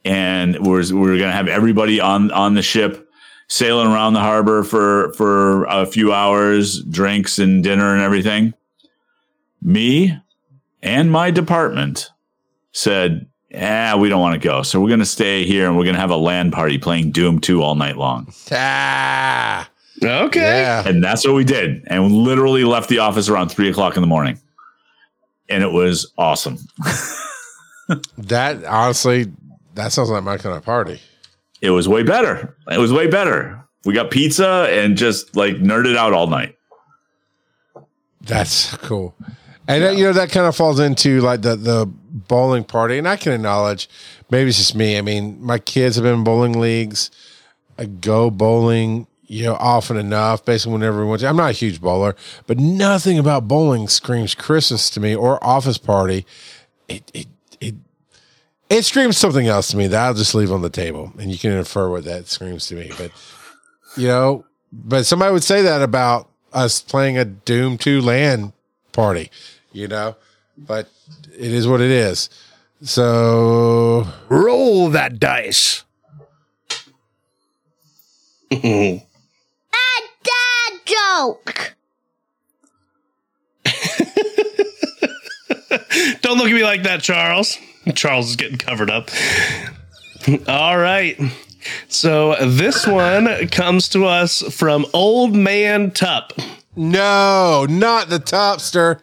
and 0.06 0.56
we 0.64 0.70
were 0.70 0.84
going 0.84 1.18
to 1.18 1.32
have 1.32 1.48
everybody 1.48 2.00
on 2.00 2.30
on 2.30 2.54
the 2.54 2.62
ship 2.62 3.10
sailing 3.48 3.88
around 3.88 4.14
the 4.14 4.20
harbor 4.20 4.62
for 4.62 5.12
for 5.14 5.64
a 5.64 5.84
few 5.84 6.12
hours, 6.12 6.82
drinks 6.84 7.38
and 7.38 7.62
dinner 7.62 7.92
and 7.92 8.02
everything. 8.02 8.54
Me 9.60 10.16
and 10.80 11.10
my 11.10 11.32
department 11.32 12.10
said, 12.70 13.26
"Yeah, 13.50 13.96
we 13.96 14.08
don't 14.08 14.20
want 14.20 14.40
to 14.40 14.48
go. 14.48 14.62
So 14.62 14.80
we're 14.80 14.88
going 14.88 15.00
to 15.00 15.06
stay 15.06 15.44
here 15.44 15.66
and 15.66 15.76
we're 15.76 15.84
going 15.84 15.96
to 15.96 16.00
have 16.00 16.10
a 16.10 16.16
LAN 16.16 16.52
party 16.52 16.78
playing 16.78 17.10
Doom 17.10 17.40
2 17.40 17.60
all 17.60 17.74
night 17.74 17.96
long." 17.96 18.32
Ah, 18.52 19.68
Okay. 20.02 20.40
yeah. 20.40 20.86
And 20.86 21.02
that's 21.02 21.26
what 21.26 21.34
we 21.34 21.44
did. 21.44 21.82
And 21.86 22.04
we 22.04 22.12
literally 22.12 22.64
left 22.64 22.88
the 22.88 22.98
office 22.98 23.28
around 23.28 23.48
three 23.48 23.68
o'clock 23.68 23.96
in 23.96 24.02
the 24.02 24.06
morning. 24.06 24.38
And 25.48 25.62
it 25.62 25.72
was 25.72 26.12
awesome. 26.18 26.58
That 28.18 28.64
honestly, 28.64 29.32
that 29.74 29.92
sounds 29.92 30.10
like 30.10 30.24
my 30.24 30.38
kind 30.38 30.56
of 30.56 30.64
party. 30.64 31.00
It 31.60 31.70
was 31.70 31.88
way 31.88 32.02
better. 32.02 32.56
It 32.70 32.78
was 32.78 32.92
way 32.92 33.06
better. 33.06 33.62
We 33.84 33.94
got 33.94 34.10
pizza 34.10 34.68
and 34.70 34.96
just 34.96 35.36
like 35.36 35.56
nerded 35.56 35.96
out 35.96 36.12
all 36.12 36.26
night. 36.26 36.56
That's 38.20 38.76
cool. 38.78 39.14
And 39.68 39.82
that, 39.82 39.96
you 39.96 40.04
know 40.04 40.12
that 40.12 40.30
kind 40.30 40.46
of 40.46 40.56
falls 40.56 40.80
into 40.80 41.20
like 41.20 41.42
the 41.42 41.56
the 41.56 41.86
bowling 41.86 42.64
party, 42.64 42.98
and 42.98 43.08
I 43.08 43.16
can 43.16 43.32
acknowledge 43.32 43.88
maybe 44.30 44.48
it's 44.48 44.58
just 44.58 44.74
me. 44.74 44.98
I 44.98 45.02
mean, 45.02 45.42
my 45.42 45.58
kids 45.58 45.96
have 45.96 46.02
been 46.02 46.14
in 46.14 46.24
bowling 46.24 46.58
leagues. 46.58 47.10
I 47.78 47.84
go 47.86 48.30
bowling, 48.30 49.06
you 49.26 49.44
know, 49.44 49.54
often 49.54 49.96
enough, 49.96 50.44
basically 50.44 50.74
whenever 50.74 51.00
we 51.00 51.06
want 51.06 51.20
to. 51.20 51.28
I'm 51.28 51.36
not 51.36 51.50
a 51.50 51.52
huge 51.52 51.80
bowler, 51.80 52.16
but 52.46 52.58
nothing 52.58 53.18
about 53.18 53.48
bowling 53.48 53.88
screams 53.88 54.34
Christmas 54.34 54.88
to 54.90 55.00
me 55.00 55.14
or 55.14 55.42
office 55.44 55.78
party. 55.78 56.26
It 56.88 57.10
it 57.12 57.26
it 57.60 57.74
it 58.70 58.84
screams 58.84 59.16
something 59.18 59.46
else 59.46 59.68
to 59.68 59.76
me 59.76 59.86
that 59.88 60.06
I'll 60.06 60.14
just 60.14 60.34
leave 60.34 60.52
on 60.52 60.62
the 60.62 60.70
table, 60.70 61.12
and 61.18 61.30
you 61.30 61.38
can 61.38 61.52
infer 61.52 61.88
what 61.90 62.04
that 62.04 62.28
screams 62.28 62.66
to 62.68 62.74
me. 62.76 62.90
But 62.96 63.10
you 63.96 64.06
know, 64.06 64.44
but 64.72 65.06
somebody 65.06 65.32
would 65.32 65.44
say 65.44 65.62
that 65.62 65.82
about 65.82 66.28
us 66.52 66.80
playing 66.80 67.18
a 67.18 67.24
Doom 67.24 67.78
2 67.78 68.00
LAN 68.00 68.52
party, 68.92 69.30
you 69.72 69.88
know, 69.88 70.16
but 70.56 70.88
it 71.36 71.52
is 71.52 71.66
what 71.66 71.80
it 71.80 71.90
is. 71.90 72.30
So 72.82 74.06
Roll 74.28 74.90
that 74.90 75.18
dice. 75.18 75.82
Dad 80.86 80.94
joke. 80.94 81.74
Don't 86.22 86.38
look 86.38 86.48
at 86.48 86.54
me 86.54 86.62
like 86.64 86.82
that, 86.84 87.00
Charles. 87.02 87.58
Charles 87.94 88.30
is 88.30 88.36
getting 88.36 88.58
covered 88.58 88.90
up. 88.90 89.10
All 90.48 90.78
right. 90.78 91.18
So 91.88 92.36
this 92.46 92.86
one 92.86 93.48
comes 93.48 93.88
to 93.90 94.04
us 94.04 94.42
from 94.54 94.86
Old 94.92 95.34
Man 95.34 95.90
Tup. 95.90 96.32
no, 96.76 97.66
not 97.68 98.08
the 98.08 98.18
topster. 98.18 99.00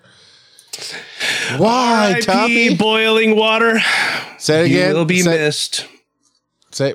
Why, 1.57 2.13
R.I.P. 2.13 2.21
Toppy? 2.25 2.75
boiling 2.75 3.35
water. 3.35 3.79
Say 4.39 4.65
it 4.65 4.71
You 4.71 4.77
again. 4.79 4.93
will 4.95 5.05
be 5.05 5.21
say, 5.21 5.37
missed. 5.37 5.87
say 6.71 6.93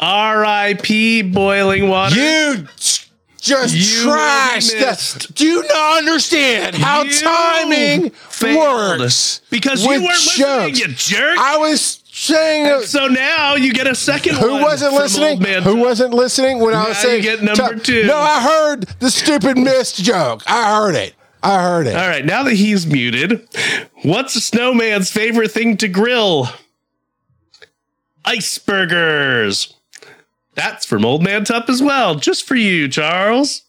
R.I.P. 0.00 1.22
boiling 1.22 1.88
water. 1.88 2.14
you 2.16 2.66
just 3.40 3.74
You 3.74 4.08
trashed 4.10 4.78
that. 4.80 5.26
Do 5.34 5.44
you 5.46 5.62
not 5.66 5.98
understand 5.98 6.76
how 6.76 7.02
You 7.02 7.12
timing 7.12 8.10
failed. 8.10 9.00
works? 9.00 9.40
because 9.50 9.82
you 9.82 9.90
weren't 9.90 10.02
listening, 10.04 10.74
jokes. 10.74 10.78
you 10.80 10.88
jerk. 10.88 11.38
I 11.38 11.56
was 11.58 12.00
saying. 12.12 12.82
so 12.82 13.06
now 13.06 13.54
you 13.54 13.72
get 13.72 13.86
a 13.86 13.94
second 13.94 14.36
Who 14.36 14.60
wasn't 14.62 14.94
listening? 14.94 15.40
Man 15.40 15.62
Who 15.62 15.76
wasn't 15.76 16.12
listening 16.14 16.58
when 16.58 16.74
I 16.74 16.88
was 16.88 17.02
Now 17.02 17.10
you 17.10 17.22
saying? 17.22 17.22
get 17.22 17.42
number 17.42 17.76
two. 17.76 18.04
No, 18.06 18.16
I 18.16 18.42
heard 18.42 18.82
the 19.00 19.10
stupid 19.10 19.56
missed 19.58 20.02
joke. 20.02 20.42
I 20.46 20.74
heard 20.76 20.94
it. 20.96 21.14
I 21.42 21.62
heard 21.62 21.86
it. 21.86 21.96
All 21.96 22.06
right, 22.08 22.24
now 22.24 22.42
that 22.42 22.52
he's 22.54 22.86
muted, 22.86 23.48
what's 24.02 24.36
a 24.36 24.40
snowman's 24.42 25.10
favorite 25.10 25.50
thing 25.50 25.78
to 25.78 25.88
grill? 25.88 26.48
Iceburgers. 28.26 29.72
That's 30.62 30.84
from 30.84 31.06
Old 31.06 31.22
Man 31.22 31.44
Tup 31.44 31.70
as 31.70 31.82
well, 31.82 32.16
just 32.16 32.46
for 32.46 32.54
you, 32.54 32.86
Charles. 32.86 33.62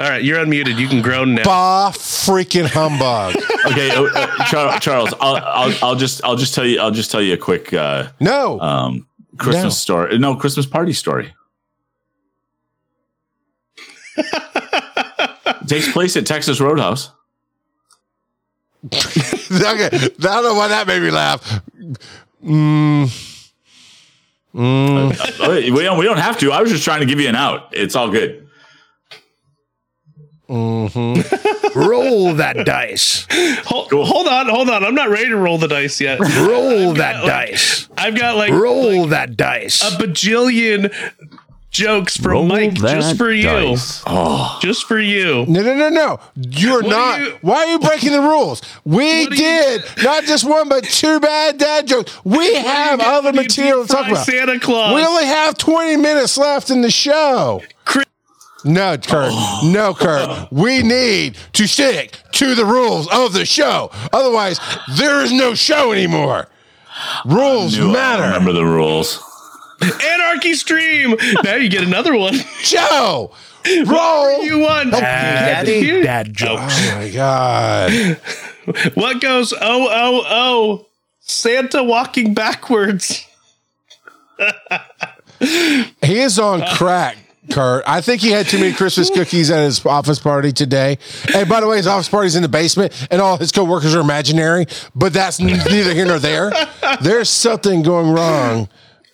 All 0.00 0.08
right, 0.08 0.22
you're 0.24 0.38
unmuted. 0.38 0.78
You 0.78 0.88
can 0.88 1.02
groan 1.02 1.34
now. 1.34 1.44
Bah 1.44 1.90
freaking 1.92 2.66
humbug. 2.66 3.34
Okay, 3.68 3.90
uh, 3.90 4.04
uh, 4.04 4.78
Charles, 4.78 5.12
I'll, 5.20 5.36
I'll 5.36 5.74
I'll 5.82 5.94
just 5.96 6.24
I'll 6.24 6.36
just 6.36 6.54
tell 6.54 6.64
you 6.64 6.80
I'll 6.80 6.90
just 6.92 7.10
tell 7.10 7.20
you 7.20 7.34
a 7.34 7.36
quick 7.36 7.74
uh, 7.74 8.08
No. 8.20 8.58
um, 8.60 9.06
Christmas 9.36 9.64
No. 9.64 9.68
story. 9.70 10.18
No, 10.18 10.34
Christmas 10.36 10.64
party 10.64 10.94
story. 10.94 11.34
It 14.16 14.26
takes 15.68 15.92
place 15.92 16.16
at 16.16 16.24
Texas 16.24 16.60
Roadhouse. 16.60 17.10
okay. 18.86 19.90
I 19.92 20.08
don't 20.18 20.42
know 20.44 20.54
why 20.54 20.68
that 20.68 20.86
made 20.86 21.02
me 21.02 21.10
laugh. 21.10 21.60
Mm. 22.42 23.10
Mm. 24.54 25.72
We 25.74 25.82
don't 25.82 25.98
we 25.98 26.04
don't 26.04 26.18
have 26.18 26.38
to. 26.38 26.52
I 26.52 26.62
was 26.62 26.70
just 26.70 26.84
trying 26.84 27.00
to 27.00 27.06
give 27.06 27.20
you 27.20 27.28
an 27.28 27.36
out. 27.36 27.68
It's 27.72 27.94
all 27.94 28.10
good. 28.10 28.48
Mm-hmm. 30.48 31.78
Roll 31.78 32.34
that 32.34 32.64
dice. 32.64 33.26
hold, 33.66 33.90
hold 33.92 34.26
on, 34.26 34.48
hold 34.48 34.70
on. 34.70 34.82
I'm 34.82 34.94
not 34.94 35.10
ready 35.10 35.28
to 35.28 35.36
roll 35.36 35.58
the 35.58 35.68
dice 35.68 36.00
yet. 36.00 36.18
Roll 36.20 36.94
that 36.94 37.24
dice. 37.26 37.88
I've 37.98 38.16
got 38.16 38.36
like 38.36 38.52
Roll 38.52 39.06
that 39.08 39.36
dice. 39.36 39.82
a 39.82 39.94
bajillion 39.96 40.90
jokes 41.70 42.16
from 42.16 42.32
Roll 42.32 42.44
Mike 42.46 42.74
just 42.74 42.82
that 43.10 43.16
for 43.16 43.30
you. 43.30 43.42
dice. 43.44 44.02
Oh. 44.06 44.58
Just 44.62 44.86
for 44.86 44.98
you. 44.98 45.44
No, 45.48 45.62
no, 45.62 45.74
no, 45.74 45.88
no. 45.88 46.20
You're 46.36 46.82
What 46.82 46.90
not. 46.90 47.18
are 47.20 47.22
you- 47.22 47.38
why 47.42 47.56
are 47.58 47.66
you 47.66 47.78
breaking 47.78 48.12
the 48.12 48.20
rules? 48.20 48.62
We 48.84 49.24
What 49.24 49.32
are 49.32 49.34
you- 49.34 49.36
did 49.36 49.84
not 50.02 50.24
just 50.24 50.44
one, 50.44 50.68
but 50.68 50.84
two 50.84 51.20
bad 51.20 51.58
dad 51.58 51.86
jokes. 51.86 52.12
We 52.24 52.54
have 52.54 53.00
other 53.00 53.32
material 53.32 53.86
to 53.86 53.92
talk 53.92 54.08
about. 54.08 54.24
Santa 54.26 54.58
Claus. 54.58 54.94
We 54.94 55.04
only 55.04 55.26
have 55.26 55.56
20 55.58 55.96
minutes 55.96 56.36
left 56.38 56.70
in 56.70 56.80
the 56.82 56.90
show. 56.90 57.62
Chris- 57.84 58.04
No, 58.64 58.96
Kurt. 58.98 59.32
No, 59.62 59.94
Kurt. 59.94 60.48
We 60.50 60.82
need 60.82 61.36
to 61.52 61.66
stick 61.68 62.18
to 62.32 62.54
the 62.56 62.64
rules 62.64 63.06
of 63.08 63.32
the 63.32 63.44
show. 63.44 63.90
Otherwise, 64.12 64.58
there 64.96 65.20
is 65.20 65.30
no 65.32 65.54
show 65.54 65.92
anymore. 65.92 66.48
Rules 67.24 67.78
Knew 67.78 67.90
I 67.90 67.92
matter. 67.92 68.22
Remember 68.24 68.52
the 68.52 68.64
rules. 68.64 69.22
Anarchy 69.82 70.54
stream. 70.54 71.14
Now 71.44 71.54
you 71.54 71.68
get 71.68 71.82
another 71.84 72.16
one. 72.16 72.34
Joe, 72.62 73.32
roll. 73.86 74.42
You 74.42 74.58
won. 74.60 74.90
Daddy 74.90 76.02
dad 76.02 76.34
jokes. 76.34 76.62
Oh 76.62 76.96
my 76.96 77.10
God. 77.10 78.18
What 78.94 79.20
goes 79.20 79.52
oh 79.52 79.88
oh 79.90 80.24
oh? 80.28 80.86
Santa 81.20 81.82
walking 81.84 82.34
backwards. 82.34 83.26
He 85.40 86.18
is 86.20 86.38
on 86.38 86.62
crack, 86.74 87.16
Kurt. 87.50 87.84
I 87.86 88.00
think 88.00 88.22
he 88.22 88.30
had 88.30 88.46
too 88.46 88.58
many 88.58 88.72
Christmas 88.72 89.10
cookies 89.10 89.50
at 89.50 89.62
his 89.62 89.84
office 89.84 90.18
party 90.18 90.52
today. 90.52 90.98
And 91.34 91.48
by 91.48 91.60
the 91.60 91.68
way, 91.68 91.76
his 91.76 91.86
office 91.86 92.08
party's 92.08 92.34
in 92.34 92.42
the 92.42 92.48
basement, 92.48 93.06
and 93.10 93.20
all 93.20 93.36
his 93.36 93.52
coworkers 93.52 93.94
are 93.94 94.00
imaginary. 94.00 94.66
But 94.94 95.12
that's 95.12 95.38
neither 95.38 95.92
here 95.92 96.06
nor 96.06 96.18
there. 96.18 96.50
There's 97.02 97.28
something 97.28 97.82
going 97.82 98.10
wrong. 98.12 98.68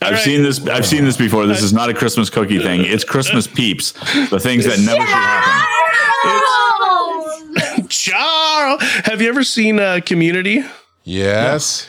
I've 0.04 0.12
right. 0.12 0.22
seen 0.22 0.42
this. 0.42 0.66
I've 0.66 0.86
seen 0.86 1.04
this 1.04 1.16
before. 1.16 1.46
This 1.46 1.62
is 1.62 1.72
not 1.72 1.88
a 1.88 1.94
Christmas 1.94 2.30
cookie 2.30 2.58
thing. 2.58 2.82
It's 2.84 3.04
Christmas 3.04 3.46
peeps. 3.46 3.92
The 4.30 4.40
things 4.40 4.64
that 4.64 4.78
never 4.80 5.00
should 5.00 5.08
happen. 5.08 5.70
Charles, 7.88 8.82
have 9.04 9.20
you 9.22 9.28
ever 9.28 9.44
seen 9.44 9.78
uh, 9.78 10.00
Community? 10.04 10.64
Yes. 11.04 11.88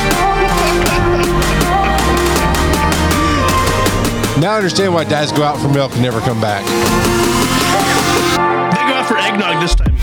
Now 4.40 4.52
I 4.52 4.56
understand 4.56 4.92
why 4.92 5.04
dads 5.04 5.32
go 5.32 5.42
out 5.42 5.58
for 5.58 5.68
milk 5.68 5.92
and 5.92 6.02
never 6.02 6.20
come 6.20 6.40
back. 6.40 6.64
They 8.72 8.86
go 8.86 8.94
out 8.94 9.06
for 9.06 9.16
eggnog 9.16 9.62
this 9.62 9.74
time. 9.74 9.96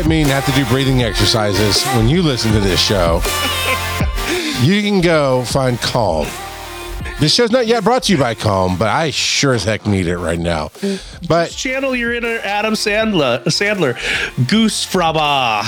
Like 0.00 0.08
me 0.08 0.22
and 0.22 0.30
have 0.30 0.46
to 0.46 0.52
do 0.52 0.64
breathing 0.64 1.02
exercises 1.02 1.84
when 1.88 2.08
you 2.08 2.22
listen 2.22 2.52
to 2.52 2.60
this 2.60 2.80
show, 2.80 3.16
you 4.62 4.80
can 4.80 5.02
go 5.02 5.44
find 5.44 5.78
Calm. 5.78 6.26
This 7.18 7.34
show's 7.34 7.50
not 7.50 7.66
yet 7.66 7.84
brought 7.84 8.04
to 8.04 8.12
you 8.12 8.18
by 8.18 8.34
Calm, 8.34 8.78
but 8.78 8.88
I 8.88 9.10
sure 9.10 9.52
as 9.52 9.64
heck 9.64 9.84
need 9.84 10.06
it 10.06 10.16
right 10.16 10.38
now. 10.38 10.70
But 11.28 11.50
Channel 11.50 11.94
your 11.94 12.14
inner 12.14 12.38
Adam 12.38 12.72
Sandler. 12.72 13.44
Sandler. 13.44 13.92
Goosfraba. 14.46 15.64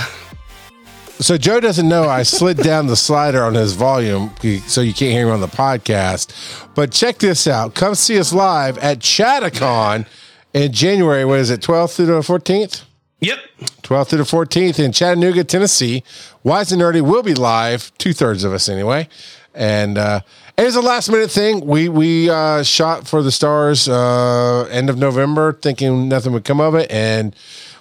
so 1.21 1.37
Joe 1.37 1.61
doesn't 1.61 1.87
know 1.87 2.05
I 2.05 2.23
slid 2.23 2.57
down 2.57 2.87
the 2.87 2.97
slider 2.97 3.45
on 3.45 3.53
his 3.53 3.75
volume 3.75 4.33
so 4.67 4.81
you 4.81 4.95
can't 4.95 5.13
hear 5.13 5.27
him 5.27 5.35
on 5.35 5.41
the 5.43 5.47
podcast. 5.47 6.33
But 6.75 6.91
check 6.91 7.19
this 7.19 7.47
out. 7.47 7.75
Come 7.75 7.95
see 7.95 8.19
us 8.19 8.33
live 8.33 8.79
at 8.79 9.01
Chattacon 9.01 10.07
in 10.55 10.73
January. 10.73 11.27
What 11.27 11.41
is 11.41 11.51
it, 11.51 11.61
12th 11.61 11.97
through 11.97 12.07
the 12.07 12.21
14th? 12.21 12.85
Yep. 13.23 13.39
12th 13.83 14.09
through 14.09 14.19
the 14.19 14.25
14th 14.25 14.81
in 14.81 14.91
Chattanooga, 14.91 15.45
Tennessee. 15.45 16.03
Wise 16.43 16.73
and 16.73 16.83
Nerdy 16.83 17.01
will 17.01 17.23
be 17.23 17.35
live, 17.35 17.97
two 17.97 18.13
thirds 18.13 18.43
of 18.43 18.53
us 18.53 18.69
anyway. 18.69 19.09
And 19.55 19.97
uh, 19.97 20.23
it 20.59 20.65
was 20.65 20.75
a 20.75 20.81
last 20.81 21.09
minute 21.09 21.31
thing. 21.31 21.65
We 21.65 21.89
we 21.89 22.29
uh, 22.29 22.65
shot 22.65 23.07
for 23.07 23.23
the 23.23 23.31
stars 23.31 23.89
uh, 23.89 24.65
end 24.73 24.91
of 24.91 24.99
November, 24.99 25.53
thinking 25.53 26.09
nothing 26.09 26.33
would 26.33 26.45
come 26.45 26.61
of 26.61 26.75
it, 26.75 26.91
and 26.91 27.37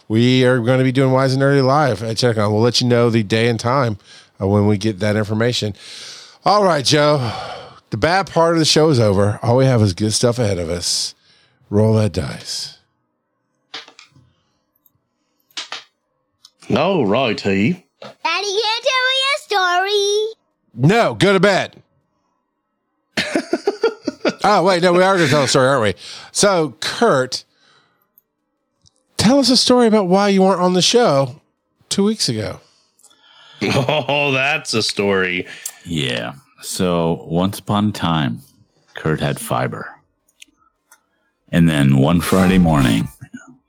we 0.08 0.46
are 0.46 0.60
going 0.60 0.78
to 0.78 0.84
be 0.84 0.92
doing 0.92 1.12
Wise 1.12 1.34
and 1.34 1.42
Nerdy 1.42 1.66
live 1.66 2.04
at 2.04 2.18
Chattanooga. 2.18 2.52
We'll 2.52 2.62
let 2.62 2.80
you 2.82 2.88
know 2.88 3.10
the 3.10 3.24
day 3.24 3.48
and 3.48 3.60
time 3.60 3.98
uh, 4.40 4.48
when 4.48 4.68
we 4.68 4.78
get 4.78 5.00
that 5.00 5.16
information. 5.16 5.74
All 6.46 6.64
right, 6.64 6.86
Joe. 6.86 7.32
The 7.90 7.98
bad 7.98 8.30
part 8.30 8.54
of 8.54 8.60
the 8.60 8.66
show 8.66 8.90
is 8.90 9.00
over. 9.00 9.40
All 9.42 9.58
we 9.58 9.66
have 9.66 9.82
is 9.82 9.94
good 9.94 10.14
stuff 10.14 10.38
ahead 10.38 10.60
of 10.60 10.70
us. 10.70 11.16
Roll 11.70 11.96
that 11.96 12.14
dice. 12.14 12.81
All 16.76 17.06
righty. 17.06 17.86
Daddy 18.02 18.14
can't 18.24 18.84
tell 18.84 19.04
me 19.10 19.18
a 19.28 19.40
story. 19.42 20.36
No, 20.74 21.14
go 21.16 21.34
to 21.34 21.40
bed. 21.40 21.82
oh, 24.44 24.64
wait, 24.64 24.82
no, 24.82 24.94
we 24.94 25.04
are 25.04 25.16
going 25.16 25.28
to 25.28 25.32
tell 25.32 25.44
a 25.44 25.48
story, 25.48 25.68
aren't 25.68 25.84
we? 25.84 25.94
So, 26.32 26.76
Kurt, 26.80 27.44
tell 29.18 29.40
us 29.40 29.50
a 29.50 29.58
story 29.58 29.88
about 29.88 30.08
why 30.08 30.30
you 30.30 30.42
weren't 30.42 30.62
on 30.62 30.74
the 30.74 30.82
show 30.82 31.42
two 31.90 32.04
weeks 32.04 32.30
ago. 32.30 32.60
Oh, 33.64 34.32
that's 34.32 34.74
a 34.74 34.82
story. 34.82 35.48
Yeah. 35.86 36.34
So 36.62 37.26
once 37.28 37.60
upon 37.60 37.90
a 37.90 37.92
time, 37.92 38.40
Kurt 38.96 39.20
had 39.20 39.40
fiber. 39.40 39.96
And 41.50 41.70
then 41.70 41.98
one 41.98 42.22
Friday 42.22 42.58
morning, 42.58 43.10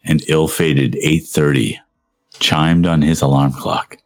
an 0.04 0.20
ill-fated 0.28 0.94
8:30 0.94 1.78
chimed 2.42 2.86
on 2.86 3.00
his 3.00 3.22
alarm 3.22 3.52
clock 3.52 3.96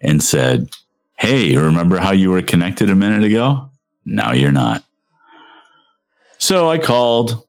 and 0.00 0.22
said, 0.22 0.70
"Hey, 1.14 1.56
remember 1.56 1.98
how 1.98 2.12
you 2.12 2.30
were 2.30 2.42
connected 2.42 2.90
a 2.90 2.96
minute 2.96 3.22
ago? 3.22 3.70
Now 4.04 4.32
you're 4.32 4.50
not." 4.50 4.82
So 6.38 6.68
I 6.68 6.78
called 6.78 7.44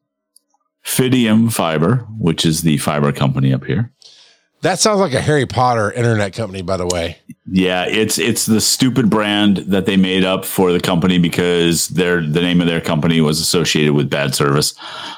Fidium 0.83 1.51
Fiber, 1.51 2.05
which 2.19 2.45
is 2.45 2.61
the 2.61 2.77
fiber 2.77 3.11
company 3.11 3.53
up 3.53 3.65
here. 3.65 3.91
That 4.61 4.77
sounds 4.79 4.99
like 4.99 5.13
a 5.13 5.21
Harry 5.21 5.45
Potter 5.45 5.89
internet 5.91 6.33
company, 6.33 6.61
by 6.61 6.75
the 6.77 6.85
way. 6.85 7.17
Yeah, 7.51 7.85
it's 7.87 8.19
it's 8.19 8.45
the 8.45 8.59
stupid 8.61 9.09
brand 9.09 9.57
that 9.57 9.85
they 9.85 9.95
made 9.97 10.23
up 10.23 10.45
for 10.45 10.71
the 10.71 10.79
company 10.79 11.17
because 11.17 11.87
their 11.87 12.21
the 12.21 12.41
name 12.41 12.59
of 12.61 12.67
their 12.67 12.81
company 12.81 13.21
was 13.21 13.39
associated 13.39 13.93
with 13.93 14.09
bad 14.09 14.35
service, 14.35 14.75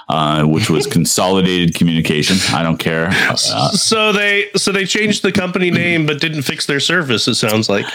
uh, 0.08 0.44
which 0.46 0.70
was 0.70 0.86
Consolidated 0.98 1.76
Communication. 1.76 2.38
I 2.56 2.64
don't 2.64 2.78
care. 2.78 3.08
Uh, 3.10 3.36
So 3.72 4.14
they 4.14 4.50
so 4.56 4.72
they 4.72 4.86
changed 4.86 5.24
the 5.24 5.32
company 5.32 5.72
name 5.72 6.06
but 6.06 6.22
didn't 6.22 6.44
fix 6.44 6.68
their 6.68 6.80
service. 6.80 7.28
It 7.28 7.36
sounds 7.36 7.68
like. 7.68 7.86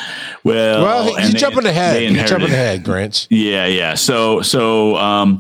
well, 0.45 0.83
Well, 0.83 1.11
you're 1.21 1.31
they- 1.31 1.39
jumping 1.39 1.65
ahead. 1.65 1.97
they 1.97 2.09
You're 2.09 2.25
jumping 2.27 2.49
ahead, 2.51 2.85
Grinch. 2.85 3.27
Yeah, 3.31 3.67
yeah. 3.67 3.95
So 3.95 4.43
so 4.43 4.97
um 4.97 5.39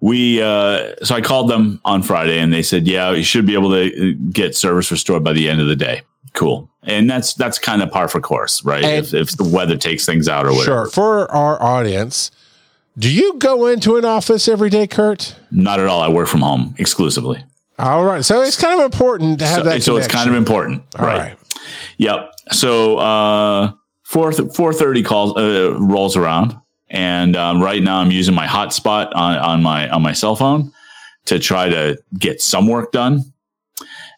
we 0.00 0.40
uh 0.42 0.94
so 1.02 1.14
I 1.14 1.20
called 1.20 1.48
them 1.50 1.80
on 1.84 2.02
Friday 2.02 2.38
and 2.38 2.52
they 2.52 2.62
said, 2.62 2.86
"Yeah, 2.86 3.10
you 3.12 3.22
should 3.24 3.46
be 3.46 3.54
able 3.54 3.70
to 3.70 4.10
uh, 4.12 4.14
get 4.30 4.54
service 4.56 4.90
restored 4.90 5.24
by 5.24 5.32
the 5.32 5.48
end 5.48 5.60
of 5.60 5.66
the 5.68 5.76
day." 5.76 6.02
Cool. 6.34 6.70
And 6.82 7.08
that's 7.10 7.34
that's 7.34 7.58
kind 7.58 7.82
of 7.82 7.90
par 7.90 8.08
for 8.08 8.20
course, 8.20 8.64
right? 8.64 8.84
If, 8.84 9.12
if 9.12 9.36
the 9.36 9.44
weather 9.44 9.76
takes 9.76 10.06
things 10.06 10.28
out 10.28 10.46
or 10.46 10.50
whatever. 10.52 10.64
Sure. 10.64 10.86
For 10.90 11.30
our 11.32 11.60
audience, 11.62 12.30
do 12.96 13.10
you 13.12 13.34
go 13.38 13.66
into 13.66 13.96
an 13.96 14.04
office 14.04 14.46
every 14.48 14.70
day, 14.70 14.86
Kurt? 14.86 15.34
Not 15.50 15.80
at 15.80 15.86
all. 15.86 16.00
I 16.00 16.08
work 16.08 16.28
from 16.28 16.40
home 16.42 16.74
exclusively. 16.78 17.44
All 17.78 18.04
right. 18.04 18.24
So 18.24 18.42
it's 18.42 18.60
kind 18.60 18.80
of 18.80 18.84
important 18.84 19.38
to 19.40 19.46
have 19.46 19.58
So, 19.58 19.62
that. 19.64 19.82
so 19.82 19.96
it's 19.96 20.08
kind 20.08 20.28
of 20.28 20.34
important. 20.36 20.82
All 20.98 21.06
right. 21.06 21.18
right. 21.18 21.38
Yep. 21.98 22.32
So 22.52 22.98
uh, 22.98 23.72
four 24.04 24.32
four 24.32 24.72
thirty 24.72 25.02
calls 25.02 25.36
uh, 25.36 25.76
rolls 25.78 26.16
around, 26.16 26.56
and 26.90 27.36
um, 27.36 27.62
right 27.62 27.82
now 27.82 27.98
I'm 27.98 28.10
using 28.10 28.34
my 28.34 28.46
hotspot 28.46 29.14
on 29.14 29.36
on 29.38 29.62
my 29.62 29.88
on 29.88 30.02
my 30.02 30.12
cell 30.12 30.36
phone 30.36 30.72
to 31.26 31.38
try 31.38 31.68
to 31.68 31.98
get 32.18 32.40
some 32.40 32.66
work 32.66 32.92
done. 32.92 33.32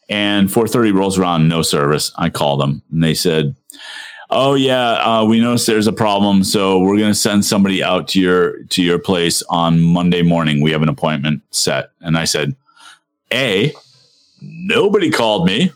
And 0.09 0.51
four 0.51 0.66
thirty 0.66 0.93
rolls 0.93 1.18
around, 1.18 1.49
no 1.49 1.62
service. 1.62 2.12
I 2.16 2.31
call 2.31 2.57
them, 2.57 2.83
and 2.91 3.03
they 3.03 3.14
said, 3.14 3.55
"Oh 4.31 4.55
yeah, 4.55 4.93
uh, 4.95 5.25
we 5.25 5.41
noticed 5.41 5.66
there's 5.66 5.87
a 5.87 5.93
problem, 5.93 6.43
so 6.43 6.81
we're 6.81 6.99
going 6.99 7.12
to 7.12 7.14
send 7.14 7.45
somebody 7.45 7.83
out 7.83 8.09
to 8.09 8.21
your 8.21 8.64
to 8.64 8.83
your 8.83 8.99
place 8.99 9.43
on 9.51 9.81
Monday 9.81 10.23
morning. 10.23 10.61
We 10.61 10.73
have 10.73 10.83
an 10.83 10.89
appointment 10.89 11.43
set." 11.51 11.91
And 12.01 12.18
I 12.18 12.25
said, 12.25 12.57
"A, 13.33 13.73
nobody 14.41 15.11
called 15.11 15.47
me." 15.47 15.73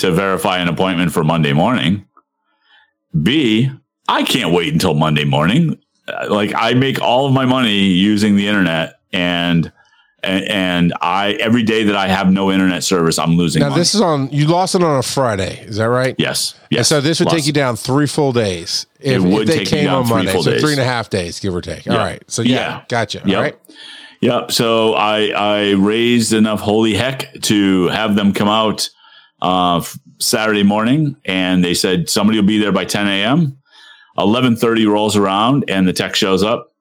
to 0.00 0.10
verify 0.10 0.58
an 0.58 0.68
appointment 0.68 1.12
for 1.12 1.22
Monday 1.22 1.52
morning. 1.52 2.06
B, 3.22 3.70
I 4.08 4.22
can't 4.22 4.52
wait 4.52 4.72
until 4.72 4.94
Monday 4.94 5.24
morning. 5.24 5.78
Uh, 6.10 6.26
Like 6.30 6.52
I 6.56 6.74
make 6.74 7.00
all 7.00 7.26
of 7.26 7.32
my 7.32 7.44
money 7.46 7.78
using 7.78 8.36
the 8.36 8.46
internet 8.48 8.98
and 9.12 9.72
and, 10.22 10.44
and 10.50 10.94
I 11.00 11.32
every 11.40 11.62
day 11.62 11.84
that 11.84 11.96
I 11.96 12.06
have 12.08 12.30
no 12.30 12.52
internet 12.52 12.84
service, 12.84 13.18
I'm 13.18 13.36
losing 13.38 13.60
Now 13.60 13.70
money. 13.70 13.80
this 13.80 13.94
is 13.94 14.02
on. 14.02 14.28
You 14.30 14.46
lost 14.48 14.74
it 14.74 14.82
on 14.82 14.98
a 14.98 15.02
Friday. 15.02 15.60
Is 15.64 15.76
that 15.76 15.86
right? 15.88 16.14
yes. 16.18 16.52
And 16.52 16.60
Yes. 16.72 16.88
so 16.88 17.00
this 17.00 17.20
would 17.20 17.26
Lost. 17.26 17.38
take 17.38 17.46
you 17.46 17.54
down 17.54 17.76
three 17.76 18.06
full 18.06 18.32
days 18.32 18.84
if, 19.00 19.14
It 19.16 19.20
would 19.20 19.48
if 19.48 19.56
they 19.56 19.64
came 19.64 19.86
down 19.86 19.94
on 20.00 20.04
three 20.04 20.16
Monday. 20.16 20.32
full 20.32 20.42
So 20.42 20.50
days. 20.52 20.60
three 20.60 20.72
and 20.72 20.80
a 20.80 20.84
half 20.84 21.08
days, 21.08 21.40
give 21.40 21.54
or 21.54 21.62
take. 21.62 21.86
All 21.88 21.94
Yeah. 21.94 22.04
right. 22.04 22.22
So 22.26 22.42
yeah, 22.42 22.54
Yeah. 22.56 22.80
gotcha. 22.90 23.22
Yep. 23.24 23.36
All 23.36 23.42
right. 23.42 23.56
Yep. 24.20 24.52
So 24.52 24.92
I 24.94 25.28
I 25.28 25.70
raised 25.72 26.34
enough 26.34 26.60
holy 26.60 26.92
heck 26.94 27.40
to 27.44 27.88
have 27.88 28.14
them 28.14 28.34
come 28.34 28.48
out 28.48 28.90
uh, 29.40 29.82
Saturday 30.18 30.64
morning, 30.64 31.16
and 31.24 31.64
they 31.64 31.72
said 31.72 32.10
somebody 32.10 32.38
will 32.38 32.46
be 32.46 32.58
there 32.58 32.72
by 32.72 32.84
10 32.84 33.06
a.m. 33.08 33.56
11:30 34.20 34.86
rolls 34.86 35.16
around, 35.16 35.64
and 35.68 35.86
the 35.88 35.92
tech 35.92 36.14
shows 36.14 36.42
up, 36.42 36.72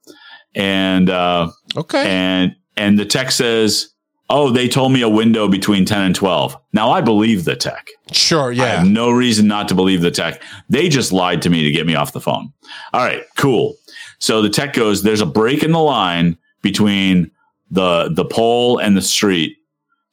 and 0.56 1.10
uh, 1.10 1.50
Okay. 1.76 2.04
and 2.10 2.56
and 2.78 2.98
the 3.00 3.06
tech 3.06 3.32
says, 3.32 3.90
"Oh, 4.30 4.50
they 4.50 4.68
told 4.68 4.92
me 4.92 5.02
a 5.02 5.10
window 5.10 5.48
between 5.48 5.86
10 5.86 6.02
and 6.02 6.16
12." 6.16 6.56
Now 6.74 6.92
I 6.92 7.02
believe 7.02 7.46
the 7.46 7.56
tech. 7.56 7.88
sure. 8.12 8.52
yeah 8.52 8.64
I 8.64 8.68
have 8.68 8.88
no 8.88 9.12
reason 9.12 9.48
not 9.48 9.68
to 9.70 9.76
believe 9.76 10.02
the 10.02 10.12
tech. 10.12 10.42
They 10.70 10.90
just 10.90 11.12
lied 11.12 11.42
to 11.44 11.50
me 11.50 11.64
to 11.64 11.72
get 11.72 11.86
me 11.86 11.96
off 11.96 12.14
the 12.14 12.22
phone. 12.22 12.52
All 12.94 13.02
right, 13.04 13.24
cool. 13.38 13.76
So 14.20 14.42
the 14.42 14.50
tech 14.50 14.74
goes, 14.74 15.04
there's 15.04 15.22
a 15.22 15.26
break 15.26 15.64
in 15.64 15.72
the 15.72 15.80
line 15.80 16.38
between 16.62 17.32
the 17.72 18.10
the 18.14 18.26
pole 18.26 18.78
and 18.80 18.98
the 18.98 19.02
street. 19.02 19.58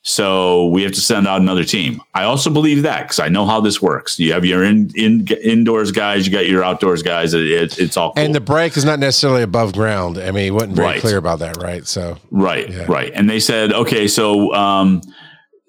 So 0.08 0.66
we 0.66 0.84
have 0.84 0.92
to 0.92 1.00
send 1.00 1.26
out 1.26 1.40
another 1.40 1.64
team. 1.64 2.00
I 2.14 2.22
also 2.22 2.48
believe 2.48 2.84
that 2.84 3.02
because 3.02 3.18
I 3.18 3.28
know 3.28 3.44
how 3.44 3.60
this 3.60 3.82
works. 3.82 4.20
You 4.20 4.34
have 4.34 4.44
your 4.44 4.62
in, 4.62 4.88
in 4.94 5.26
indoors 5.42 5.90
guys, 5.90 6.24
you 6.28 6.32
got 6.32 6.46
your 6.46 6.62
outdoors 6.62 7.02
guys. 7.02 7.34
It, 7.34 7.44
it- 7.50 7.78
it's 7.80 7.96
all 7.96 8.12
cool. 8.12 8.22
And 8.24 8.32
the 8.32 8.40
break 8.40 8.76
is 8.76 8.84
not 8.84 9.00
necessarily 9.00 9.42
above 9.42 9.72
ground. 9.72 10.16
I 10.18 10.30
mean, 10.30 10.44
he 10.44 10.50
wasn't 10.52 10.74
very 10.76 10.86
Right. 10.86 11.00
clear 11.00 11.16
about 11.16 11.40
that, 11.40 11.56
right? 11.60 11.84
So 11.88 12.18
Right, 12.30 12.70
Yeah. 12.70 12.84
right. 12.88 13.10
And 13.16 13.28
they 13.28 13.40
said, 13.40 13.72
okay, 13.72 14.06
so 14.06 14.54
um, 14.54 15.02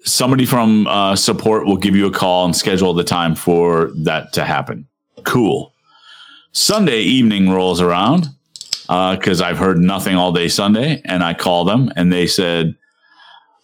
somebody 0.04 0.46
from 0.46 0.86
uh, 0.86 1.16
support 1.16 1.66
will 1.66 1.76
give 1.76 1.96
you 1.96 2.06
a 2.06 2.12
call 2.12 2.44
and 2.44 2.54
schedule 2.54 2.94
the 2.94 3.02
time 3.02 3.34
for 3.34 3.90
that 4.04 4.32
to 4.34 4.44
happen. 4.44 4.86
Cool. 5.24 5.74
Sunday 6.52 7.00
evening 7.00 7.50
rolls 7.50 7.80
around 7.80 8.28
because 8.86 9.40
I've 9.40 9.58
heard 9.58 9.78
nothing 9.78 10.14
all 10.14 10.30
day 10.30 10.46
Sunday, 10.46 11.02
and 11.04 11.24
I 11.24 11.34
call 11.34 11.64
them 11.64 11.92
and 11.96 12.12
they 12.12 12.28
said, 12.28 12.76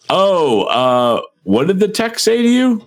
"Oh, 0.09 0.63
uh, 0.63 1.21
what 1.43 1.67
did 1.67 1.79
the 1.79 1.87
tech 1.87 2.19
say 2.19 2.41
to 2.41 2.49
you?" 2.49 2.83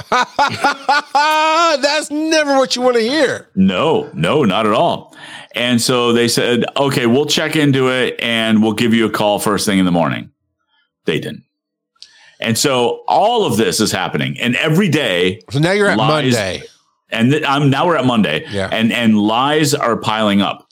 That's 0.10 2.10
never 2.10 2.56
what 2.56 2.74
you 2.76 2.82
want 2.82 2.96
to 2.96 3.02
hear. 3.02 3.48
No, 3.54 4.10
no, 4.14 4.44
not 4.44 4.66
at 4.66 4.72
all. 4.72 5.14
And 5.54 5.80
so 5.80 6.12
they 6.12 6.28
said, 6.28 6.64
"Okay, 6.76 7.06
we'll 7.06 7.26
check 7.26 7.56
into 7.56 7.88
it 7.88 8.16
and 8.20 8.62
we'll 8.62 8.72
give 8.72 8.94
you 8.94 9.06
a 9.06 9.10
call 9.10 9.38
first 9.38 9.66
thing 9.66 9.78
in 9.78 9.84
the 9.84 9.90
morning." 9.92 10.30
They 11.04 11.18
didn't. 11.20 11.44
And 12.40 12.56
so 12.56 13.02
all 13.06 13.44
of 13.44 13.58
this 13.58 13.80
is 13.80 13.92
happening, 13.92 14.38
and 14.40 14.56
every 14.56 14.88
day 14.88 15.40
So 15.50 15.58
now 15.58 15.72
you're 15.72 15.88
at 15.88 15.98
Lies. 15.98 16.32
Monday. 16.34 16.62
and 17.10 17.32
th- 17.32 17.44
I'm 17.46 17.68
now 17.68 17.86
we're 17.86 17.96
at 17.96 18.06
Monday, 18.06 18.46
Yeah. 18.50 18.68
and 18.72 18.92
and 18.92 19.18
lies 19.18 19.74
are 19.74 19.96
piling 19.98 20.40
up. 20.40 20.66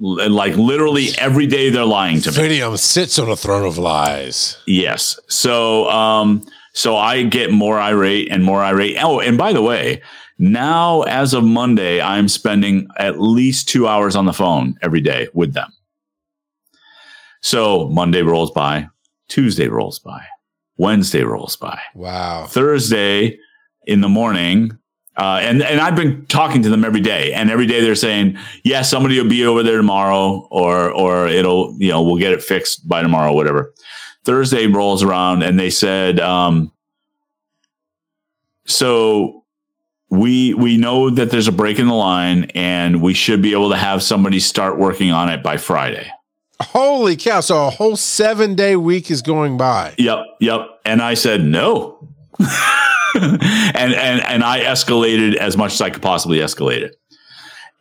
Like 0.00 0.54
literally 0.56 1.08
every 1.18 1.46
day 1.46 1.70
they're 1.70 1.84
lying 1.84 2.20
to 2.20 2.30
me. 2.30 2.36
Fidium 2.36 2.78
sits 2.78 3.18
on 3.18 3.28
a 3.28 3.36
throne 3.36 3.66
of 3.66 3.78
lies. 3.78 4.58
Yes. 4.66 5.18
So 5.28 5.88
um 5.88 6.46
so 6.72 6.96
I 6.96 7.24
get 7.24 7.50
more 7.50 7.80
irate 7.80 8.28
and 8.30 8.44
more 8.44 8.62
irate. 8.62 8.96
Oh, 9.00 9.18
and 9.18 9.36
by 9.36 9.52
the 9.52 9.62
way, 9.62 10.00
now 10.38 11.02
as 11.02 11.34
of 11.34 11.42
Monday, 11.42 12.00
I'm 12.00 12.28
spending 12.28 12.86
at 12.98 13.20
least 13.20 13.68
2 13.68 13.88
hours 13.88 14.14
on 14.14 14.26
the 14.26 14.32
phone 14.32 14.76
every 14.82 15.00
day 15.00 15.26
with 15.34 15.54
them. 15.54 15.72
So 17.40 17.88
Monday 17.88 18.22
rolls 18.22 18.52
by, 18.52 18.88
Tuesday 19.28 19.66
rolls 19.66 19.98
by, 19.98 20.24
Wednesday 20.76 21.22
rolls 21.22 21.56
by. 21.56 21.80
Wow. 21.94 22.46
Thursday 22.46 23.38
in 23.86 24.00
the 24.00 24.08
morning. 24.08 24.78
Uh, 25.18 25.40
and 25.42 25.62
and 25.62 25.80
I've 25.80 25.96
been 25.96 26.24
talking 26.26 26.62
to 26.62 26.68
them 26.68 26.84
every 26.84 27.00
day, 27.00 27.32
and 27.32 27.50
every 27.50 27.66
day 27.66 27.80
they're 27.80 27.96
saying, 27.96 28.38
"Yeah, 28.62 28.82
somebody 28.82 29.20
will 29.20 29.28
be 29.28 29.44
over 29.44 29.64
there 29.64 29.76
tomorrow, 29.76 30.46
or 30.50 30.92
or 30.92 31.26
it'll 31.26 31.74
you 31.78 31.88
know 31.88 32.02
we'll 32.02 32.18
get 32.18 32.32
it 32.32 32.40
fixed 32.40 32.88
by 32.88 33.02
tomorrow, 33.02 33.32
whatever." 33.32 33.74
Thursday 34.24 34.68
rolls 34.68 35.02
around, 35.02 35.42
and 35.42 35.58
they 35.58 35.70
said, 35.70 36.20
um, 36.20 36.70
"So 38.64 39.42
we 40.08 40.54
we 40.54 40.76
know 40.76 41.10
that 41.10 41.32
there's 41.32 41.48
a 41.48 41.52
break 41.52 41.80
in 41.80 41.88
the 41.88 41.94
line, 41.94 42.44
and 42.54 43.02
we 43.02 43.12
should 43.12 43.42
be 43.42 43.52
able 43.52 43.70
to 43.70 43.76
have 43.76 44.04
somebody 44.04 44.38
start 44.38 44.78
working 44.78 45.10
on 45.10 45.28
it 45.28 45.42
by 45.42 45.56
Friday." 45.56 46.08
Holy 46.60 47.16
cow. 47.16 47.40
So 47.40 47.66
a 47.66 47.70
whole 47.70 47.96
seven 47.96 48.54
day 48.54 48.76
week 48.76 49.10
is 49.10 49.22
going 49.22 49.56
by. 49.56 49.94
Yep, 49.98 50.18
yep. 50.40 50.60
And 50.84 51.02
I 51.02 51.14
said 51.14 51.44
no. 51.44 52.07
and 53.14 53.94
and 53.94 54.20
and 54.22 54.44
I 54.44 54.60
escalated 54.60 55.34
as 55.36 55.56
much 55.56 55.72
as 55.74 55.80
I 55.80 55.90
could 55.90 56.02
possibly 56.02 56.38
escalate 56.38 56.82
it. 56.82 56.96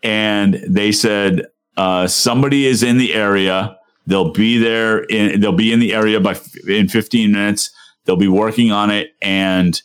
And 0.03 0.55
they 0.67 0.91
said 0.91 1.45
uh, 1.75 2.07
somebody 2.07 2.65
is 2.65 2.83
in 2.83 2.97
the 2.97 3.13
area. 3.13 3.77
They'll 4.05 4.31
be 4.31 4.57
there. 4.57 4.99
In, 4.99 5.39
they'll 5.41 5.51
be 5.51 5.73
in 5.73 5.79
the 5.79 5.93
area 5.93 6.19
by 6.19 6.31
f- 6.31 6.55
in 6.67 6.87
15 6.87 7.31
minutes. 7.31 7.71
They'll 8.05 8.15
be 8.15 8.27
working 8.29 8.71
on 8.71 8.89
it, 8.89 9.13
and 9.21 9.79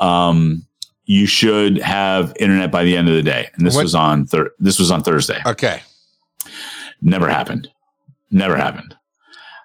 um, 0.00 0.66
you 1.04 1.26
should 1.26 1.78
have 1.78 2.32
internet 2.40 2.70
by 2.70 2.84
the 2.84 2.96
end 2.96 3.08
of 3.08 3.14
the 3.14 3.22
day. 3.22 3.48
And 3.54 3.66
this 3.66 3.74
What- 3.74 3.82
was 3.82 3.94
on 3.94 4.26
thir- 4.26 4.52
this 4.58 4.78
was 4.78 4.90
on 4.90 5.02
Thursday. 5.02 5.40
Okay. 5.44 5.82
Never 7.02 7.28
happened. 7.28 7.68
Never 8.30 8.56
happened. 8.56 8.96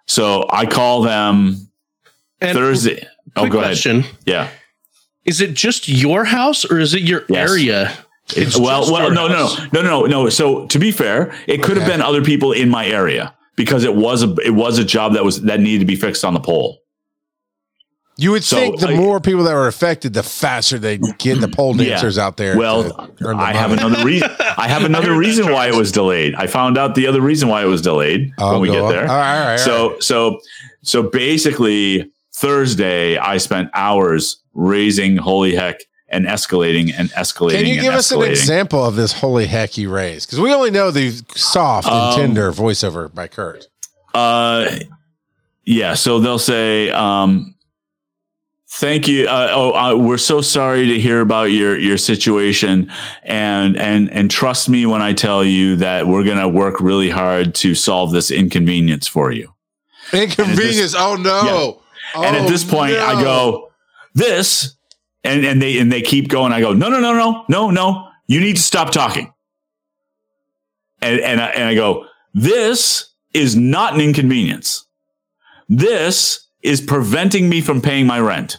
So 0.08 0.46
I 0.52 0.66
call 0.66 1.02
them 1.04 1.70
And 2.42 2.58
Thursday. 2.58 3.08
Oh, 3.36 3.42
quick 3.42 3.52
go 3.52 3.58
ahead. 3.60 3.70
question. 3.72 4.04
Yeah. 4.26 4.50
Is 5.26 5.40
it 5.42 5.54
just 5.54 5.88
your 5.88 6.26
house 6.26 6.66
or 6.66 6.80
is 6.80 6.94
it 6.94 7.02
your 7.02 7.24
Yes. 7.30 7.50
area? 7.50 7.94
It's 8.36 8.58
well, 8.58 8.92
well, 8.92 9.12
no, 9.12 9.28
no, 9.28 9.54
no, 9.74 9.82
no, 9.82 9.82
no, 9.82 10.06
no. 10.06 10.30
So 10.30 10.66
to 10.68 10.80
be 10.80 10.92
fair, 10.92 11.34
it 11.48 11.62
could 11.62 11.78
have 11.78 11.86
been 11.88 12.02
other 12.02 12.24
people 12.24 12.52
in 12.54 12.70
my 12.70 12.88
area 12.88 13.34
because 13.56 13.84
it 13.84 13.96
was 13.96 14.24
a 14.24 14.34
it 14.46 14.52
was 14.56 14.78
a 14.80 14.86
job 14.86 15.14
that 15.14 15.24
was 15.26 15.42
that 15.44 15.60
needed 15.60 15.80
to 15.80 15.86
be 15.86 15.96
fixed 15.96 16.24
on 16.24 16.34
the 16.34 16.40
pole. 16.40 16.80
You 18.18 18.32
would 18.32 18.44
So, 18.44 18.58
think 18.58 18.80
the 18.80 18.90
I- 18.90 18.96
more 18.96 19.20
people 19.20 19.44
that 19.46 19.54
were 19.54 19.68
affected, 19.68 20.14
the 20.14 20.22
faster 20.24 20.78
they 20.78 20.98
get 21.18 21.42
the 21.42 21.48
pole 21.48 21.76
Yeah. 21.78 21.90
dancers 21.92 22.18
out 22.18 22.38
there. 22.38 22.56
Well, 22.58 22.84
to 22.84 23.26
earn 23.26 23.38
the 23.38 23.44
I 23.44 23.54
have 23.54 23.72
another 23.72 24.06
reason. 24.06 24.30
I 24.58 24.68
have 24.68 24.84
another 24.84 25.10
heard 25.14 25.18
reason 25.20 25.52
why 25.52 25.68
it 25.68 25.76
was 25.76 25.92
delayed. 25.92 26.36
I 26.36 26.48
found 26.48 26.78
out 26.78 26.94
the 26.96 27.08
other 27.08 27.22
reason 27.22 27.50
why 27.50 27.64
it 27.64 27.68
was 27.68 27.82
delayed 27.82 28.32
Oh, 28.38 28.54
when 28.54 28.62
we 28.62 28.68
get 28.70 28.82
on. 28.82 28.92
there. 28.92 29.02
All 29.02 29.08
right, 29.08 29.40
all 29.40 29.46
right, 29.46 29.52
all 29.54 29.58
so 29.58 29.90
right. 29.92 30.04
so 30.04 30.40
so 30.84 31.04
basically 31.04 32.12
Thursday 32.34 33.18
I 33.18 33.38
spent 33.38 33.70
hours 33.74 34.42
raising 34.54 35.18
holy 35.18 35.56
heck 35.56 35.82
and 36.08 36.26
escalating 36.26 36.94
and 36.98 37.10
escalating. 37.12 37.60
Can 37.60 37.66
you 37.68 37.82
give 37.82 37.94
us 37.94 38.12
an 38.12 38.22
example 38.24 38.86
of 38.86 38.96
this 38.96 39.14
holy 39.14 39.48
heck 39.48 39.78
you 39.78 39.90
raised? 39.90 40.28
Because 40.28 40.40
we 40.40 40.54
only 40.54 40.72
know 40.72 40.92
the 40.92 41.12
soft 41.36 41.88
and 41.88 41.96
Um, 41.96 42.20
tender 42.20 42.52
voiceover 42.52 43.14
by 43.14 43.28
Kurt. 43.28 43.68
Uh, 44.14 44.70
yeah. 45.64 45.94
So 45.94 46.20
they'll 46.20 46.38
say, 46.38 46.90
um, 46.90 47.56
"Thank 48.70 49.08
you." 49.08 49.26
Uh, 49.28 49.48
oh, 49.52 49.72
uh, 49.72 49.96
we're 49.96 50.18
so 50.18 50.42
sorry 50.42 50.86
to 50.88 51.00
hear 51.00 51.22
about 51.22 51.52
your 51.52 51.78
your 51.80 51.98
situation, 51.98 52.92
and 53.24 53.78
and 53.78 54.12
and 54.12 54.30
trust 54.30 54.68
me 54.68 54.86
when 54.86 55.02
I 55.02 55.14
tell 55.14 55.46
you 55.46 55.78
that 55.78 56.08
we're 56.08 56.26
gonna 56.26 56.50
work 56.50 56.82
really 56.82 57.10
hard 57.10 57.56
to 57.56 57.74
solve 57.74 58.12
this 58.12 58.32
inconvenience 58.32 59.08
for 59.08 59.32
you. 59.32 59.54
Inconvenience. 60.12 60.94
oh 60.94 61.16
no. 61.16 61.70
and 61.70 61.81
Oh, 62.16 62.24
at 62.24 62.48
this 62.48 62.64
point, 62.64 62.96
I 62.96 63.22
go, 63.22 63.72
"This," 64.14 64.76
and 65.24 65.46
and 65.46 65.62
they 65.62 65.80
and 65.80 65.92
they 65.92 66.02
keep 66.02 66.28
going. 66.30 66.52
I 66.52 66.62
go, 66.62 66.74
"No, 66.74 66.90
no, 66.90 67.00
no, 67.00 67.14
no, 67.14 67.46
no, 67.48 67.72
no. 67.72 68.08
You 68.28 68.40
need 68.40 68.56
to 68.58 68.62
stop 68.62 68.92
talking." 68.92 69.34
And 71.02 71.20
and 71.20 71.42
I, 71.42 71.48
and 71.48 71.64
I 71.64 71.76
go, 71.76 72.06
"This 72.34 73.10
is 73.34 73.56
not 73.56 73.94
an 73.94 74.02
inconvenience. 74.02 74.86
This 75.70 76.48
is 76.62 76.82
preventing 76.82 77.50
me 77.50 77.62
from 77.62 77.82
paying 77.82 78.06
my 78.06 78.20
rent. 78.20 78.58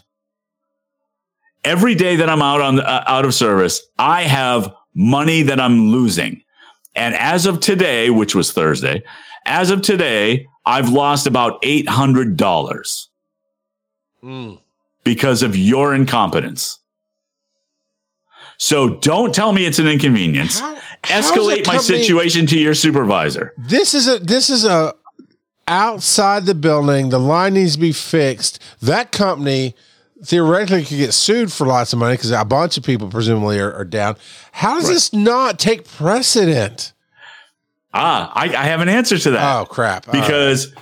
Every 1.65 1.95
day 1.95 2.17
that 2.17 2.29
I'm 2.29 2.43
out 2.43 2.61
on 2.61 2.81
uh, 2.81 3.05
out 3.07 3.25
of 3.25 3.35
service, 3.35 3.83
I 3.99 4.23
have 4.23 4.73
money 4.95 5.43
that 5.43 5.61
I'm 5.61 5.89
losing." 5.89 6.43
And 6.95 7.15
as 7.15 7.47
of 7.47 7.61
today, 7.61 8.11
which 8.11 8.35
was 8.35 8.53
Thursday, 8.53 9.03
as 9.47 9.71
of 9.71 9.81
today, 9.83 10.47
I've 10.67 10.91
lost 10.91 11.27
about 11.27 11.59
eight 11.63 11.89
hundred 11.89 12.37
dollars 12.37 13.09
Mm. 14.25 14.61
because 15.05 15.43
of 15.43 15.57
your 15.57 15.95
incompetence. 15.95 16.79
So 18.59 18.97
don't 19.01 19.35
tell 19.35 19.53
me 19.53 19.67
it's 19.67 19.79
an 19.79 19.89
inconvenience. 19.89 20.61
How- 20.61 20.77
Escalate 21.05 21.67
my 21.67 21.79
situation 21.79 22.47
to 22.47 22.57
your 22.59 22.75
supervisor. 22.75 23.53
This 23.59 23.93
is 23.93 24.07
a 24.07 24.21
this 24.21 24.49
is 24.51 24.65
a 24.65 24.95
outside 25.67 26.47
the 26.47 26.55
building. 26.55 27.09
The 27.09 27.19
line 27.19 27.55
needs 27.55 27.75
to 27.75 27.81
be 27.81 27.91
fixed. 27.93 28.61
That 28.81 29.11
company 29.11 29.75
theoretically 30.25 30.85
could 30.85 30.99
get 30.99 31.13
sued 31.13 31.53
for 31.53 31.67
lots 31.67 31.93
of 31.93 31.99
money 31.99 32.15
because 32.15 32.31
a 32.31 32.45
bunch 32.45 32.77
of 32.79 32.85
people 32.85 33.09
presumably 33.09 33.59
are, 33.59 33.73
are 33.73 33.85
down. 33.85 34.17
How 34.53 34.77
does 34.77 34.89
this 34.89 35.13
not 35.13 35.59
take 35.59 35.89
precedent? 35.89 36.93
Ah, 37.93 38.31
I, 38.33 38.45
I 38.55 38.65
have 38.67 38.81
an 38.81 38.89
answer 38.89 39.19
to 39.19 39.33
that. 39.33 39.57
Oh 39.57 39.65
crap! 39.65 40.07
All 40.07 40.15
right. 40.15 40.23
because 40.23 40.73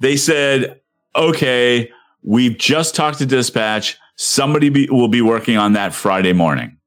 they 0.00 0.16
said, 0.16 0.80
okay, 1.16 1.90
we've 2.24 2.58
just 2.58 2.94
talked 2.94 3.18
to 3.18 3.26
dispatch. 3.26 3.98
Somebody 4.16 4.70
be, 4.70 4.88
will 4.90 5.08
be 5.08 5.22
working 5.22 5.56
on 5.56 5.74
that 5.74 5.94
Friday 5.94 6.32
morning. 6.32 6.78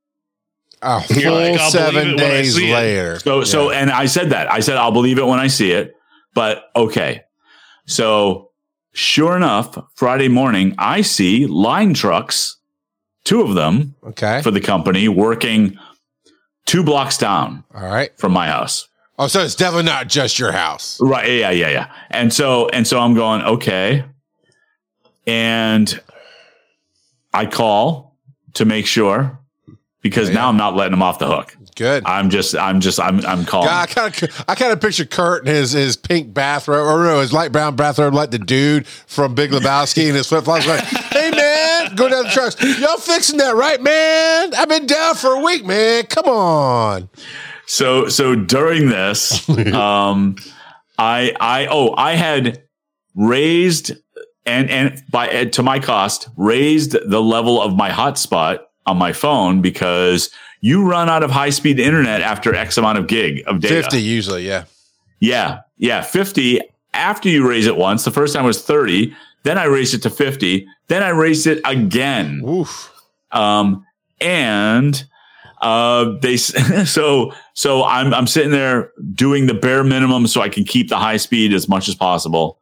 a 0.81 1.01
full 1.03 1.31
like, 1.31 1.59
seven 1.71 2.09
it 2.09 2.15
when 2.15 2.25
I 2.25 2.29
days 2.29 2.55
see 2.55 2.69
it. 2.69 2.73
later. 2.73 3.19
So, 3.19 3.43
so, 3.43 3.71
and 3.71 3.91
I 3.91 4.07
said 4.07 4.31
that. 4.31 4.51
I 4.51 4.59
said, 4.59 4.77
I'll 4.77 4.91
believe 4.91 5.17
it 5.17 5.25
when 5.25 5.39
I 5.39 5.47
see 5.47 5.71
it. 5.71 5.95
But 6.33 6.69
okay. 6.75 7.23
So, 7.85 8.51
sure 8.93 9.35
enough, 9.37 9.77
Friday 9.95 10.27
morning, 10.27 10.75
I 10.77 11.01
see 11.01 11.47
line 11.47 11.93
trucks, 11.93 12.57
two 13.23 13.41
of 13.41 13.55
them 13.55 13.95
okay, 14.03 14.41
for 14.41 14.51
the 14.51 14.61
company, 14.61 15.07
working 15.07 15.77
two 16.65 16.83
blocks 16.83 17.17
down 17.17 17.63
all 17.73 17.83
right. 17.83 18.17
from 18.17 18.33
my 18.33 18.47
house. 18.47 18.87
Oh, 19.19 19.27
so 19.27 19.41
it's 19.41 19.55
definitely 19.55 19.85
not 19.85 20.07
just 20.07 20.37
your 20.37 20.51
house. 20.51 20.99
Right. 21.01 21.27
Yeah. 21.39 21.49
Yeah. 21.49 21.69
Yeah. 21.69 21.91
And 22.11 22.31
so, 22.31 22.69
and 22.69 22.85
so 22.85 22.99
I'm 22.99 23.15
going, 23.15 23.41
okay. 23.41 24.05
And 25.27 26.01
I 27.33 27.45
call 27.45 28.17
to 28.53 28.65
make 28.65 28.87
sure 28.87 29.37
because 30.01 30.29
Yeah, 30.29 30.35
now 30.35 30.49
I'm 30.49 30.57
not 30.57 30.75
letting 30.75 30.93
him 30.93 31.03
off 31.03 31.19
the 31.19 31.27
hook. 31.27 31.55
Good. 31.75 32.03
I'm 32.07 32.31
just, 32.31 32.55
I'm 32.55 32.79
just, 32.79 32.99
I'm, 32.99 33.23
I'm 33.23 33.45
calling. 33.45 33.67
God, 33.67 33.89
I 33.89 33.93
kind 33.93 34.23
of, 34.23 34.45
I 34.47 34.55
kind 34.55 34.73
of 34.73 34.81
picture 34.81 35.05
Kurt 35.05 35.47
in 35.47 35.53
his 35.53 35.73
his 35.73 35.95
pink 35.95 36.33
bathrobe, 36.33 36.87
or 36.87 37.03
no, 37.03 37.19
his 37.19 37.31
light 37.31 37.51
brown 37.51 37.75
bathrobe, 37.75 38.15
like 38.15 38.31
the 38.31 38.39
dude 38.39 38.87
from 38.87 39.35
Big 39.35 39.51
Lebowski, 39.51 40.07
and 40.07 40.15
his 40.15 40.27
flip 40.27 40.45
flops. 40.45 40.65
Like, 40.65 40.83
hey 40.83 41.29
man, 41.29 41.93
go 41.95 42.09
down 42.09 42.23
the 42.23 42.29
trucks. 42.31 42.59
Y'all 42.79 42.97
fixing 42.97 43.37
that, 43.37 43.53
right, 43.53 43.79
man? 43.79 44.55
I've 44.55 44.69
been 44.69 44.87
down 44.87 45.13
for 45.13 45.33
a 45.33 45.39
week, 45.39 45.65
man. 45.67 46.05
Come 46.07 46.25
on. 46.25 47.09
So 47.67 48.07
so 48.07 48.33
during 48.33 48.89
this, 48.89 49.47
um, 49.73 50.35
I 50.97 51.35
I 51.39 51.67
oh 51.69 51.93
I 51.95 52.13
had 52.15 52.63
raised 53.13 53.91
and 54.47 54.69
and 54.69 55.03
by 55.09 55.45
to 55.45 55.63
my 55.63 55.79
cost 55.79 56.29
raised 56.37 56.91
the 56.91 57.21
level 57.21 57.61
of 57.61 57.75
my 57.75 57.89
hotspot 57.89 58.59
on 58.85 58.97
my 58.97 59.13
phone 59.13 59.61
because 59.61 60.31
you 60.61 60.87
run 60.87 61.09
out 61.09 61.23
of 61.23 61.29
high 61.29 61.49
speed 61.49 61.79
internet 61.79 62.21
after 62.21 62.55
X 62.55 62.77
amount 62.77 62.97
of 62.97 63.07
gig 63.07 63.43
of 63.45 63.59
data. 63.59 63.83
50 63.83 64.01
usually, 64.01 64.47
yeah. 64.47 64.63
Yeah, 65.19 65.61
yeah, 65.77 66.01
50 66.01 66.61
after 66.93 67.29
you 67.29 67.47
raise 67.47 67.67
it 67.67 67.77
once. 67.77 68.05
The 68.05 68.11
first 68.11 68.33
time 68.33 68.45
was 68.45 68.63
30. 68.63 69.13
Then 69.43 69.57
I 69.57 69.65
raised 69.65 69.93
it 69.93 70.01
to 70.03 70.09
50. 70.09 70.67
Then 70.87 71.03
I 71.03 71.09
raised 71.09 71.47
it 71.47 71.61
again. 71.65 72.43
Oof. 72.47 72.91
Um, 73.31 73.85
and 74.19 75.05
uh, 75.61 76.17
they 76.21 76.37
so 76.85 77.33
so 77.53 77.83
I'm 77.83 78.13
I'm 78.13 78.27
sitting 78.27 78.51
there 78.51 78.91
doing 79.13 79.47
the 79.47 79.53
bare 79.53 79.83
minimum 79.83 80.27
so 80.27 80.41
I 80.41 80.49
can 80.49 80.63
keep 80.63 80.89
the 80.89 80.97
high 80.97 81.17
speed 81.17 81.53
as 81.53 81.67
much 81.67 81.87
as 81.87 81.95
possible. 81.95 82.59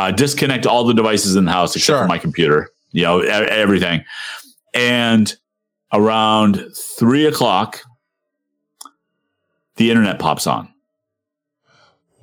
Uh, 0.00 0.10
disconnect 0.10 0.64
all 0.66 0.84
the 0.84 0.94
devices 0.94 1.36
in 1.36 1.44
the 1.44 1.52
house 1.52 1.76
except 1.76 1.94
Sure. 1.94 2.02
for 2.04 2.08
my 2.08 2.16
computer. 2.16 2.70
You 2.92 3.02
know 3.02 3.20
everything. 3.20 4.02
And 4.72 5.30
around 5.92 6.64
three 6.98 7.26
o'clock, 7.26 7.82
the 9.76 9.90
internet 9.90 10.18
pops 10.18 10.46
on. 10.46 10.72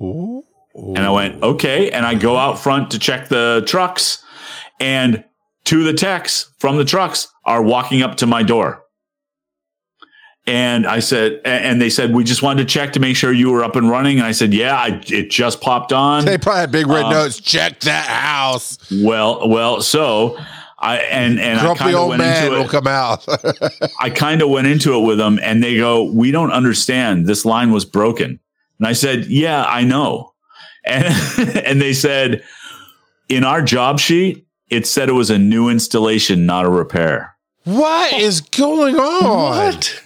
Ooh. 0.02 0.42
And 0.74 0.98
I 0.98 1.10
went, 1.10 1.40
okay. 1.40 1.92
And 1.92 2.04
I 2.04 2.14
go 2.14 2.36
out 2.36 2.58
front 2.58 2.90
to 2.90 2.98
check 2.98 3.28
the 3.28 3.62
trucks. 3.64 4.24
And 4.80 5.22
two 5.62 5.78
of 5.80 5.86
the 5.86 5.92
techs 5.92 6.50
from 6.58 6.78
the 6.78 6.84
trucks 6.84 7.28
are 7.44 7.62
walking 7.62 8.02
up 8.02 8.16
to 8.16 8.26
my 8.26 8.42
door. 8.42 8.82
And 10.48 10.86
I 10.86 11.00
said, 11.00 11.42
and 11.44 11.78
they 11.80 11.90
said, 11.90 12.14
we 12.14 12.24
just 12.24 12.42
wanted 12.42 12.66
to 12.66 12.72
check 12.72 12.94
to 12.94 13.00
make 13.00 13.16
sure 13.16 13.32
you 13.32 13.50
were 13.50 13.62
up 13.62 13.76
and 13.76 13.90
running. 13.90 14.16
And 14.18 14.26
I 14.26 14.32
said, 14.32 14.54
yeah, 14.54 14.76
I, 14.76 14.98
it 15.06 15.30
just 15.30 15.60
popped 15.60 15.92
on. 15.92 16.24
They 16.24 16.38
probably 16.38 16.60
had 16.60 16.72
big 16.72 16.86
red 16.86 17.04
Um, 17.04 17.12
notes. 17.12 17.38
Check 17.38 17.80
that 17.80 18.06
house. 18.06 18.78
Well, 18.90 19.46
well, 19.48 19.82
so 19.82 20.38
I, 20.78 20.96
and, 20.98 21.38
and 21.38 21.58
I 21.60 21.62
Grumpy 21.64 21.78
kind 21.80 21.94
of 21.94 22.00
old 22.00 22.08
went 22.10 22.20
man 22.20 22.46
into 22.46 22.56
will 22.58 22.66
come 22.68 22.86
out. 22.86 23.26
I 24.00 24.08
kind 24.08 24.40
of 24.40 24.48
went 24.48 24.66
into 24.68 24.94
it 24.98 25.04
with 25.06 25.18
them 25.18 25.38
and 25.42 25.62
they 25.62 25.76
go, 25.76 26.04
we 26.10 26.30
don't 26.30 26.50
understand. 26.52 27.26
This 27.26 27.44
line 27.44 27.70
was 27.70 27.84
broken. 27.84 28.40
And 28.78 28.88
I 28.88 28.94
said, 28.94 29.26
yeah, 29.26 29.64
I 29.64 29.84
know. 29.84 30.32
And, 30.86 31.04
and 31.66 31.82
they 31.82 31.92
said, 31.92 32.42
in 33.28 33.44
our 33.44 33.60
job 33.60 34.00
sheet, 34.00 34.46
it 34.70 34.86
said 34.86 35.10
it 35.10 35.12
was 35.12 35.28
a 35.28 35.36
new 35.38 35.68
installation, 35.68 36.46
not 36.46 36.64
a 36.64 36.70
repair. 36.70 37.36
what 37.64 38.10
is 38.14 38.40
going 38.40 38.96
on? 38.96 39.74
What? 39.74 40.02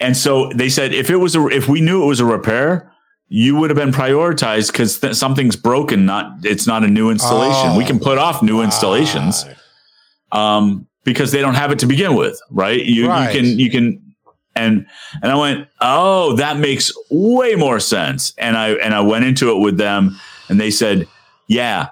And 0.00 0.16
so 0.16 0.50
they 0.54 0.68
said, 0.68 0.92
if 0.94 1.10
it 1.10 1.16
was 1.16 1.34
a, 1.36 1.46
if 1.48 1.68
we 1.68 1.80
knew 1.80 2.02
it 2.02 2.06
was 2.06 2.20
a 2.20 2.24
repair, 2.24 2.92
you 3.28 3.56
would 3.56 3.68
have 3.70 3.76
been 3.76 3.90
prioritized 3.92 4.72
because 4.72 5.00
th- 5.00 5.14
something's 5.14 5.56
broken. 5.56 6.06
Not, 6.06 6.44
it's 6.44 6.66
not 6.66 6.84
a 6.84 6.88
new 6.88 7.10
installation. 7.10 7.76
we 7.76 7.84
can 7.84 7.98
put 7.98 8.16
off 8.18 8.42
new 8.42 8.62
installations. 8.62 9.44
um, 10.32 10.86
because 11.04 11.32
they 11.32 11.40
don't 11.40 11.54
have 11.54 11.70
it 11.72 11.78
to 11.78 11.86
begin 11.86 12.14
with, 12.14 12.38
right? 12.50 12.84
You, 12.84 13.08
Right. 13.08 13.32
you 13.34 13.40
can, 13.40 13.58
you 13.58 13.70
can, 13.70 14.14
and, 14.54 14.86
and 15.22 15.32
I 15.32 15.36
went, 15.36 15.68
oh, 15.80 16.34
that 16.36 16.58
makes 16.58 16.92
way 17.10 17.54
more 17.54 17.80
sense. 17.80 18.34
And 18.36 18.56
I, 18.56 18.70
and 18.72 18.92
I 18.94 19.00
went 19.00 19.24
into 19.24 19.50
it 19.56 19.60
with 19.60 19.78
them 19.78 20.18
and 20.50 20.60
they 20.60 20.70
said, 20.70 21.06
yeah, 21.46 21.88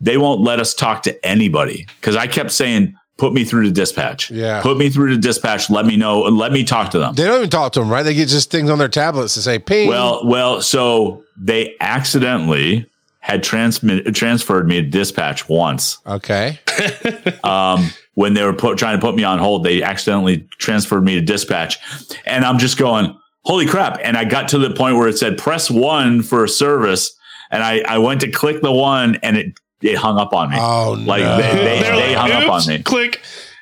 they 0.00 0.16
won't 0.16 0.40
let 0.40 0.58
us 0.58 0.74
talk 0.74 1.02
to 1.04 1.24
anybody. 1.26 1.86
Cause 2.02 2.16
I 2.16 2.26
kept 2.26 2.50
saying, 2.50 2.96
put 3.18 3.32
me 3.32 3.44
through 3.44 3.64
to 3.64 3.70
dispatch. 3.70 4.30
Yeah. 4.30 4.60
Put 4.62 4.76
me 4.76 4.90
through 4.90 5.10
to 5.10 5.16
dispatch. 5.16 5.70
Let 5.70 5.86
me 5.86 5.96
know. 5.96 6.20
Let 6.22 6.52
me 6.52 6.64
talk 6.64 6.90
to 6.90 6.98
them. 6.98 7.14
They 7.14 7.24
don't 7.24 7.38
even 7.38 7.50
talk 7.50 7.72
to 7.72 7.80
them, 7.80 7.88
right? 7.88 8.02
They 8.02 8.14
get 8.14 8.28
just 8.28 8.50
things 8.50 8.70
on 8.70 8.78
their 8.78 8.88
tablets 8.88 9.34
to 9.34 9.42
say 9.42 9.58
ping. 9.58 9.88
Well, 9.88 10.26
well, 10.26 10.60
so 10.62 11.24
they 11.36 11.76
accidentally 11.80 12.86
had 13.20 13.42
transmit, 13.42 14.14
transferred 14.14 14.68
me 14.68 14.80
to 14.80 14.88
dispatch 14.88 15.48
once 15.48 15.98
okay. 16.06 16.60
um, 17.44 17.90
when 18.14 18.34
they 18.34 18.44
were 18.44 18.52
put, 18.52 18.78
trying 18.78 18.96
to 18.96 19.04
put 19.04 19.16
me 19.16 19.24
on 19.24 19.40
hold, 19.40 19.64
they 19.64 19.82
accidentally 19.82 20.48
transferred 20.58 21.02
me 21.02 21.16
to 21.16 21.20
dispatch. 21.20 21.78
And 22.24 22.44
I'm 22.44 22.58
just 22.58 22.78
going, 22.78 23.18
holy 23.44 23.66
crap. 23.66 23.98
And 24.02 24.16
I 24.16 24.24
got 24.24 24.48
to 24.50 24.58
the 24.58 24.70
point 24.70 24.96
where 24.96 25.08
it 25.08 25.18
said 25.18 25.38
press 25.38 25.68
one 25.68 26.22
for 26.22 26.44
a 26.44 26.48
service. 26.48 27.16
And 27.50 27.64
I, 27.64 27.82
I 27.86 27.98
went 27.98 28.20
to 28.20 28.30
click 28.30 28.62
the 28.62 28.72
one 28.72 29.16
and 29.24 29.36
it, 29.36 29.58
it 29.82 29.96
hung 29.96 30.18
up 30.18 30.32
on 30.32 30.50
me. 30.50 30.56
Oh, 30.58 30.92
like 31.06 31.22
no. 31.22 31.36
they, 31.36 31.54
they, 31.54 31.80
They're 31.80 31.96
they 31.96 32.16
like, 32.16 32.32
hung 32.32 32.42
up 32.42 32.50
on 32.50 32.66
me. 32.66 32.82
Click. 32.82 33.20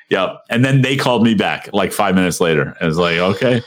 Yep. 0.09 0.43
And 0.49 0.63
then 0.63 0.81
they 0.81 0.97
called 0.97 1.23
me 1.23 1.33
back 1.33 1.69
like 1.73 1.91
five 1.91 2.15
minutes 2.15 2.39
later. 2.39 2.75
I 2.79 2.85
was 2.85 2.97
like, 2.97 3.17
okay. 3.17 3.61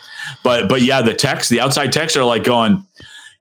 But 0.44 0.68
but 0.68 0.82
yeah, 0.82 1.02
the 1.02 1.14
text, 1.14 1.50
the 1.50 1.60
outside 1.60 1.92
techs 1.92 2.16
are 2.16 2.24
like 2.24 2.44
going, 2.44 2.84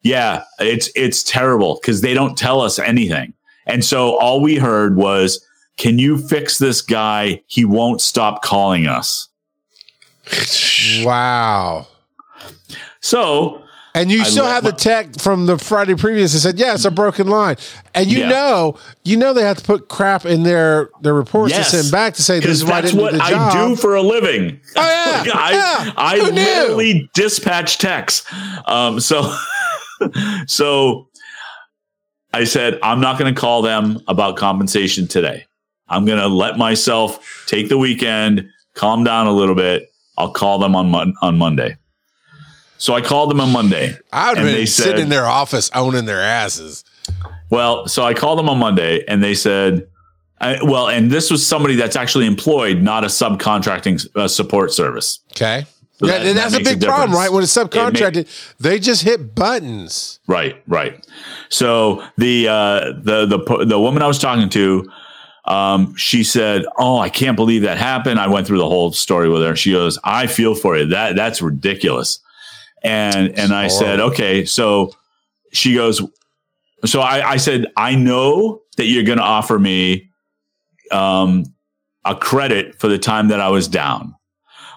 yeah, 0.01 0.43
it's 0.59 0.89
it's 0.95 1.23
terrible 1.23 1.79
because 1.81 2.01
they 2.01 2.13
don't 2.13 2.37
tell 2.37 2.61
us 2.61 2.79
anything. 2.79 3.33
And 3.65 3.83
so 3.83 4.17
all 4.17 4.41
we 4.41 4.55
heard 4.55 4.95
was, 4.95 5.45
can 5.77 5.99
you 5.99 6.17
fix 6.17 6.57
this 6.57 6.81
guy? 6.81 7.43
He 7.47 7.65
won't 7.65 8.01
stop 8.01 8.41
calling 8.41 8.87
us. 8.87 9.27
Wow. 11.03 11.87
So 13.01 13.61
And 13.97 14.11
you 14.11 14.21
I 14.21 14.25
still 14.25 14.45
have 14.45 14.63
my- 14.63 14.71
the 14.71 14.75
tech 14.77 15.19
from 15.19 15.45
the 15.47 15.57
Friday 15.57 15.95
previous 15.95 16.33
that 16.33 16.39
said, 16.39 16.59
"Yeah, 16.59 16.73
it's 16.75 16.85
a 16.85 16.91
broken 16.91 17.27
line," 17.27 17.55
and 17.95 18.07
you 18.11 18.19
Yeah. 18.19 18.29
know, 18.29 18.77
you 19.03 19.17
know 19.17 19.33
they 19.33 19.41
have 19.43 19.57
to 19.57 19.63
put 19.63 19.87
crap 19.89 20.25
in 20.25 20.43
their 20.43 20.89
their 21.01 21.13
reports 21.13 21.53
Yes. 21.53 21.71
to 21.71 21.77
send 21.79 21.91
back 21.91 22.13
to 22.15 22.23
say 22.23 22.39
this 22.39 22.51
is 22.51 22.63
why 22.65 22.77
I 22.77 22.81
didn't 22.81 23.01
what 23.01 23.11
do 23.11 23.17
the 23.17 23.23
I 23.23 23.51
do 23.67 23.75
for 23.75 23.95
a 23.95 24.01
living. 24.01 24.59
Oh, 24.75 24.81
yeah, 24.81 25.31
I, 25.33 25.51
yeah. 25.53 25.91
I 25.97 26.17
literally 26.17 27.09
dispatch 27.15 27.77
techs. 27.79 28.23
Um, 28.67 28.99
so, 28.99 29.33
so 30.47 31.07
I 32.33 32.43
said, 32.43 32.79
I'm 32.83 32.99
not 33.01 33.17
going 33.17 33.33
to 33.33 33.39
call 33.39 33.61
them 33.61 33.99
about 34.07 34.37
compensation 34.37 35.07
today. 35.07 35.45
I'm 35.89 36.05
going 36.05 36.19
to 36.19 36.27
let 36.27 36.57
myself 36.57 37.45
take 37.47 37.69
the 37.69 37.77
weekend, 37.77 38.47
calm 38.75 39.03
down 39.03 39.27
a 39.27 39.31
little 39.31 39.55
bit. 39.55 39.89
I'll 40.17 40.31
call 40.31 40.59
them 40.59 40.75
on 40.75 40.89
Mon- 40.89 41.13
on 41.21 41.37
Monday. 41.37 41.77
So 42.77 42.93
I 42.93 43.01
called 43.01 43.29
them 43.31 43.41
on 43.41 43.51
Monday. 43.51 43.97
I 44.13 44.29
would 44.29 44.37
have 44.39 44.47
been 44.47 44.67
sitting 44.67 45.01
in 45.03 45.09
their 45.09 45.25
office 45.25 45.69
owning 45.73 46.05
their 46.05 46.21
asses. 46.21 46.83
Well, 47.49 47.87
so 47.87 48.03
I 48.03 48.13
called 48.13 48.37
them 48.39 48.49
on 48.49 48.57
Monday 48.59 49.03
and 49.07 49.23
they 49.23 49.33
said, 49.33 49.87
I, 50.39 50.61
well, 50.63 50.87
and 50.87 51.09
this 51.09 51.31
was 51.31 51.45
somebody 51.45 51.75
that's 51.75 51.95
actually 51.95 52.27
employed, 52.27 52.81
not 52.81 53.03
a 53.03 53.07
subcontracting 53.07 54.07
uh, 54.15 54.27
support 54.27 54.71
service. 54.71 55.19
Okay. 55.31 55.65
So 55.99 56.05
yeah, 56.05 56.11
that- 56.19 56.25
and 56.27 56.37
that 56.37 56.41
that's 56.51 56.53
a 56.53 56.57
makes 56.59 56.71
a 56.71 56.73
big 56.77 56.87
problem, 56.87 57.17
right? 57.17 57.31
When 57.31 57.41
it's 57.41 57.57
It 57.57 57.71
subcontracted, 57.71 58.53
they 58.59 58.77
just 58.77 59.01
hit 59.01 59.33
buttons. 59.33 60.19
Right, 60.27 60.61
right. 60.67 61.03
So 61.49 62.03
the 62.17 62.47
uh, 62.49 62.91
the 63.01 63.25
the 63.25 63.65
the 63.65 63.79
woman 63.79 64.03
I 64.03 64.07
was 64.07 64.19
talking 64.19 64.47
to, 64.49 64.91
um, 65.45 65.95
she 65.95 66.23
said, 66.23 66.65
"Oh, 66.77 66.99
I 66.99 67.09
can't 67.09 67.35
believe 67.35 67.63
that 67.63 67.79
happened." 67.79 68.19
I 68.19 68.27
went 68.27 68.45
through 68.45 68.59
the 68.59 68.69
whole 68.69 68.91
story 68.91 69.27
with 69.27 69.41
her. 69.41 69.55
She 69.55 69.71
goes, 69.71 69.97
"I 70.03 70.27
feel 70.27 70.53
for 70.53 70.77
you. 70.77 70.85
That 70.85 71.15
that's 71.15 71.41
ridiculous." 71.41 72.19
And 72.83 73.37
and 73.37 73.53
I 73.53 73.67
said, 73.67 73.99
"Okay." 73.99 74.45
So 74.45 74.91
she 75.51 75.73
goes, 75.73 76.01
so 76.85 77.01
I, 77.01 77.31
I 77.31 77.37
said, 77.37 77.67
"I 77.75 77.95
know 77.95 78.61
that 78.77 78.85
you're 78.85 79.03
going 79.03 79.17
to 79.17 79.23
offer 79.23 79.57
me 79.57 80.09
um, 80.91 81.45
a 82.05 82.15
credit 82.15 82.79
for 82.79 82.87
the 82.87 82.99
time 82.99 83.29
that 83.29 83.39
I 83.39 83.49
was 83.49 83.67
down, 83.67 84.15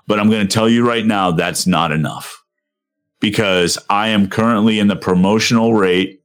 but 0.07 0.18
I'm 0.18 0.30
going 0.30 0.46
to 0.46 0.53
tell 0.53 0.68
you 0.68 0.86
right 0.86 1.05
now 1.05 1.30
that's 1.30 1.66
not 1.66 1.92
enough." 1.92 2.40
because 3.20 3.78
I 3.88 4.09
am 4.09 4.28
currently 4.28 4.78
in 4.78 4.88
the 4.88 4.96
promotional 4.96 5.74
rate 5.74 6.22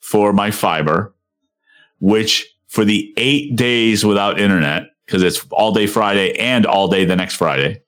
for 0.00 0.32
my 0.32 0.50
fiber, 0.50 1.14
which 2.00 2.46
for 2.66 2.84
the 2.84 3.12
eight 3.16 3.54
days 3.54 4.04
without 4.04 4.40
internet, 4.40 4.88
because 5.06 5.22
it's 5.22 5.46
all 5.50 5.72
day 5.72 5.86
Friday 5.86 6.38
and 6.38 6.66
all 6.66 6.88
day 6.88 7.04
the 7.04 7.16
next 7.16 7.36
Friday, 7.36 7.82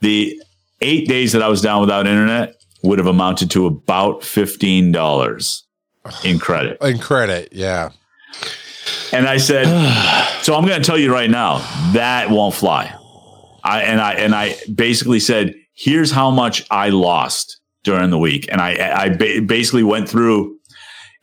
the 0.00 0.40
eight 0.84 1.08
days 1.08 1.32
that 1.32 1.42
I 1.42 1.48
was 1.48 1.60
down 1.60 1.80
without 1.80 2.06
internet 2.06 2.56
would 2.82 2.98
have 2.98 3.08
amounted 3.08 3.50
to 3.52 3.66
about 3.66 4.20
$15 4.20 5.62
in 6.22 6.38
credit. 6.38 6.80
In 6.82 6.98
credit, 6.98 7.48
yeah. 7.52 7.90
And 9.12 9.26
I 9.26 9.38
said, 9.38 9.64
so 10.42 10.54
I'm 10.54 10.66
going 10.66 10.80
to 10.80 10.86
tell 10.86 10.98
you 10.98 11.12
right 11.12 11.30
now, 11.30 11.58
that 11.92 12.30
won't 12.30 12.54
fly. 12.54 12.94
I, 13.62 13.82
and 13.82 14.00
I, 14.00 14.12
and 14.14 14.34
I 14.34 14.56
basically 14.74 15.20
said, 15.20 15.54
here's 15.72 16.10
how 16.10 16.30
much 16.30 16.66
I 16.70 16.90
lost 16.90 17.60
during 17.82 18.10
the 18.10 18.18
week. 18.18 18.46
And 18.52 18.60
I, 18.60 19.04
I 19.04 19.08
ba- 19.08 19.40
basically 19.40 19.82
went 19.82 20.08
through 20.08 20.58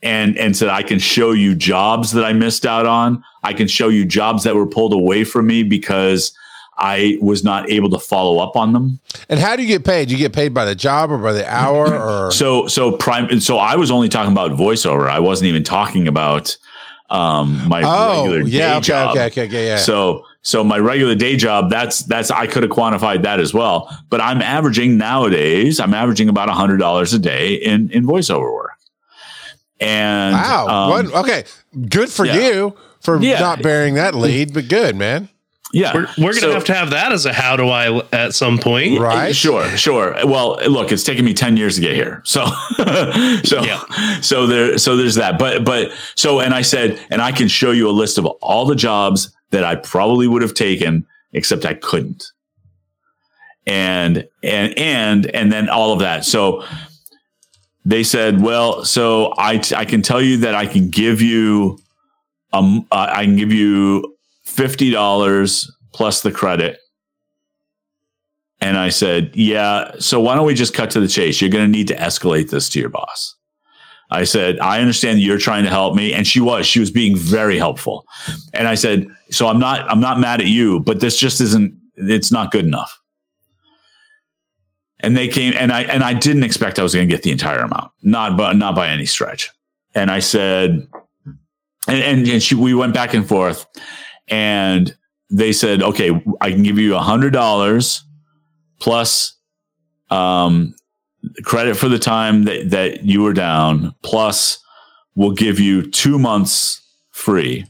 and, 0.01 0.35
and 0.37 0.57
said, 0.57 0.69
I 0.69 0.81
can 0.81 0.97
show 0.97 1.31
you 1.31 1.53
jobs 1.53 2.11
that 2.11 2.25
I 2.25 2.33
missed 2.33 2.65
out 2.65 2.87
on. 2.87 3.23
I 3.43 3.53
can 3.53 3.67
show 3.67 3.89
you 3.89 4.05
jobs 4.05 4.43
that 4.43 4.55
were 4.55 4.67
pulled 4.67 4.93
away 4.93 5.23
from 5.23 5.45
me 5.45 5.61
because 5.61 6.35
I 6.81 7.17
was 7.21 7.43
not 7.43 7.69
able 7.69 7.89
to 7.91 7.99
follow 7.99 8.39
up 8.39 8.55
on 8.55 8.73
them. 8.73 8.99
And 9.29 9.39
how 9.39 9.55
do 9.55 9.61
you 9.61 9.67
get 9.67 9.85
paid? 9.85 10.07
Do 10.09 10.13
You 10.15 10.17
get 10.19 10.33
paid 10.33 10.53
by 10.53 10.65
the 10.65 10.75
job 10.75 11.11
or 11.11 11.17
by 11.19 11.31
the 11.33 11.47
hour 11.49 11.87
or 12.27 12.31
So, 12.31 12.67
so 12.67 12.91
prime, 12.97 13.39
so 13.39 13.57
I 13.57 13.75
was 13.75 13.91
only 13.91 14.09
talking 14.09 14.31
about 14.31 14.51
voiceover. 14.51 15.07
I 15.09 15.19
wasn't 15.19 15.47
even 15.49 15.63
talking 15.63 16.07
about, 16.07 16.57
um, 17.11 17.67
my 17.67 17.83
Oh, 17.85 18.23
regular 18.23 18.47
yeah, 18.47 18.71
day 18.71 18.75
okay, 18.77 18.81
job. 18.87 19.09
okay, 19.11 19.25
okay, 19.27 19.45
okay, 19.47 19.67
yeah. 19.67 19.77
So, 19.77 20.25
so 20.41 20.63
my 20.63 20.79
regular 20.79 21.13
day 21.13 21.35
job, 21.35 21.69
that's, 21.69 21.99
that's, 22.05 22.31
I 22.31 22.47
could 22.47 22.63
have 22.63 22.71
quantified 22.71 23.21
that 23.23 23.39
as 23.39 23.53
well, 23.53 23.95
but 24.09 24.19
I'm 24.21 24.41
averaging 24.41 24.97
nowadays, 24.97 25.79
I'm 25.79 25.93
averaging 25.93 26.29
about 26.29 26.49
a 26.49 26.53
hundred 26.53 26.77
dollars 26.77 27.13
a 27.13 27.19
day 27.19 27.53
in, 27.55 27.91
in 27.91 28.05
voiceover 28.07 28.51
work. 28.51 28.71
And, 29.79 30.33
Wow. 30.35 30.67
um, 30.67 30.89
What- 30.89 31.25
okay. 31.25 31.43
Good 31.89 32.09
for 32.09 32.25
yeah. 32.25 32.37
you. 32.37 32.75
for 33.01 33.19
Yeah. 33.19 33.39
not 33.39 33.61
bearing 33.63 33.95
that 33.95 34.13
lead, 34.15 34.53
but 34.53 34.67
good, 34.67 34.95
man. 34.95 35.27
Yeah, 35.73 35.93
We're, 35.93 36.07
we're 36.17 36.33
gonna 36.33 36.39
So- 36.39 36.51
have 36.53 36.63
to 36.65 36.73
have 36.73 36.89
that 36.89 37.11
as 37.13 37.25
a 37.25 37.31
how 37.33 37.55
do 37.55 37.69
I 37.69 38.01
at 38.11 38.33
some 38.33 38.57
point. 38.57 38.99
Right. 38.99 39.33
Sure, 39.35 39.65
sure. 39.77 40.15
Well, 40.25 40.57
look, 40.67 40.91
it's 40.91 41.03
taken 41.03 41.23
me 41.23 41.33
10 41.33 41.55
years 41.55 41.75
to 41.75 41.81
get 41.81 41.95
here. 41.95 42.21
So, 42.25 42.45
so, 43.45 43.63
Yeah. 43.63 43.83
so 44.21 44.47
there, 44.47 44.77
so 44.77 44.97
there's 44.97 45.15
that. 45.15 45.39
But, 45.39 45.63
but, 45.63 45.91
so, 46.15 46.41
and 46.41 46.53
I 46.53 46.61
said, 46.61 46.99
and 47.09 47.21
I 47.21 47.31
can 47.31 47.47
show 47.47 47.71
you 47.71 47.87
a 47.89 47.91
list 47.91 48.17
of 48.17 48.25
all 48.25 48.65
the 48.65 48.75
jobs 48.75 49.33
that 49.51 49.63
I 49.63 49.75
probably 49.75 50.27
would 50.27 50.41
have 50.41 50.53
taken, 50.53 51.05
except 51.31 51.65
I 51.65 51.73
couldn't. 51.75 52.25
And, 53.67 54.27
and, 54.43 54.77
and, 54.77 55.25
and 55.27 55.51
then 55.51 55.69
all 55.69 55.93
of 55.93 55.99
that. 55.99 56.25
So 56.25 56.65
they 57.85 58.03
said, 58.03 58.41
well, 58.41 58.83
so 58.83 59.33
I, 59.37 59.61
I 59.75 59.85
can 59.85 60.01
tell 60.01 60.21
you 60.21 60.37
that 60.37 60.55
I 60.55 60.65
can 60.65 60.89
give 60.89 61.21
you, 61.21 61.79
um, 62.53 62.85
uh, 62.91 63.07
I 63.09 63.23
can 63.25 63.35
give 63.37 63.53
you 63.53 64.10
$50 64.55 65.69
plus 65.93 66.21
the 66.21 66.31
credit 66.31 66.79
and 68.61 68.77
I 68.77 68.89
said, 68.89 69.31
Yeah, 69.33 69.91
so 69.99 70.19
why 70.21 70.35
don't 70.35 70.45
we 70.45 70.53
just 70.53 70.75
cut 70.75 70.91
to 70.91 70.99
the 70.99 71.07
chase? 71.07 71.41
You're 71.41 71.49
going 71.49 71.65
to 71.65 71.71
need 71.71 71.87
to 71.87 71.95
escalate 71.95 72.51
this 72.51 72.69
to 72.69 72.79
your 72.79 72.89
boss. 72.89 73.35
I 74.11 74.23
said, 74.25 74.59
I 74.59 74.81
understand 74.81 75.19
you're 75.21 75.37
trying 75.37 75.63
to 75.63 75.69
help 75.69 75.95
me. 75.95 76.13
And 76.13 76.27
she 76.27 76.41
was, 76.41 76.67
she 76.67 76.79
was 76.79 76.91
being 76.91 77.15
very 77.15 77.57
helpful. 77.57 78.05
And 78.53 78.67
I 78.67 78.75
said, 78.75 79.07
So 79.31 79.47
I'm 79.47 79.59
not, 79.59 79.89
I'm 79.89 79.99
not 79.99 80.19
mad 80.19 80.41
at 80.41 80.47
you, 80.47 80.79
but 80.79 80.99
this 80.99 81.17
just 81.17 81.41
isn't, 81.41 81.75
it's 81.95 82.31
not 82.31 82.51
good 82.51 82.65
enough. 82.65 82.99
And 84.99 85.17
they 85.17 85.27
came 85.27 85.53
and 85.57 85.71
I, 85.71 85.81
and 85.83 86.03
I 86.03 86.13
didn't 86.13 86.43
expect 86.43 86.77
I 86.77 86.83
was 86.83 86.93
going 86.93 87.07
to 87.07 87.13
get 87.13 87.23
the 87.23 87.31
entire 87.31 87.61
amount, 87.61 87.91
not, 88.03 88.37
but 88.37 88.55
not 88.55 88.75
by 88.75 88.89
any 88.89 89.07
stretch. 89.07 89.49
And 89.95 90.11
I 90.11 90.19
said, 90.19 90.87
and, 91.87 92.03
and, 92.03 92.27
and 92.27 92.43
she, 92.43 92.53
we 92.53 92.75
went 92.75 92.93
back 92.93 93.15
and 93.15 93.27
forth 93.27 93.65
and 94.31 94.95
they 95.29 95.51
said, 95.51 95.83
okay, 95.83 96.23
I 96.39 96.51
can 96.51 96.63
give 96.63 96.79
you 96.79 96.95
a 96.95 96.99
hundred 96.99 97.33
dollars 97.33 98.03
plus 98.79 99.37
um, 100.09 100.73
credit 101.43 101.75
for 101.75 101.87
the 101.87 101.99
time 101.99 102.43
that, 102.43 102.71
that 102.71 103.03
you 103.03 103.21
were 103.21 103.33
down, 103.33 103.93
plus 104.01 104.59
we'll 105.15 105.31
give 105.31 105.59
you 105.59 105.89
two 105.89 106.17
months 106.17 106.81
free 107.11 107.65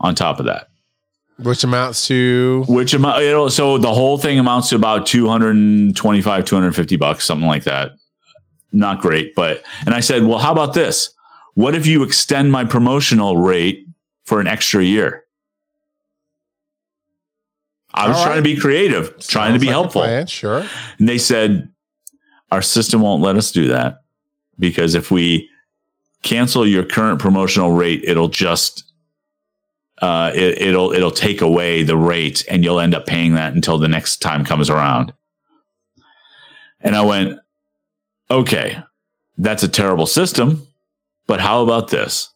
on 0.00 0.14
top 0.14 0.40
of 0.40 0.46
that. 0.46 0.68
Which 1.38 1.64
amounts 1.64 2.06
to 2.08 2.64
Which 2.68 2.94
amount, 2.94 3.22
it'll, 3.22 3.50
so 3.50 3.78
the 3.78 3.92
whole 3.92 4.18
thing 4.18 4.38
amounts 4.38 4.68
to 4.70 4.76
about 4.76 5.06
225, 5.06 6.44
250 6.44 6.96
bucks, 6.96 7.24
something 7.24 7.46
like 7.46 7.64
that. 7.64 7.92
Not 8.72 9.00
great, 9.00 9.34
but, 9.34 9.62
and 9.84 9.94
I 9.94 10.00
said, 10.00 10.24
well, 10.24 10.38
how 10.38 10.52
about 10.52 10.74
this? 10.74 11.12
What 11.54 11.74
if 11.74 11.86
you 11.86 12.02
extend 12.02 12.52
my 12.52 12.64
promotional 12.64 13.36
rate 13.36 13.86
for 14.24 14.40
an 14.40 14.46
extra 14.46 14.82
year? 14.82 15.21
I 17.94 18.08
was 18.08 18.16
All 18.16 18.24
trying 18.24 18.36
to 18.36 18.42
be 18.42 18.56
creative, 18.56 19.18
trying 19.26 19.52
to 19.52 19.58
be 19.58 19.66
like 19.66 19.72
helpful. 19.72 20.02
plan, 20.02 20.26
Sure. 20.26 20.64
And 20.98 21.08
they 21.08 21.18
said, 21.18 21.68
our 22.50 22.62
system 22.62 23.00
won't 23.00 23.22
let 23.22 23.36
us 23.36 23.50
do 23.52 23.68
that 23.68 24.02
because 24.58 24.94
if 24.94 25.10
we 25.10 25.48
cancel 26.22 26.66
your 26.66 26.84
current 26.84 27.20
promotional 27.20 27.72
rate, 27.72 28.02
it'll 28.04 28.28
just, 28.28 28.84
uh, 30.00 30.32
it, 30.34 30.60
it'll, 30.60 30.92
it'll 30.92 31.10
take 31.10 31.40
away 31.40 31.82
the 31.82 31.96
rate 31.96 32.44
and 32.50 32.62
you'll 32.64 32.80
end 32.80 32.94
up 32.94 33.06
paying 33.06 33.34
that 33.34 33.54
until 33.54 33.78
the 33.78 33.88
next 33.88 34.18
time 34.18 34.44
comes 34.44 34.70
around. 34.70 35.12
And 36.80 36.94
I 36.96 37.02
went, 37.02 37.38
okay, 38.30 38.82
that's 39.38 39.62
a 39.62 39.68
terrible 39.68 40.06
system, 40.06 40.66
but 41.26 41.40
how 41.40 41.62
about 41.62 41.88
this? 41.88 42.28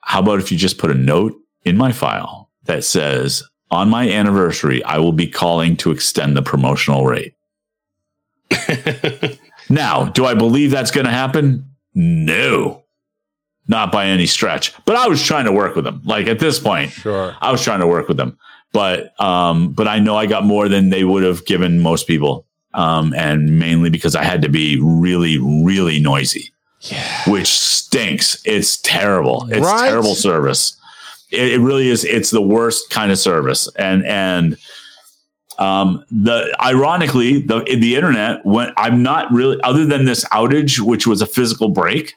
How 0.00 0.20
about 0.20 0.38
if 0.38 0.52
you 0.52 0.58
just 0.58 0.78
put 0.78 0.90
a 0.90 0.94
note 0.94 1.34
in 1.64 1.76
my 1.76 1.92
file 1.92 2.50
that 2.64 2.84
says, 2.84 3.42
on 3.70 3.88
my 3.90 4.08
anniversary, 4.10 4.82
I 4.84 4.98
will 4.98 5.12
be 5.12 5.26
calling 5.26 5.76
to 5.78 5.90
extend 5.90 6.36
the 6.36 6.42
promotional 6.42 7.04
rate. 7.04 7.34
now, 9.70 10.04
do 10.06 10.24
I 10.24 10.34
believe 10.34 10.70
that's 10.70 10.90
going 10.90 11.06
to 11.06 11.10
happen? 11.12 11.64
No, 11.94 12.84
not 13.68 13.90
by 13.90 14.06
any 14.06 14.26
stretch. 14.26 14.72
But 14.84 14.96
I 14.96 15.08
was 15.08 15.22
trying 15.22 15.46
to 15.46 15.52
work 15.52 15.74
with 15.74 15.84
them. 15.84 16.02
Like 16.04 16.26
at 16.26 16.38
this 16.38 16.58
point, 16.60 16.92
Sure. 16.92 17.34
I 17.40 17.50
was 17.50 17.62
trying 17.62 17.80
to 17.80 17.86
work 17.86 18.08
with 18.08 18.16
them. 18.16 18.38
But 18.72 19.18
um, 19.20 19.72
but 19.72 19.88
I 19.88 19.98
know 20.00 20.16
I 20.16 20.26
got 20.26 20.44
more 20.44 20.68
than 20.68 20.90
they 20.90 21.04
would 21.04 21.22
have 21.22 21.46
given 21.46 21.80
most 21.80 22.06
people, 22.06 22.44
um, 22.74 23.14
and 23.14 23.58
mainly 23.58 23.88
because 23.90 24.14
I 24.14 24.22
had 24.22 24.42
to 24.42 24.48
be 24.50 24.78
really, 24.82 25.38
really 25.38 25.98
noisy, 25.98 26.52
Yeah. 26.80 27.22
which 27.30 27.46
stinks. 27.48 28.42
It's 28.44 28.76
terrible. 28.78 29.48
It's 29.50 29.64
Right? 29.64 29.88
terrible 29.88 30.14
service. 30.14 30.75
It, 31.30 31.54
it 31.54 31.60
really 31.60 31.88
is. 31.88 32.04
It's 32.04 32.30
the 32.30 32.42
worst 32.42 32.90
kind 32.90 33.10
of 33.10 33.18
service, 33.18 33.68
and 33.76 34.04
and 34.04 34.56
um, 35.58 36.04
the 36.10 36.54
ironically 36.62 37.40
the 37.42 37.60
the 37.64 37.96
internet 37.96 38.44
when 38.44 38.72
I'm 38.76 39.02
not 39.02 39.32
really 39.32 39.60
other 39.62 39.86
than 39.86 40.04
this 40.04 40.24
outage, 40.26 40.80
which 40.80 41.06
was 41.06 41.22
a 41.22 41.26
physical 41.26 41.68
break. 41.68 42.14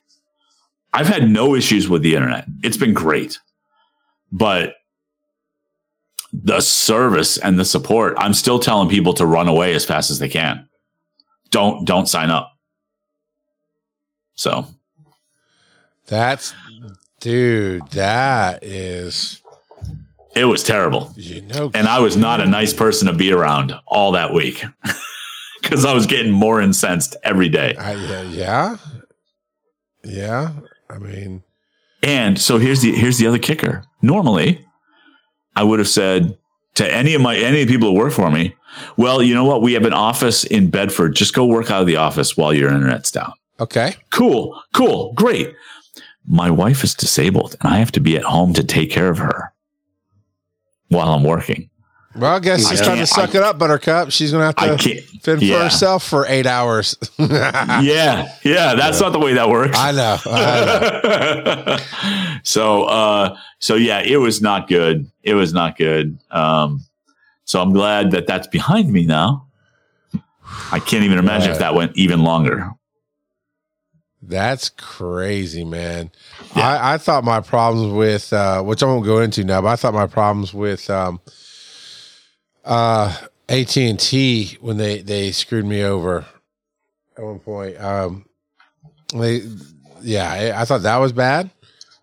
I've 0.92 1.08
had 1.08 1.30
no 1.30 1.56
issues 1.56 1.88
with 1.88 2.02
the 2.02 2.16
internet. 2.16 2.46
It's 2.64 2.78
been 2.78 2.94
great, 2.94 3.40
but 4.32 4.76
the 6.32 6.62
service 6.62 7.38
and 7.38 7.60
the 7.60 7.66
support, 7.66 8.14
I'm 8.18 8.34
still 8.34 8.60
telling 8.60 8.90
people 8.90 9.14
to 9.14 9.26
run 9.26 9.48
away 9.48 9.74
as 9.74 9.86
fast 9.86 10.12
as 10.12 10.20
they 10.20 10.30
can. 10.30 10.68
Don't 11.52 11.86
don't 11.86 12.08
sign 12.08 12.30
up. 12.30 12.52
So 14.36 14.68
That's 16.08 16.54
dude, 17.20 17.88
that 17.92 18.64
is 18.64 19.42
it 20.36 20.46
was 20.46 20.64
terrible. 20.64 21.12
you 21.16 21.42
know 21.42 21.72
And 21.74 21.88
I 21.88 22.00
was 22.00 22.16
not 22.16 22.40
a 22.40 22.46
nice 22.46 22.74
person 22.74 23.08
to 23.08 23.14
be 23.14 23.32
around 23.32 23.74
all 23.88 24.12
that 24.14 24.34
week 24.34 24.64
because 25.62 25.86
I 25.86 25.94
was 25.94 26.06
getting 26.06 26.32
more 26.32 26.62
incensed 26.62 27.16
every 27.24 27.50
day. 27.50 27.76
I, 27.76 27.94
yeah, 27.94 28.22
yeah. 28.24 28.78
Yeah. 30.04 30.52
I 30.90 30.98
mean, 30.98 31.44
And 32.04 32.40
so 32.40 32.58
here's 32.58 32.82
the 32.82 32.94
here's 32.94 33.18
the 33.18 33.28
other 33.28 33.40
kicker. 33.40 33.84
Normally, 34.02 34.66
I 35.56 35.64
would 35.64 35.80
have 35.80 35.88
said 35.90 36.38
to 36.76 36.94
any 36.94 37.14
of 37.16 37.22
my 37.22 37.36
any 37.36 37.62
of 37.62 37.68
the 37.68 37.74
people 37.74 37.94
that 37.94 38.00
work 38.00 38.14
for 38.14 38.32
me, 38.32 38.56
well, 38.98 39.22
you 39.22 39.34
know 39.34 39.44
what? 39.46 39.62
We 39.62 39.74
have 39.74 39.86
an 39.86 39.94
office 39.94 40.44
in 40.46 40.70
Bedford. 40.70 41.16
Just 41.16 41.34
go 41.34 41.46
work 41.46 41.70
out 41.70 41.82
of 41.82 41.88
the 41.88 41.98
office 41.98 42.38
while 42.38 42.54
your 42.54 42.72
internet's 42.72 43.12
down. 43.12 43.34
okay. 43.60 43.96
Cool, 44.12 44.60
cool, 44.74 45.14
great. 45.14 45.54
My 46.28 46.52
wife 46.52 46.84
is 46.84 46.94
disabled 46.94 47.56
and 47.62 47.74
I 47.74 47.78
have 47.80 47.92
to 47.94 48.00
be 48.00 48.16
at 48.18 48.24
home 48.24 48.54
to 48.54 48.64
take 48.64 48.92
care 48.92 49.10
of 49.10 49.18
her 49.18 49.54
while 50.90 51.10
I'm 51.14 51.24
working. 51.24 51.70
Well, 52.16 52.36
I 52.36 52.40
guess 52.40 52.68
she's 52.68 52.82
I 52.82 52.86
trying 52.86 52.96
to 52.98 53.06
can't- 53.06 53.10
suck 53.10 53.36
it 53.36 53.44
up, 53.44 53.60
Buttercup. 53.60 54.12
She's 54.12 54.32
gonna 54.32 54.46
have 54.46 54.56
to 54.56 54.78
can't. 54.78 55.00
fend 55.22 55.40
for 55.42 55.60
herself 55.60 56.04
for 56.04 56.26
eight 56.28 56.46
hours. 56.48 56.98
Yeah, 57.20 58.28
yeah, 58.44 58.74
that's 58.76 59.00
not 59.00 59.12
the 59.12 59.20
way 59.20 59.34
that 59.34 59.48
works. 59.50 59.78
I 59.78 59.92
know. 59.92 60.18
I 60.26 61.42
know. 61.46 62.40
so 62.44 62.84
uh 62.86 63.38
so 63.60 63.76
yeah 63.76 64.00
it 64.02 64.18
was 64.18 64.42
not 64.42 64.68
good 64.68 65.10
it 65.24 65.34
was 65.34 65.54
not 65.54 65.78
good 65.78 66.18
um 66.32 66.84
so 67.44 67.62
i'm 67.62 67.74
glad 67.74 68.12
that 68.12 68.26
that's 68.28 68.48
behind 68.48 68.92
me 68.92 69.06
now 69.06 69.46
i 70.72 70.80
can't 70.80 71.04
even 71.04 71.20
imagine 71.20 71.52
if 71.52 71.60
that 71.60 71.76
went 71.76 71.92
even 71.98 72.24
longer 72.24 72.72
That's 74.22 74.70
crazy, 74.70 75.64
man. 75.64 76.12
I, 76.54 76.94
I 76.94 76.98
thought 76.98 77.24
my 77.24 77.40
problems 77.40 77.94
with 77.94 78.34
uh, 78.34 78.62
which 78.62 78.84
I 78.84 78.86
won't 78.86 79.06
go 79.06 79.20
into 79.20 79.44
now, 79.44 79.62
but 79.62 79.70
I 79.70 79.76
thought 79.78 79.94
my 79.94 80.08
problems 80.08 80.54
with 80.54 80.90
um, 80.90 81.22
uh, 82.66 83.16
AT 83.48 83.78
and 83.78 84.00
T 84.00 84.58
when 84.62 84.78
they 84.78 85.02
they 85.02 85.32
screwed 85.32 85.66
me 85.66 85.84
over 85.84 86.26
at 87.18 87.24
one 87.24 87.40
point. 87.40 87.80
Um, 87.82 88.26
they, 89.14 89.42
yeah, 90.02 90.30
I, 90.32 90.62
I 90.62 90.66
thought 90.66 90.82
that 90.84 90.98
was 90.98 91.14
bad. 91.14 91.50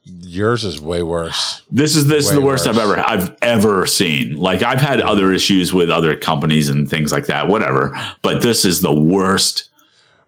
Yours 0.04 0.64
is 0.64 0.80
way 0.80 1.02
worse. 1.02 1.62
this 1.70 1.96
is 1.96 2.06
this 2.06 2.26
is 2.26 2.32
the 2.32 2.40
worst 2.40 2.64
worse. 2.66 2.76
i've 2.76 2.82
ever 2.82 3.00
i've 3.00 3.36
ever 3.42 3.86
seen 3.86 4.36
like 4.36 4.62
i've 4.62 4.80
had 4.80 5.00
other 5.00 5.32
issues 5.32 5.74
with 5.74 5.90
other 5.90 6.16
companies 6.16 6.68
and 6.68 6.88
things 6.88 7.10
like 7.10 7.26
that 7.26 7.48
whatever 7.48 7.92
but 8.22 8.40
this 8.40 8.64
is 8.64 8.82
the 8.82 8.94
worst 8.94 9.68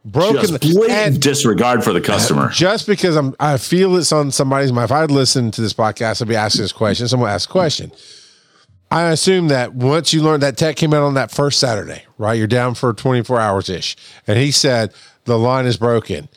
Broken 0.05 0.41
just 0.41 0.61
blatant 0.61 1.21
disregard 1.21 1.85
for 1.85 1.93
the 1.93 2.01
uh, 2.01 2.05
customer 2.05 2.49
just 2.51 2.87
because 2.87 3.17
I'm 3.17 3.35
I 3.39 3.57
feel 3.59 3.97
it's 3.97 4.13
on 4.13 4.31
somebody's 4.31 4.73
mind. 4.73 4.85
If 4.85 4.93
I'd 4.93 5.11
listened 5.11 5.55
to 5.55 5.61
this 5.61 5.73
podcast, 5.75 6.23
I'd 6.23 6.29
be 6.29 6.37
asking 6.37 6.63
this 6.63 6.73
question. 6.73 7.09
Someone 7.09 7.31
asked 7.31 7.47
a 7.47 7.53
question. 7.53 7.93
I 8.91 9.11
assume 9.11 9.49
that 9.49 9.75
once 9.75 10.15
you 10.15 10.23
learned 10.23 10.43
that 10.43 10.57
tech 10.57 10.77
came 10.77 10.95
out 10.95 11.03
on 11.03 11.15
that 11.15 11.31
first 11.31 11.59
Saturday, 11.59 12.05
right? 12.17 12.35
You're 12.35 12.47
down 12.47 12.75
for 12.75 12.93
24 12.95 13.39
hours 13.39 13.69
ish. 13.69 13.97
And 14.27 14.39
he 14.39 14.51
said 14.51 14.95
the 15.25 15.39
line 15.39 15.67
is 15.67 15.77
broken. 15.77 16.29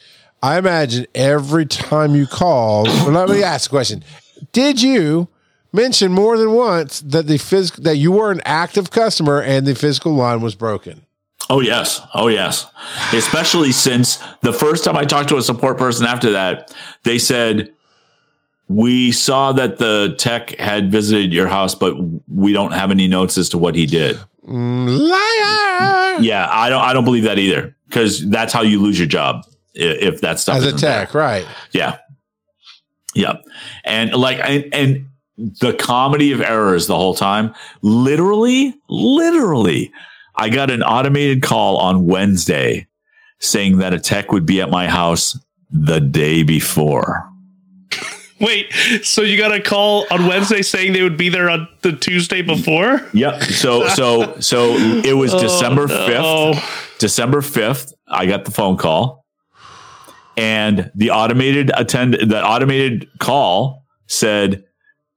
I 0.44 0.58
imagine 0.58 1.06
every 1.16 1.66
time 1.66 2.16
you 2.16 2.28
called, 2.28 2.88
well, 2.88 3.12
let 3.12 3.30
me 3.30 3.44
ask 3.44 3.70
a 3.70 3.74
question. 3.74 4.04
Did 4.52 4.82
you 4.82 5.30
mention 5.72 6.12
more 6.12 6.38
than 6.38 6.52
once 6.52 7.00
that 7.02 7.28
the 7.28 7.36
phys- 7.36 7.82
that 7.84 7.98
you 7.98 8.12
were 8.12 8.32
an 8.32 8.42
active 8.44 8.92
customer 8.92 9.42
and 9.42 9.66
the 9.66 9.76
physical 9.76 10.14
line 10.14 10.42
was 10.42 10.56
broken? 10.56 11.06
Oh 11.50 11.60
yes. 11.60 12.02
Oh 12.14 12.28
yes. 12.28 12.68
Especially 13.14 13.72
since 13.72 14.18
the 14.42 14.54
first 14.54 14.84
time 14.84 14.96
I 14.96 15.04
talked 15.06 15.30
to 15.30 15.38
a 15.38 15.42
support 15.42 15.78
person 15.78 16.06
after 16.06 16.32
that, 16.32 16.74
they 17.04 17.18
said, 17.20 17.72
we 18.68 19.12
saw 19.12 19.52
that 19.52 19.78
the 19.80 20.16
tech 20.18 20.52
had 20.58 20.92
visited 20.92 21.34
your 21.34 21.48
house, 21.48 21.76
but 21.76 21.96
we 22.30 22.54
don't 22.54 22.72
have 22.72 22.90
any 22.90 23.08
notes 23.08 23.38
as 23.38 23.50
to 23.50 23.58
what 23.58 23.76
he 23.76 23.86
did. 23.86 24.18
Liar. 24.44 26.22
Yeah, 26.22 26.48
I 26.50 26.70
don't. 26.70 26.82
I 26.82 26.94
don't 26.94 27.04
believe 27.06 27.24
that 27.24 27.38
either 27.40 27.76
because 27.88 28.28
that's 28.30 28.54
how 28.54 28.62
you 28.62 28.82
lose 28.82 28.98
your 28.98 29.08
job 29.08 29.46
if 29.74 30.22
that 30.22 30.40
stuff 30.40 30.58
As 30.58 30.64
a 30.64 30.68
isn't 30.68 30.82
there. 30.82 31.06
tech, 31.06 31.14
right? 31.14 31.46
Yeah. 31.72 31.98
Yeah. 33.14 33.34
And 33.84 34.14
like, 34.14 34.40
and, 34.42 34.74
and 34.74 35.08
the 35.60 35.74
comedy 35.74 36.32
of 36.32 36.40
errors 36.42 36.88
the 36.88 36.96
whole 36.96 37.14
time, 37.16 37.54
literally, 37.82 38.74
literally, 38.90 39.92
I 40.36 40.50
got 40.50 40.70
an 40.70 40.84
automated 40.84 41.42
call 41.42 41.78
on 41.78 42.06
Wednesday 42.06 42.88
saying 43.40 43.80
that 43.80 43.94
a 43.94 44.00
tech 44.00 44.32
would 44.32 44.46
be 44.46 44.62
at 44.62 44.70
my 44.70 44.88
house 44.88 45.38
the 45.70 46.00
day 46.00 46.44
before. 46.44 47.28
Wait, 48.40 48.72
so 49.04 49.22
you 49.22 49.38
got 49.38 49.54
a 49.54 49.62
call 49.62 50.06
on 50.10 50.26
Wednesday 50.26 50.62
saying 50.62 50.94
they 50.94 51.04
would 51.04 51.18
be 51.18 51.30
there 51.30 51.50
on 51.50 51.68
the 51.82 51.92
Tuesday 51.92 52.42
before? 52.42 53.08
Yep. 53.14 53.44
So, 53.44 53.88
so, 53.90 54.40
so 54.40 54.74
it 54.76 55.14
was 55.14 55.32
December 55.34 55.88
5th. 55.88 56.22
Oh, 56.24 56.88
December 56.98 57.42
5th, 57.42 57.94
I 58.08 58.26
got 58.26 58.46
the 58.46 58.52
phone 58.52 58.78
call 58.78 59.22
and 60.38 60.92
the 60.96 61.12
automated 61.12 61.72
attend 61.76 62.14
the 62.14 62.44
automated 62.44 63.08
call 63.20 63.86
said 64.08 64.64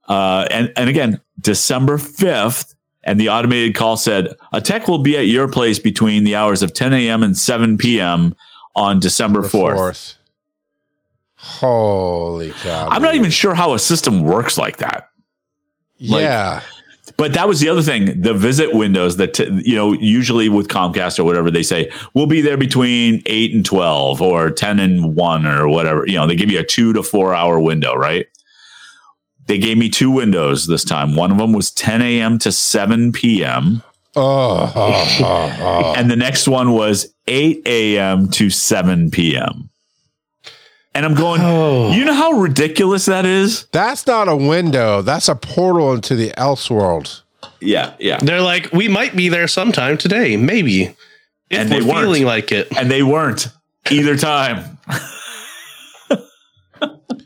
uh 0.07 0.47
and 0.51 0.71
and 0.75 0.89
again 0.89 1.21
December 1.39 1.97
5th 1.97 2.75
and 3.05 3.19
the 3.19 3.29
automated 3.29 3.75
call 3.75 3.95
said 3.97 4.35
a 4.51 4.59
tech 4.59 4.87
will 4.87 4.97
be 4.99 5.15
at 5.17 5.27
your 5.27 5.47
place 5.47 5.79
between 5.79 6.23
the 6.23 6.35
hours 6.35 6.61
of 6.63 6.73
10 6.73 6.91
a.m. 6.93 7.23
and 7.23 7.37
7 7.37 7.77
p.m. 7.77 8.35
on 8.75 8.99
December 8.99 9.41
The 9.43 9.47
4th. 9.49 10.15
Holy 11.37 12.51
cow! 12.51 12.87
I'm 12.89 13.01
not 13.01 13.15
even 13.15 13.29
sure 13.29 13.53
how 13.53 13.73
a 13.73 13.79
system 13.79 14.23
works 14.23 14.57
like 14.57 14.77
that. 14.77 15.09
like- 15.99 16.21
yeah. 16.21 16.61
But 17.17 17.33
that 17.33 17.47
was 17.47 17.59
the 17.59 17.69
other 17.69 17.83
thing. 17.83 18.19
The 18.19 18.33
visit 18.33 18.73
windows 18.75 19.17
that, 19.17 19.35
t- 19.35 19.61
you 19.63 19.75
know, 19.75 19.93
usually 19.93 20.49
with 20.49 20.67
Comcast 20.67 21.19
or 21.19 21.23
whatever, 21.23 21.51
they 21.51 21.61
say, 21.61 21.89
we'll 22.15 22.25
be 22.25 22.41
there 22.41 22.57
between 22.57 23.21
8 23.27 23.53
and 23.53 23.63
12 23.63 24.21
or 24.23 24.49
10 24.49 24.79
and 24.79 25.15
1 25.15 25.45
or 25.45 25.69
whatever. 25.69 26.03
You 26.07 26.15
know, 26.15 26.25
they 26.27 26.35
give 26.35 26.49
you 26.49 26.59
a 26.59 26.63
two 26.63 26.93
to 26.93 27.03
four 27.03 27.33
hour 27.35 27.59
window, 27.59 27.93
right? 27.95 28.25
They 29.47 29.57
gave 29.59 29.77
me 29.77 29.89
two 29.89 30.09
windows 30.11 30.65
this 30.67 30.83
time. 30.83 31.15
One 31.15 31.31
of 31.31 31.37
them 31.37 31.53
was 31.53 31.71
10 31.71 32.01
a.m. 32.01 32.39
to 32.39 32.51
7 32.51 33.11
p.m. 33.11 33.83
Oh, 34.15 34.55
uh-huh. 34.63 34.79
oh, 34.79 35.15
oh, 35.23 35.57
oh. 35.61 35.93
And 35.95 36.09
the 36.09 36.15
next 36.15 36.47
one 36.47 36.71
was 36.71 37.13
8 37.27 37.61
a.m. 37.67 38.27
to 38.29 38.49
7 38.49 39.11
p.m. 39.11 39.69
And 40.93 41.05
I'm 41.05 41.13
going, 41.13 41.41
Oh. 41.43 41.91
you 41.91 42.05
know 42.05 42.13
how 42.13 42.31
ridiculous 42.31 43.05
that 43.05 43.25
is? 43.25 43.65
that's 43.71 44.07
not 44.07 44.27
a 44.29 44.35
window. 44.35 45.01
That's 45.01 45.27
a 45.27 45.35
portal 45.35 45.93
into 45.93 46.15
the 46.15 46.37
else 46.39 46.69
world. 46.69 47.21
Yeah, 47.59 47.93
yeah. 47.99 48.17
they're 48.17 48.41
like, 48.41 48.71
we 48.71 48.87
might 48.87 49.15
be 49.15 49.27
there 49.29 49.47
sometime 49.47 49.97
today, 49.97 50.37
maybe. 50.37 50.83
If 50.83 50.95
And 51.59 51.69
they 51.69 51.81
we're 51.81 51.87
weren't. 51.89 51.99
feeling 52.01 52.25
like 52.25 52.51
it. 52.51 52.67
And 52.77 52.89
they 52.89 53.03
weren't 53.03 53.49
either 53.91 54.15
time. 54.17 54.74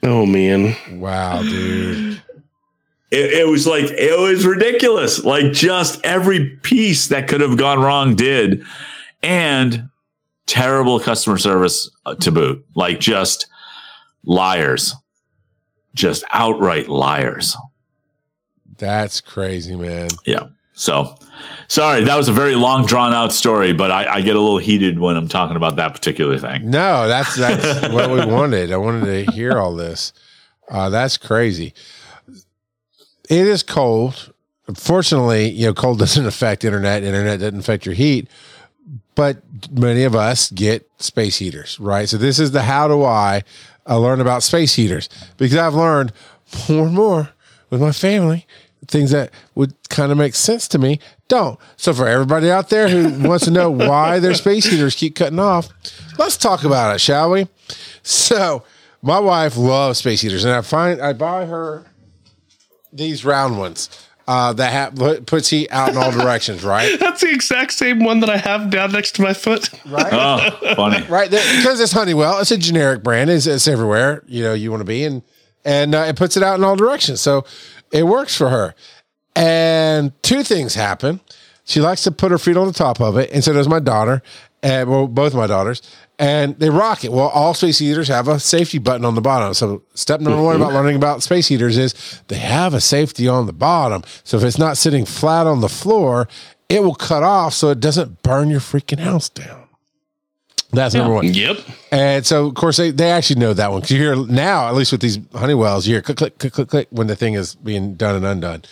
Oh 0.03 0.25
man. 0.25 0.75
Wow, 0.99 1.41
dude. 1.41 2.21
it, 3.11 3.33
it 3.33 3.47
was 3.47 3.65
like 3.67 3.85
it 3.85 4.19
was 4.19 4.45
ridiculous 4.45 5.23
like 5.23 5.51
just 5.51 5.99
every 6.05 6.57
piece 6.57 7.07
that 7.07 7.27
could 7.27 7.41
have 7.41 7.57
gone 7.57 7.79
wrong 7.79 8.15
did 8.15 8.63
and 9.23 9.89
terrible 10.45 10.99
customer 10.99 11.37
service 11.37 11.89
uh, 12.05 12.15
to 12.15 12.31
boot 12.31 12.65
like 12.75 12.99
just 12.99 13.47
liars 14.25 14.95
just 15.95 16.23
outright 16.31 16.87
liars 16.87 17.55
That's 18.77 19.21
crazy, 19.21 19.75
man. 19.75 20.09
yeah 20.25 20.47
so 20.73 21.15
sorry 21.67 22.03
that 22.03 22.15
was 22.15 22.27
a 22.27 22.33
very 22.33 22.55
long 22.55 22.85
drawn 22.85 23.13
out 23.13 23.31
story 23.31 23.73
but 23.73 23.91
I, 23.91 24.15
I 24.15 24.21
get 24.21 24.35
a 24.35 24.39
little 24.39 24.57
heated 24.57 24.99
when 24.99 25.15
i'm 25.15 25.27
talking 25.27 25.55
about 25.55 25.75
that 25.77 25.93
particular 25.93 26.37
thing 26.37 26.69
No, 26.69 27.07
that's 27.07 27.35
that's 27.35 27.87
what 27.93 28.09
we 28.09 28.25
wanted. 28.25 28.71
I 28.71 28.77
wanted 28.77 29.25
to 29.25 29.31
hear 29.31 29.57
all 29.57 29.75
this. 29.75 30.13
Uh, 30.69 30.89
that's 30.89 31.17
crazy. 31.17 31.73
It 33.29 33.47
is 33.47 33.63
cold. 33.63 34.33
Fortunately, 34.75 35.49
you 35.49 35.67
know, 35.67 35.73
cold 35.73 35.99
doesn't 36.05 36.25
affect 36.25 36.63
internet. 36.63 37.03
Internet 37.03 37.39
doesn't 37.39 37.59
affect 37.59 37.85
your 37.85 37.95
heat. 37.95 38.29
But 39.15 39.41
many 39.71 40.03
of 40.03 40.15
us 40.15 40.49
get 40.51 40.89
space 40.99 41.37
heaters, 41.37 41.79
right? 41.79 42.07
So 42.07 42.17
this 42.17 42.39
is 42.39 42.51
the 42.51 42.61
how 42.61 42.87
do 42.87 43.03
I 43.03 43.43
uh, 43.87 43.99
learn 43.99 44.21
about 44.21 44.43
space 44.43 44.75
heaters 44.75 45.09
because 45.37 45.57
I've 45.57 45.75
learned 45.75 46.13
more 46.69 46.85
and 46.85 46.95
more 46.95 47.29
with 47.69 47.81
my 47.81 47.91
family 47.91 48.45
things 48.87 49.11
that 49.11 49.31
would 49.55 49.73
kind 49.89 50.11
of 50.11 50.17
make 50.17 50.33
sense 50.33 50.67
to 50.69 50.79
me 50.79 50.99
don't. 51.29 51.57
So 51.77 51.93
for 51.93 52.07
everybody 52.07 52.51
out 52.51 52.69
there 52.69 52.89
who 52.89 53.27
wants 53.27 53.45
to 53.45 53.51
know 53.51 53.69
why 53.71 54.19
their 54.19 54.33
space 54.33 54.65
heaters 54.65 54.95
keep 54.95 55.15
cutting 55.15 55.39
off, 55.39 55.69
let's 56.17 56.35
talk 56.35 56.65
about 56.65 56.95
it, 56.95 56.99
shall 56.99 57.31
we? 57.31 57.47
So 58.03 58.63
my 59.01 59.19
wife 59.19 59.55
loves 59.55 59.99
space 59.99 60.21
heaters, 60.21 60.43
and 60.43 60.53
I 60.53 60.61
find 60.61 61.01
I 61.01 61.13
buy 61.13 61.45
her 61.45 61.85
these 62.91 63.23
round 63.23 63.57
ones 63.57 63.89
uh, 64.27 64.53
that 64.53 64.71
have 64.71 64.95
put- 64.95 65.25
puts 65.25 65.49
heat 65.49 65.67
out 65.71 65.89
in 65.89 65.97
all 65.97 66.11
directions, 66.11 66.63
right? 66.63 66.99
That's 66.99 67.21
the 67.21 67.31
exact 67.31 67.73
same 67.73 68.03
one 68.03 68.19
that 68.19 68.29
I 68.29 68.37
have 68.37 68.69
down 68.69 68.91
next 68.91 69.15
to 69.15 69.21
my 69.21 69.33
foot. 69.33 69.69
Right. 69.85 70.11
oh 70.11 70.75
funny 70.75 71.05
right 71.09 71.29
because 71.29 71.79
it's 71.79 71.91
Honeywell. 71.91 72.39
It's 72.39 72.51
a 72.51 72.57
generic 72.57 73.03
brand. 73.03 73.29
It's, 73.29 73.47
it's 73.47 73.67
everywhere 73.67 74.23
you 74.27 74.43
know 74.43 74.53
you 74.53 74.69
want 74.71 74.81
to 74.81 74.85
be, 74.85 75.03
and 75.03 75.23
and 75.63 75.95
uh, 75.95 76.05
it 76.07 76.15
puts 76.15 76.37
it 76.37 76.43
out 76.43 76.57
in 76.57 76.63
all 76.63 76.75
directions. 76.75 77.21
So 77.21 77.45
it 77.91 78.03
works 78.03 78.35
for 78.35 78.49
her. 78.49 78.75
And 79.39 80.11
two 80.21 80.43
things 80.43 80.75
happen. 80.75 81.21
She 81.63 81.79
likes 81.79 82.03
to 82.03 82.11
put 82.11 82.31
her 82.31 82.37
feet 82.37 82.57
on 82.57 82.67
the 82.67 82.73
top 82.73 82.99
of 82.99 83.17
it, 83.17 83.29
and 83.31 83.43
so 83.43 83.53
does 83.53 83.69
my 83.69 83.79
daughter, 83.79 84.21
and 84.61 84.89
well, 84.89 85.07
both 85.07 85.33
my 85.33 85.47
daughters, 85.47 85.81
and 86.17 86.59
they 86.59 86.69
rock 86.69 87.05
it. 87.05 87.11
Well, 87.11 87.29
all 87.29 87.53
space 87.53 87.79
heaters 87.79 88.09
have 88.09 88.27
a 88.27 88.39
safety 88.39 88.79
button 88.79 89.05
on 89.05 89.15
the 89.15 89.21
bottom. 89.21 89.53
So 89.53 89.83
step 89.93 90.19
number 90.19 90.41
one 90.41 90.55
about 90.57 90.73
learning 90.73 90.97
about 90.97 91.23
space 91.23 91.47
heaters 91.47 91.77
is 91.77 92.21
they 92.27 92.37
have 92.37 92.73
a 92.73 92.81
safety 92.81 93.27
on 93.27 93.45
the 93.45 93.53
bottom. 93.53 94.03
So 94.23 94.35
if 94.35 94.43
it's 94.43 94.57
not 94.57 94.77
sitting 94.77 95.05
flat 95.05 95.47
on 95.47 95.61
the 95.61 95.69
floor, 95.69 96.27
it 96.67 96.83
will 96.83 96.95
cut 96.95 97.23
off 97.23 97.53
so 97.53 97.69
it 97.69 97.79
doesn't 97.79 98.21
burn 98.23 98.49
your 98.49 98.59
freaking 98.59 98.99
house 98.99 99.29
down. 99.29 99.69
That's 100.71 100.93
number 100.93 101.13
one. 101.13 101.25
Yep. 101.25 101.57
And 101.91 102.25
so, 102.25 102.45
of 102.45 102.53
course, 102.53 102.77
they, 102.77 102.91
they 102.91 103.11
actually 103.11 103.39
know 103.39 103.53
that 103.53 103.71
one 103.71 103.81
because 103.81 103.91
you 103.91 103.99
hear 103.99 104.15
now, 104.15 104.67
at 104.67 104.75
least 104.75 104.91
with 104.91 105.01
these 105.01 105.17
Honeywells, 105.33 105.87
you 105.87 105.95
hear 105.95 106.01
click, 106.01 106.17
click, 106.17 106.37
click, 106.37 106.53
click, 106.53 106.67
click 106.67 106.87
when 106.91 107.07
the 107.07 107.15
thing 107.15 107.33
is 107.33 107.55
being 107.55 107.95
done 107.95 108.15
and 108.15 108.25
undone. 108.25 108.63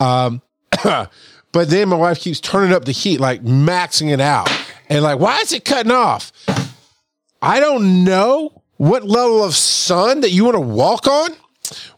Um, 0.00 0.42
but 0.82 1.10
then 1.52 1.88
my 1.88 1.96
wife 1.96 2.20
keeps 2.20 2.40
turning 2.40 2.72
up 2.72 2.84
the 2.84 2.92
heat, 2.92 3.20
like 3.20 3.42
maxing 3.42 4.12
it 4.12 4.20
out. 4.20 4.50
And 4.88 5.02
like, 5.02 5.18
why 5.18 5.38
is 5.38 5.52
it 5.52 5.64
cutting 5.64 5.92
off? 5.92 6.32
I 7.40 7.60
don't 7.60 8.04
know 8.04 8.62
what 8.76 9.04
level 9.04 9.42
of 9.44 9.54
sun 9.54 10.20
that 10.20 10.30
you 10.30 10.44
want 10.44 10.56
to 10.56 10.60
walk 10.60 11.06
on 11.06 11.30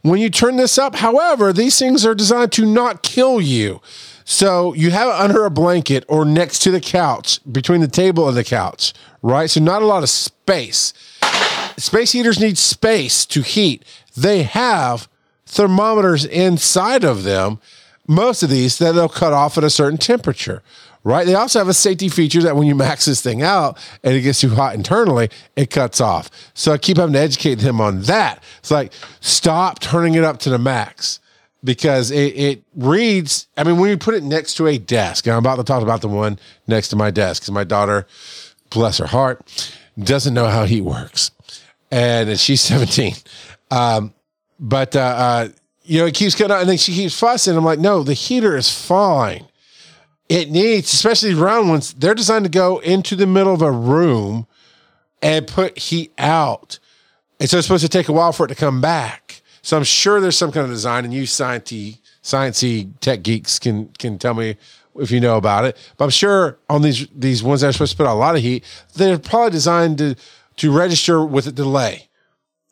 when 0.03 0.20
you 0.20 0.30
turn 0.30 0.57
this 0.57 0.78
up. 0.78 0.96
However, 0.96 1.53
these 1.53 1.78
things 1.78 2.05
are 2.05 2.14
designed 2.14 2.53
to 2.53 2.66
not 2.66 3.03
kill 3.03 3.40
you. 3.40 3.80
So 4.24 4.74
you 4.74 4.90
have 4.90 5.09
it 5.09 5.14
under 5.14 5.44
a 5.44 5.51
blanket 5.51 6.05
or 6.09 6.24
next 6.24 6.61
to 6.61 6.70
the 6.70 6.80
couch, 6.80 7.40
between 7.51 7.80
the 7.80 7.88
table 7.88 8.28
and 8.28 8.36
the 8.36 8.44
couch, 8.44 8.92
right? 9.22 9.51
So 9.51 9.61
not 9.61 9.82
a 9.82 9.86
lot 9.86 10.03
of 10.03 10.09
space. 10.09 10.92
Space 11.76 12.12
heaters 12.12 12.38
need 12.38 12.59
space 12.59 13.26
to 13.26 13.42
heat. 13.42 13.84
They 14.16 14.42
have 14.42 15.09
thermometers 15.46 16.24
inside 16.24 17.05
of 17.05 17.24
them, 17.24 17.59
most 18.11 18.42
of 18.42 18.50
these 18.50 18.78
that 18.78 18.92
they'll 18.92 19.08
cut 19.08 19.32
off 19.32 19.56
at 19.56 19.62
a 19.62 19.70
certain 19.70 19.96
temperature, 19.96 20.64
right? 21.04 21.24
They 21.24 21.36
also 21.36 21.61
have 21.61 21.68
a 21.68 21.74
safety 21.74 22.08
feature 22.08 22.42
that 22.42 22.56
when 22.56 22.66
you 22.66 22.74
max 22.74 23.04
this 23.04 23.22
thing 23.22 23.40
out 23.40 23.78
and 24.02 24.14
it 24.14 24.22
gets 24.22 24.40
too 24.40 24.48
hot 24.48 24.74
internally, 24.74 25.30
it 25.54 25.70
cuts 25.70 26.00
off. 26.00 26.28
So 26.52 26.72
I 26.72 26.78
keep 26.78 26.96
having 26.96 27.12
to 27.12 27.20
educate 27.20 27.61
them 27.61 27.80
on 27.80 28.02
that. 28.02 28.42
It's 28.58 28.72
like, 28.72 28.92
stop 29.20 29.78
turning 29.78 30.14
it 30.14 30.24
up 30.24 30.40
to 30.40 30.50
the 30.50 30.58
max 30.58 31.20
because 31.62 32.11
it, 32.11 32.36
it 32.36 32.64
reads. 32.74 33.46
I 33.56 33.62
mean, 33.62 33.78
when 33.78 33.90
you 33.90 33.96
put 33.96 34.14
it 34.14 34.24
next 34.24 34.54
to 34.54 34.66
a 34.66 34.76
desk, 34.76 35.28
I'm 35.28 35.38
about 35.38 35.56
to 35.56 35.64
talk 35.64 35.84
about 35.84 36.00
the 36.00 36.08
one 36.08 36.36
next 36.66 36.88
to 36.88 36.96
my 36.96 37.12
desk 37.12 37.42
because 37.42 37.52
my 37.52 37.64
daughter, 37.64 38.08
bless 38.70 38.98
her 38.98 39.06
heart, 39.06 39.40
doesn't 39.96 40.34
know 40.34 40.46
how 40.46 40.64
heat 40.64 40.80
works, 40.80 41.30
and 41.92 42.40
she's 42.40 42.61
17. 42.61 43.14
Um, 43.70 44.14
but 44.58 44.96
uh, 44.96 45.00
uh, 45.00 45.48
you 45.91 45.99
know, 45.99 46.07
it 46.07 46.14
keeps 46.14 46.36
going 46.36 46.53
on, 46.53 46.61
and 46.61 46.68
then 46.68 46.76
she 46.76 46.95
keeps 46.95 47.18
fussing. 47.18 47.57
I'm 47.57 47.64
like, 47.64 47.80
no, 47.80 48.05
the 48.05 48.14
heater 48.14 48.57
is 48.57 48.70
fine. 48.70 49.49
It 50.28 50.49
needs, 50.49 50.93
especially 50.93 51.34
round 51.34 51.68
ones, 51.68 51.95
they're 51.95 52.14
designed 52.14 52.45
to 52.45 52.49
go 52.49 52.78
into 52.78 53.16
the 53.16 53.26
middle 53.26 53.53
of 53.53 53.61
a 53.61 53.72
room 53.72 54.47
and 55.20 55.49
put 55.49 55.76
heat 55.76 56.12
out. 56.16 56.78
And 57.41 57.51
so 57.51 57.59
it's 57.59 57.66
supposed 57.66 57.82
to 57.82 57.88
take 57.88 58.09
a 58.09 58.12
while 58.12 58.30
for 58.30 58.47
it 58.47 58.51
to 58.51 58.55
come 58.55 58.80
back. 58.80 59.43
So 59.62 59.76
I'm 59.76 59.82
sure 59.82 60.20
there's 60.20 60.38
some 60.38 60.53
kind 60.53 60.64
of 60.64 60.70
design, 60.70 61.05
and 61.05 61.12
you 61.12 61.24
sciencey, 61.24 61.99
sciencey 62.22 62.93
tech 63.01 63.24
geeks 63.24 63.59
can 63.59 63.88
can 63.99 64.16
tell 64.16 64.34
me 64.34 64.59
if 64.95 65.11
you 65.11 65.18
know 65.18 65.36
about 65.36 65.64
it. 65.64 65.76
But 65.97 66.05
I'm 66.05 66.11
sure 66.11 66.57
on 66.68 66.82
these 66.82 67.09
these 67.12 67.43
ones 67.43 67.62
that 67.62 67.70
are 67.70 67.72
supposed 67.72 67.91
to 67.91 67.97
put 67.97 68.07
out 68.07 68.14
a 68.14 68.22
lot 68.26 68.36
of 68.36 68.43
heat, 68.43 68.62
they're 68.95 69.18
probably 69.18 69.51
designed 69.51 69.99
to 69.99 70.14
to 70.59 70.70
register 70.70 71.24
with 71.24 71.49
a 71.49 71.53
delay. 71.53 72.09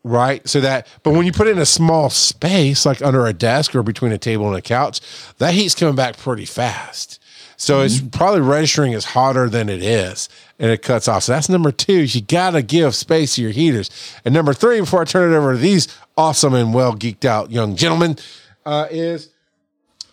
Right? 0.05 0.47
So 0.49 0.61
that, 0.61 0.87
but 1.03 1.13
when 1.13 1.27
you 1.27 1.33
put 1.33 1.47
it 1.47 1.53
in 1.53 1.59
a 1.59 1.67
small 1.67 2.11
space, 2.11 2.87
like 2.87 3.03
under 3.03 3.27
a 3.27 3.33
desk 3.33 3.75
or 3.75 3.83
between 3.83 4.13
a 4.13 4.19
table 4.19 4.47
and 4.49 4.57
a 4.57 4.63
couch, 4.63 5.01
that 5.39 5.55
heat's 5.55 5.75
coming 5.75 5.97
back 5.97 6.17
pretty 6.17 6.45
fast. 6.45 7.21
So 7.61 7.81
it's 7.81 8.01
probably 8.01 8.41
registering 8.41 8.95
as 8.95 9.05
hotter 9.05 9.49
than 9.49 9.69
it 9.69 9.83
is, 9.83 10.29
and 10.61 10.71
it 10.71 10.81
cuts 10.81 11.09
off. 11.09 11.25
So 11.25 11.33
that's 11.33 11.49
number 11.49 11.73
two. 11.73 12.05
You 12.05 12.21
gotta 12.21 12.63
give 12.63 12.95
space 12.95 13.35
to 13.35 13.43
your 13.43 13.51
heaters. 13.51 13.91
And 14.25 14.33
number 14.33 14.55
three, 14.55 14.79
before 14.79 15.03
I 15.03 15.05
turn 15.05 15.33
it 15.33 15.37
over 15.37 15.55
to 15.55 15.59
these 15.59 15.89
awesome 16.17 16.55
and 16.55 16.73
well 16.73 16.95
geeked 16.95 17.25
out 17.25 17.51
young 17.51 17.75
gentlemen, 17.75 18.17
uh, 18.65 18.87
is 18.93 19.31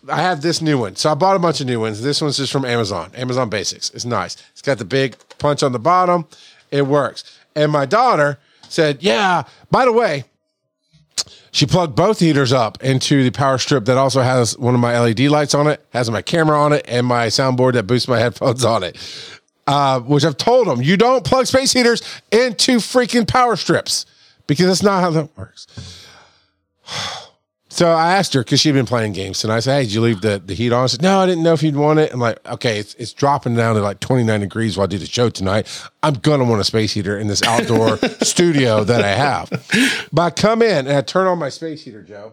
I 0.08 0.22
have 0.22 0.42
this 0.42 0.60
new 0.60 0.76
one. 0.76 0.96
So 0.96 1.08
I 1.08 1.14
bought 1.14 1.36
a 1.36 1.38
bunch 1.38 1.60
of 1.60 1.68
new 1.68 1.78
ones. 1.78 2.02
This 2.02 2.20
one's 2.20 2.36
just 2.36 2.52
from 2.52 2.64
Amazon. 2.64 3.12
Amazon 3.14 3.48
Basics. 3.48 3.90
It's 3.90 4.04
nice. 4.04 4.36
It's 4.50 4.62
got 4.62 4.78
the 4.78 4.84
big 4.84 5.16
punch 5.38 5.62
on 5.62 5.70
the 5.70 5.78
bottom. 5.78 6.26
It 6.72 6.88
works. 6.88 7.38
And 7.54 7.70
my 7.70 7.86
daughter 7.86 8.38
said, 8.68 9.02
"Yeah, 9.02 9.44
by 9.70 9.84
the 9.84 9.92
way, 9.92 10.24
she 11.50 11.66
plugged 11.66 11.96
both 11.96 12.18
heaters 12.20 12.52
up 12.52 12.82
into 12.82 13.22
the 13.22 13.30
power 13.30 13.58
strip 13.58 13.86
that 13.86 13.96
also 13.96 14.20
has 14.22 14.58
one 14.58 14.74
of 14.74 14.80
my 14.80 14.98
LED 14.98 15.20
lights 15.20 15.54
on 15.54 15.66
it, 15.66 15.84
has 15.90 16.10
my 16.10 16.22
camera 16.22 16.58
on 16.58 16.72
it, 16.72 16.84
and 16.88 17.06
my 17.06 17.28
soundboard 17.28 17.74
that 17.74 17.86
boosts 17.86 18.08
my 18.08 18.18
headphones 18.20 18.64
on 18.64 18.82
it. 18.82 18.96
Uh, 19.66 19.98
which 20.00 20.24
I've 20.24 20.36
told 20.36 20.68
them, 20.68 20.80
you 20.80 20.96
don't 20.96 21.24
plug 21.24 21.46
space 21.46 21.72
heaters 21.72 22.00
into 22.30 22.76
freaking 22.76 23.26
power 23.26 23.56
strips 23.56 24.06
because 24.46 24.66
that's 24.66 24.82
not 24.82 25.00
how 25.00 25.10
that 25.10 25.36
works. 25.36 25.66
So 27.76 27.90
I 27.90 28.14
asked 28.14 28.32
her 28.32 28.40
because 28.40 28.58
she'd 28.58 28.72
been 28.72 28.86
playing 28.86 29.12
games, 29.12 29.44
and 29.44 29.52
I 29.52 29.60
said, 29.60 29.76
"Hey, 29.76 29.82
did 29.82 29.92
you 29.92 30.00
leave 30.00 30.22
the, 30.22 30.42
the 30.42 30.54
heat 30.54 30.72
on?" 30.72 30.88
She 30.88 30.92
said, 30.92 31.02
"No, 31.02 31.20
I 31.20 31.26
didn't 31.26 31.42
know 31.42 31.52
if 31.52 31.62
you'd 31.62 31.76
want 31.76 31.98
it." 31.98 32.10
I'm 32.10 32.20
like, 32.20 32.38
"Okay, 32.48 32.78
it's, 32.78 32.94
it's 32.94 33.12
dropping 33.12 33.54
down 33.54 33.74
to 33.74 33.82
like 33.82 34.00
29 34.00 34.40
degrees 34.40 34.78
while 34.78 34.84
I 34.84 34.86
do 34.86 34.96
the 34.96 35.04
show 35.04 35.28
tonight. 35.28 35.68
I'm 36.02 36.14
gonna 36.14 36.44
want 36.44 36.62
a 36.62 36.64
space 36.64 36.94
heater 36.94 37.18
in 37.18 37.26
this 37.26 37.42
outdoor 37.42 37.98
studio 38.22 38.82
that 38.82 39.04
I 39.04 39.10
have." 39.10 39.50
But 40.10 40.22
I 40.22 40.30
come 40.30 40.62
in 40.62 40.86
and 40.86 40.96
I 40.96 41.02
turn 41.02 41.26
on 41.26 41.38
my 41.38 41.50
space 41.50 41.82
heater, 41.82 42.00
Joe, 42.00 42.32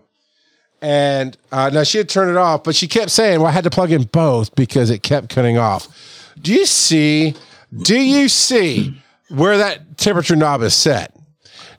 and 0.81 1.37
uh, 1.51 1.71
now 1.73 1.83
she 1.83 1.97
had 1.97 2.07
turned 2.07 2.31
it 2.31 2.37
off, 2.37 2.63
but 2.63 2.73
she 2.73 2.87
kept 2.87 3.11
saying, 3.11 3.39
"Well, 3.39 3.49
I 3.49 3.51
had 3.51 3.65
to 3.65 3.69
plug 3.69 3.91
in 3.91 4.03
both 4.03 4.55
because 4.55 4.89
it 4.89 5.03
kept 5.03 5.27
cutting 5.27 5.57
off." 5.57 5.89
Do 6.41 6.53
you 6.53 6.65
see? 6.65 7.35
Do 7.81 7.99
you 7.99 8.29
see 8.29 8.93
where 9.27 9.57
that 9.57 9.97
temperature 9.97 10.37
knob 10.37 10.61
is 10.61 10.73
set? 10.73 11.13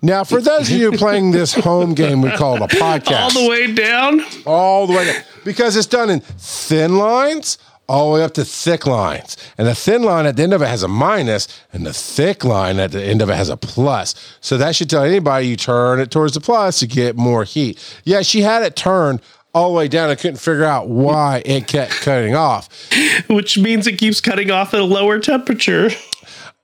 Now, 0.04 0.22
for 0.22 0.42
those 0.42 0.70
of 0.70 0.76
you 0.76 0.92
playing 0.92 1.30
this 1.30 1.54
home 1.54 1.94
game 1.94 2.20
we 2.20 2.30
call 2.30 2.56
it 2.56 2.62
a 2.62 2.76
podcast, 2.76 3.20
All 3.22 3.30
the 3.42 3.48
way 3.48 3.72
down. 3.72 4.20
all 4.44 4.86
the 4.86 4.92
way 4.92 5.06
down 5.06 5.22
because 5.46 5.76
it's 5.76 5.86
done 5.86 6.10
in 6.10 6.20
thin 6.20 6.98
lines 6.98 7.56
all 7.88 8.12
the 8.12 8.18
way 8.18 8.24
up 8.24 8.34
to 8.34 8.44
thick 8.44 8.86
lines. 8.86 9.36
And 9.56 9.66
the 9.66 9.74
thin 9.74 10.02
line 10.02 10.26
at 10.26 10.36
the 10.36 10.42
end 10.42 10.52
of 10.52 10.60
it 10.62 10.68
has 10.68 10.82
a 10.82 10.88
minus, 10.88 11.48
and 11.72 11.86
the 11.86 11.92
thick 11.92 12.44
line 12.44 12.78
at 12.78 12.92
the 12.92 13.02
end 13.02 13.22
of 13.22 13.28
it 13.30 13.36
has 13.36 13.48
a 13.48 13.56
plus. 13.56 14.14
So 14.40 14.56
that 14.58 14.74
should 14.76 14.90
tell 14.90 15.04
anybody 15.04 15.48
you 15.48 15.56
turn 15.56 16.00
it 16.00 16.10
towards 16.10 16.34
the 16.34 16.40
plus 16.40 16.80
to 16.80 16.86
get 16.86 17.16
more 17.16 17.44
heat. 17.44 17.78
Yeah, 18.04 18.22
she 18.22 18.40
had 18.42 18.62
it 18.62 18.76
turned 18.76 19.20
all 19.54 19.72
the 19.72 19.76
way 19.78 19.88
down. 19.88 20.10
I 20.10 20.14
couldn't 20.16 20.38
figure 20.38 20.64
out 20.64 20.88
why 20.88 21.42
it 21.44 21.66
kept 21.66 21.92
cutting 22.00 22.34
off. 22.34 22.68
which 23.28 23.58
means 23.58 23.86
it 23.86 23.98
keeps 23.98 24.20
cutting 24.20 24.50
off 24.50 24.74
at 24.74 24.80
a 24.80 24.84
lower 24.84 25.18
temperature 25.18 25.90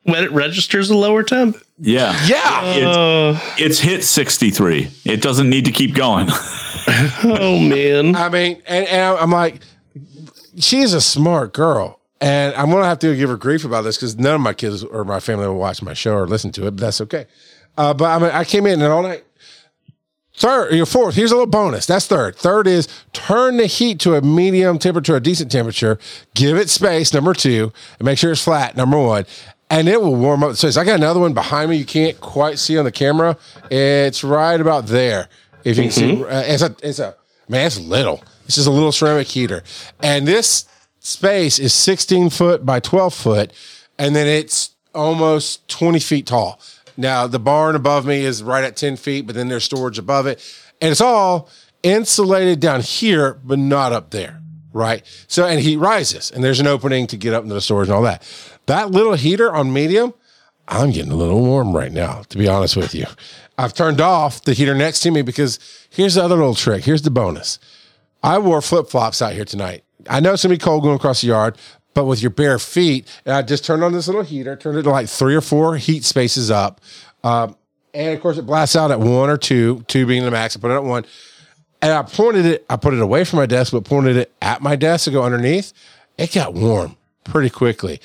when 0.04 0.24
it 0.24 0.32
registers 0.32 0.90
a 0.90 0.96
lower 0.96 1.22
temp. 1.22 1.56
Yeah. 1.78 2.18
Yeah. 2.26 3.38
It's, 3.56 3.60
it's 3.60 3.80
hit 3.80 4.04
63. 4.04 4.90
It 5.04 5.22
doesn't 5.22 5.48
need 5.48 5.64
to 5.66 5.72
keep 5.72 5.94
going. 5.94 6.28
Oh 7.22 7.58
man, 7.58 8.16
I 8.16 8.28
mean, 8.30 8.62
and, 8.66 8.86
and 8.88 9.18
I'm 9.18 9.30
like, 9.30 9.60
she's 10.58 10.92
a 10.92 11.00
smart 11.00 11.52
girl. 11.52 12.00
And 12.20 12.54
I'm 12.54 12.70
going 12.70 12.82
to 12.82 12.88
have 12.88 12.98
to 13.00 13.16
give 13.16 13.28
her 13.30 13.36
grief 13.36 13.64
about 13.64 13.82
this 13.82 13.96
because 13.96 14.18
none 14.18 14.34
of 14.34 14.40
my 14.40 14.52
kids 14.54 14.82
or 14.82 15.04
my 15.04 15.20
family 15.20 15.46
will 15.46 15.56
watch 15.56 15.82
my 15.82 15.94
show 15.94 16.14
or 16.14 16.26
listen 16.26 16.50
to 16.52 16.66
it, 16.66 16.72
but 16.72 16.80
that's 16.80 17.00
okay. 17.02 17.26
Uh, 17.78 17.94
but 17.94 18.06
I 18.06 18.18
mean, 18.18 18.30
I 18.34 18.44
came 18.44 18.66
in 18.66 18.82
and 18.82 18.92
all 18.92 19.02
night. 19.02 19.24
Third, 20.34 20.72
your 20.74 20.86
fourth, 20.86 21.14
here's 21.14 21.30
a 21.32 21.34
little 21.34 21.46
bonus. 21.46 21.86
That's 21.86 22.06
third. 22.06 22.36
Third 22.36 22.66
is 22.66 22.88
turn 23.12 23.56
the 23.58 23.66
heat 23.66 24.00
to 24.00 24.14
a 24.14 24.22
medium 24.22 24.78
temperature, 24.78 25.16
a 25.16 25.20
decent 25.20 25.52
temperature. 25.52 25.98
Give 26.34 26.56
it 26.56 26.70
space, 26.70 27.12
number 27.14 27.34
two, 27.34 27.72
and 27.98 28.06
make 28.06 28.18
sure 28.18 28.32
it's 28.32 28.42
flat, 28.42 28.76
number 28.76 28.98
one. 28.98 29.26
And 29.70 29.88
it 29.88 30.02
will 30.02 30.16
warm 30.16 30.42
up. 30.42 30.56
So 30.56 30.68
I 30.68 30.84
got 30.84 30.96
another 30.96 31.20
one 31.20 31.32
behind 31.32 31.70
me. 31.70 31.76
You 31.76 31.84
can't 31.84 32.20
quite 32.20 32.58
see 32.58 32.76
on 32.76 32.84
the 32.84 32.92
camera. 32.92 33.38
It's 33.70 34.24
right 34.24 34.60
about 34.60 34.86
there. 34.86 35.28
If 35.62 35.76
you 35.76 35.84
can 35.84 35.92
see, 35.92 36.24
uh, 36.24 36.42
it's 36.44 36.62
a, 36.62 36.74
it's 36.82 36.98
a, 36.98 37.14
man, 37.48 37.66
it's 37.66 37.78
little. 37.78 38.22
This 38.46 38.58
is 38.58 38.66
a 38.66 38.70
little 38.70 38.90
ceramic 38.90 39.28
heater. 39.28 39.62
And 40.02 40.26
this 40.26 40.66
space 40.98 41.58
is 41.58 41.72
16 41.72 42.30
foot 42.30 42.66
by 42.66 42.80
12 42.80 43.14
foot. 43.14 43.52
And 43.98 44.16
then 44.16 44.26
it's 44.26 44.74
almost 44.94 45.68
20 45.68 46.00
feet 46.00 46.26
tall. 46.26 46.60
Now, 46.96 47.26
the 47.26 47.38
barn 47.38 47.76
above 47.76 48.06
me 48.06 48.24
is 48.24 48.42
right 48.42 48.64
at 48.64 48.76
10 48.76 48.96
feet, 48.96 49.26
but 49.26 49.34
then 49.34 49.48
there's 49.48 49.64
storage 49.64 49.98
above 49.98 50.26
it. 50.26 50.42
And 50.80 50.90
it's 50.90 51.00
all 51.00 51.48
insulated 51.82 52.60
down 52.60 52.80
here, 52.80 53.34
but 53.44 53.58
not 53.58 53.92
up 53.92 54.10
there. 54.10 54.40
Right. 54.72 55.04
So, 55.26 55.46
and 55.46 55.60
heat 55.60 55.78
rises, 55.78 56.30
and 56.30 56.44
there's 56.44 56.60
an 56.60 56.66
opening 56.66 57.06
to 57.08 57.16
get 57.16 57.34
up 57.34 57.42
into 57.42 57.54
the 57.54 57.60
storage 57.60 57.88
and 57.88 57.96
all 57.96 58.02
that. 58.02 58.22
That 58.70 58.92
little 58.92 59.14
heater 59.14 59.52
on 59.52 59.72
medium, 59.72 60.14
I'm 60.68 60.92
getting 60.92 61.10
a 61.10 61.16
little 61.16 61.40
warm 61.40 61.74
right 61.74 61.90
now, 61.90 62.22
to 62.28 62.38
be 62.38 62.46
honest 62.46 62.76
with 62.76 62.94
you. 62.94 63.04
I've 63.58 63.74
turned 63.74 64.00
off 64.00 64.44
the 64.44 64.52
heater 64.52 64.76
next 64.76 65.00
to 65.00 65.10
me 65.10 65.22
because 65.22 65.58
here's 65.90 66.14
the 66.14 66.22
other 66.22 66.36
little 66.36 66.54
trick. 66.54 66.84
Here's 66.84 67.02
the 67.02 67.10
bonus. 67.10 67.58
I 68.22 68.38
wore 68.38 68.62
flip 68.62 68.88
flops 68.88 69.20
out 69.20 69.32
here 69.32 69.44
tonight. 69.44 69.82
I 70.08 70.20
know 70.20 70.34
it's 70.34 70.44
gonna 70.44 70.54
be 70.54 70.58
cold 70.58 70.84
going 70.84 70.94
across 70.94 71.20
the 71.20 71.26
yard, 71.26 71.58
but 71.94 72.04
with 72.04 72.22
your 72.22 72.30
bare 72.30 72.60
feet, 72.60 73.08
and 73.26 73.34
I 73.34 73.42
just 73.42 73.64
turned 73.64 73.82
on 73.82 73.92
this 73.92 74.06
little 74.06 74.22
heater, 74.22 74.54
turned 74.54 74.78
it 74.78 74.84
to 74.84 74.90
like 74.90 75.08
three 75.08 75.34
or 75.34 75.40
four 75.40 75.76
heat 75.76 76.04
spaces 76.04 76.48
up. 76.48 76.80
Um, 77.24 77.56
and 77.92 78.14
of 78.14 78.20
course, 78.20 78.38
it 78.38 78.46
blasts 78.46 78.76
out 78.76 78.92
at 78.92 79.00
one 79.00 79.30
or 79.30 79.36
two, 79.36 79.84
two 79.88 80.06
being 80.06 80.22
the 80.22 80.30
max. 80.30 80.56
I 80.56 80.60
put 80.60 80.70
it 80.70 80.74
at 80.74 80.84
one. 80.84 81.04
And 81.82 81.92
I 81.92 82.04
pointed 82.04 82.46
it, 82.46 82.66
I 82.70 82.76
put 82.76 82.94
it 82.94 83.00
away 83.00 83.24
from 83.24 83.40
my 83.40 83.46
desk, 83.46 83.72
but 83.72 83.82
pointed 83.82 84.16
it 84.16 84.32
at 84.40 84.62
my 84.62 84.76
desk 84.76 85.06
to 85.06 85.10
go 85.10 85.24
underneath. 85.24 85.72
It 86.16 86.32
got 86.32 86.54
warm 86.54 86.96
pretty 87.24 87.50
quickly. 87.50 88.00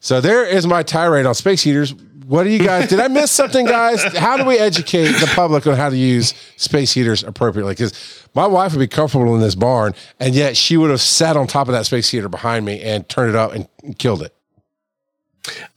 So 0.00 0.20
there 0.20 0.46
is 0.46 0.66
my 0.66 0.82
tirade 0.82 1.26
on 1.26 1.34
space 1.34 1.62
heaters. 1.62 1.94
What 2.26 2.44
do 2.44 2.50
you 2.50 2.60
guys? 2.60 2.88
Did 2.88 3.00
I 3.00 3.08
miss 3.08 3.30
something, 3.30 3.66
guys? 3.66 4.02
How 4.16 4.36
do 4.36 4.44
we 4.44 4.56
educate 4.56 5.08
the 5.08 5.30
public 5.34 5.66
on 5.66 5.76
how 5.76 5.90
to 5.90 5.96
use 5.96 6.32
space 6.56 6.92
heaters 6.92 7.22
appropriately? 7.22 7.72
Because 7.72 8.26
my 8.34 8.46
wife 8.46 8.72
would 8.72 8.78
be 8.78 8.86
comfortable 8.88 9.34
in 9.34 9.40
this 9.40 9.54
barn, 9.54 9.94
and 10.18 10.34
yet 10.34 10.56
she 10.56 10.76
would 10.76 10.90
have 10.90 11.00
sat 11.00 11.36
on 11.36 11.46
top 11.46 11.68
of 11.68 11.72
that 11.72 11.86
space 11.86 12.08
heater 12.08 12.28
behind 12.28 12.64
me 12.64 12.80
and 12.80 13.08
turned 13.08 13.30
it 13.30 13.36
up 13.36 13.52
and 13.52 13.68
killed 13.98 14.22
it. 14.22 14.34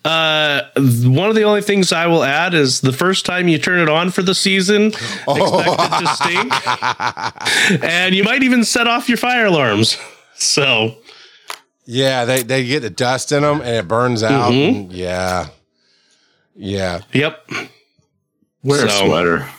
Uh, 0.06 0.62
one 0.78 1.30
of 1.30 1.36
the 1.36 1.44
only 1.44 1.62
things 1.62 1.92
I 1.92 2.08
will 2.08 2.24
add 2.24 2.54
is 2.54 2.82
the 2.82 2.94
first 2.94 3.26
time 3.26 3.48
you 3.48 3.58
turn 3.58 3.80
it 3.80 3.90
on 3.90 4.12
for 4.12 4.22
the 4.22 4.36
season, 4.36 4.88
expect 5.28 5.80
it 5.80 6.00
to 6.00 6.08
stink, 6.16 7.84
and 7.84 8.14
you 8.14 8.24
might 8.24 8.44
even 8.44 8.64
set 8.64 8.88
off 8.88 9.10
your 9.10 9.18
fire 9.18 9.46
alarms. 9.48 9.98
So 10.36 10.98
Yeah, 11.86 12.26
they 12.26 12.44
they 12.44 12.66
get 12.66 12.82
the 12.82 12.90
dust 12.90 13.32
in 13.32 13.44
them 13.44 13.60
and 13.62 13.70
it 13.76 13.88
burns 13.88 14.24
out. 14.24 14.52
Mhm. 14.54 14.88
yeah, 14.92 15.48
yeah. 16.56 17.00
Yep. 17.12 17.50
Wear 18.64 18.86
a 18.86 18.90
sweater. 18.90 19.50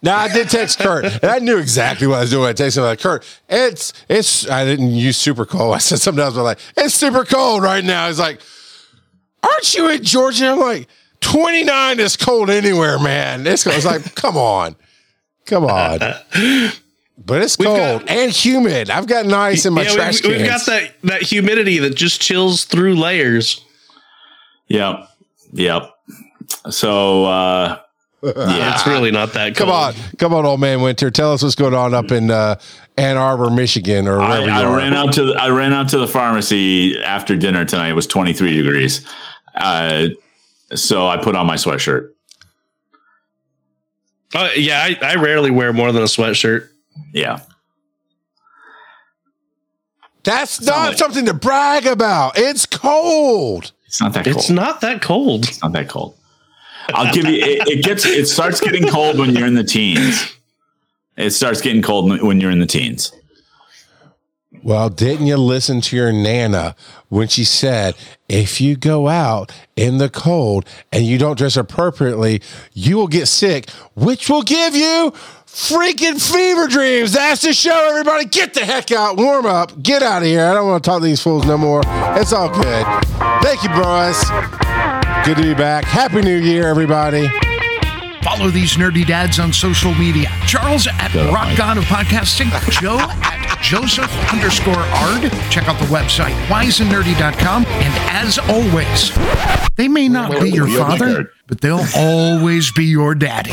Now 0.00 0.16
I 0.16 0.32
did 0.32 0.48
text 0.48 0.78
Kurt, 0.78 1.04
and 1.22 1.24
I 1.30 1.38
knew 1.38 1.58
exactly 1.58 2.06
what 2.06 2.16
I 2.16 2.20
was 2.20 2.30
doing. 2.30 2.48
I 2.48 2.52
texted 2.54 2.78
him 2.78 2.84
like, 2.84 3.00
"Kurt, 3.00 3.24
it's 3.48 3.92
it's." 4.08 4.48
I 4.48 4.64
didn't 4.64 4.92
use 4.92 5.18
super 5.18 5.44
cold. 5.44 5.74
I 5.76 5.78
said 5.78 5.98
something 6.00 6.22
else, 6.24 6.34
but 6.34 6.44
like, 6.44 6.60
"It's 6.76 6.94
super 6.94 7.24
cold 7.24 7.62
right 7.62 7.84
now." 7.84 8.06
He's 8.06 8.18
like, 8.18 8.40
"Aren't 9.42 9.74
you 9.74 9.90
in 9.90 10.02
Georgia?" 10.02 10.52
I'm 10.52 10.60
like, 10.60 10.88
"29 11.20 12.00
is 12.00 12.16
cold 12.16 12.48
anywhere, 12.48 12.98
man." 12.98 13.46
It's 13.46 13.66
I 13.66 13.76
was 13.76 13.84
like, 13.84 14.14
"Come 14.14 14.38
on, 14.38 14.76
come 15.44 15.64
on." 15.66 15.98
But 17.18 17.42
it's 17.42 17.56
cold 17.56 17.76
got- 18.02 18.10
and 18.10 18.30
humid. 18.30 18.90
I've 18.90 19.06
got 19.06 19.26
ice 19.32 19.64
in 19.66 19.72
my 19.72 19.82
yeah, 19.82 19.94
trash 19.94 20.22
we've, 20.22 20.32
cans. 20.38 20.38
we've 20.42 20.50
got 20.50 20.66
that 20.66 20.92
that 21.04 21.22
humidity 21.22 21.78
that 21.78 21.94
just 21.94 22.20
chills 22.20 22.64
through 22.64 22.96
layers. 22.96 23.64
Yep. 24.68 25.08
Yep. 25.52 25.90
So, 26.70 27.24
uh, 27.24 27.78
yeah. 28.22 28.74
It's 28.74 28.86
really 28.86 29.10
not 29.10 29.32
that 29.34 29.54
Come 29.56 29.68
on, 29.70 29.94
come 30.18 30.34
on, 30.34 30.44
old 30.44 30.60
man 30.60 30.80
Winter. 30.82 31.10
Tell 31.10 31.32
us 31.32 31.42
what's 31.42 31.54
going 31.54 31.74
on 31.74 31.94
up 31.94 32.10
in 32.10 32.30
uh, 32.30 32.56
Ann 32.96 33.16
Arbor, 33.16 33.50
Michigan, 33.50 34.08
or 34.08 34.20
I, 34.20 34.40
wherever 34.40 34.50
I 34.50 34.60
you 34.62 34.66
are. 34.68 34.76
ran 34.76 34.94
out 34.94 35.12
to 35.14 35.24
the, 35.26 35.34
I 35.34 35.48
ran 35.50 35.72
out 35.72 35.88
to 35.90 35.98
the 35.98 36.08
pharmacy 36.08 37.00
after 37.02 37.36
dinner 37.36 37.64
tonight. 37.64 37.90
It 37.90 37.94
was 37.94 38.06
23 38.06 38.56
degrees. 38.56 39.06
Uh, 39.54 40.08
so 40.74 41.06
I 41.06 41.16
put 41.18 41.36
on 41.36 41.46
my 41.46 41.54
sweatshirt. 41.56 42.10
Uh, 44.34 44.50
yeah, 44.56 44.80
I, 44.82 44.98
I 45.02 45.14
rarely 45.16 45.50
wear 45.50 45.72
more 45.72 45.92
than 45.92 46.02
a 46.02 46.06
sweatshirt. 46.06 46.68
Yeah. 47.12 47.40
That's 50.24 50.60
not 50.60 50.88
like- 50.88 50.98
something 50.98 51.26
to 51.26 51.34
brag 51.34 51.86
about. 51.86 52.36
It's 52.36 52.66
cold. 52.66 53.72
It's 53.86 54.00
not 54.00 54.12
that 54.14 54.24
cold. 54.24 54.36
It's 54.36 54.50
not 54.50 54.80
that 54.80 55.00
cold. 55.02 55.48
It's 55.48 55.62
not 55.62 55.72
that 55.72 55.88
cold. 55.88 56.16
I'll 56.92 57.12
give 57.12 57.24
you. 57.24 57.36
It, 57.36 57.68
it 57.68 57.84
gets. 57.84 58.04
It 58.04 58.26
starts 58.26 58.60
getting 58.60 58.86
cold 58.88 59.18
when 59.18 59.34
you're 59.34 59.46
in 59.46 59.54
the 59.54 59.64
teens. 59.64 60.32
It 61.16 61.30
starts 61.30 61.60
getting 61.60 61.82
cold 61.82 62.22
when 62.22 62.40
you're 62.40 62.50
in 62.50 62.58
the 62.58 62.66
teens. 62.66 63.12
Well, 64.62 64.88
didn't 64.88 65.26
you 65.26 65.36
listen 65.36 65.80
to 65.82 65.96
your 65.96 66.12
Nana 66.12 66.74
when 67.08 67.28
she 67.28 67.44
said, 67.44 67.94
if 68.28 68.60
you 68.60 68.76
go 68.76 69.08
out 69.08 69.52
in 69.76 69.98
the 69.98 70.08
cold 70.08 70.66
and 70.90 71.04
you 71.04 71.18
don't 71.18 71.38
dress 71.38 71.56
appropriately, 71.56 72.42
you 72.72 72.96
will 72.96 73.06
get 73.06 73.26
sick, 73.26 73.70
which 73.94 74.28
will 74.28 74.42
give 74.42 74.74
you 74.74 75.12
freaking 75.46 76.20
fever 76.20 76.66
dreams. 76.66 77.12
That's 77.12 77.42
the 77.42 77.52
show, 77.52 77.88
everybody. 77.88 78.24
Get 78.24 78.54
the 78.54 78.64
heck 78.64 78.90
out, 78.90 79.16
warm 79.16 79.46
up, 79.46 79.80
get 79.82 80.02
out 80.02 80.22
of 80.22 80.28
here. 80.28 80.44
I 80.44 80.54
don't 80.54 80.66
want 80.66 80.82
to 80.82 80.90
talk 80.90 81.00
to 81.00 81.06
these 81.06 81.22
fools 81.22 81.46
no 81.46 81.56
more. 81.56 81.82
It's 82.18 82.32
all 82.32 82.48
good. 82.48 82.86
Thank 83.42 83.62
you, 83.62 83.70
boys. 83.70 84.22
Good 85.24 85.36
to 85.36 85.42
be 85.42 85.54
back. 85.54 85.84
Happy 85.84 86.20
New 86.22 86.38
Year, 86.38 86.66
everybody. 86.66 87.28
Follow 88.26 88.50
these 88.50 88.76
nerdy 88.76 89.06
dads 89.06 89.38
on 89.38 89.52
social 89.52 89.94
media. 89.94 90.28
Charles 90.48 90.88
at 90.88 91.14
up, 91.14 91.32
Rock 91.32 91.46
Mike. 91.46 91.58
God 91.58 91.78
of 91.78 91.84
Podcasting. 91.84 92.50
Joe 92.72 92.98
at 92.98 93.56
Joseph 93.62 94.12
underscore 94.32 94.74
Ard. 94.74 95.30
Check 95.48 95.68
out 95.68 95.78
the 95.78 95.86
website 95.86 96.34
wiseandnerdy.com. 96.48 97.64
And 97.66 97.94
as 98.10 98.40
always, 98.40 99.14
they 99.76 99.86
may 99.86 100.08
not 100.08 100.40
be 100.40 100.50
your 100.50 100.66
father, 100.66 101.30
but 101.46 101.60
they'll 101.60 101.86
always 101.96 102.72
be 102.72 102.86
your 102.86 103.14
daddy. 103.14 103.52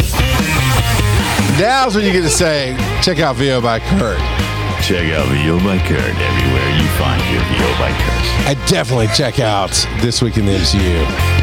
Now's 1.62 1.95
when 1.95 2.04
you 2.04 2.12
get 2.12 2.24
to 2.24 2.30
say, 2.32 2.76
check 3.04 3.20
out 3.20 3.36
VO 3.36 3.62
by 3.62 3.78
Kurt. 3.78 4.18
Check 4.82 5.14
out 5.14 5.28
VO 5.28 5.60
by 5.60 5.78
Kurt 5.78 6.00
everywhere 6.00 6.70
you 6.82 6.88
find 6.98 7.22
your 7.32 7.44
VO 7.44 7.78
by 7.78 7.91
Kurt. 7.91 8.48
I 8.48 8.66
definitely 8.68 9.08
check 9.16 9.40
out 9.40 9.70
This 10.02 10.24
Week 10.24 10.36
in 10.38 10.48
the 10.48 10.54
MCU. 10.54 11.43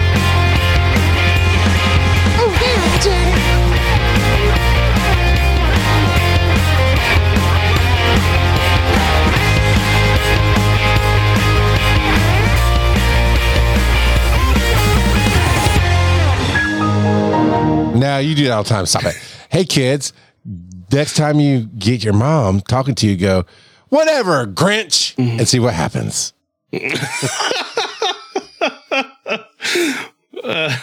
Now 18.11 18.19
you 18.19 18.35
do 18.35 18.43
that 18.47 18.51
all 18.51 18.63
the 18.65 18.69
time. 18.69 18.87
Stop 18.87 19.05
it. 19.05 19.15
Hey 19.51 19.65
kids, 19.65 20.13
next 20.91 21.15
time 21.15 21.39
you 21.39 21.67
get 21.79 22.03
your 22.03 22.13
mom 22.13 22.61
talking 22.61 22.97
to 22.97 23.07
you, 23.07 23.17
go, 23.17 23.47
whatever, 23.89 24.49
Grinch, 24.49 25.15
and 25.17 25.47
see 25.49 25.61
what 25.61 25.75
happens. 25.75 26.33
Uh, 30.43 30.75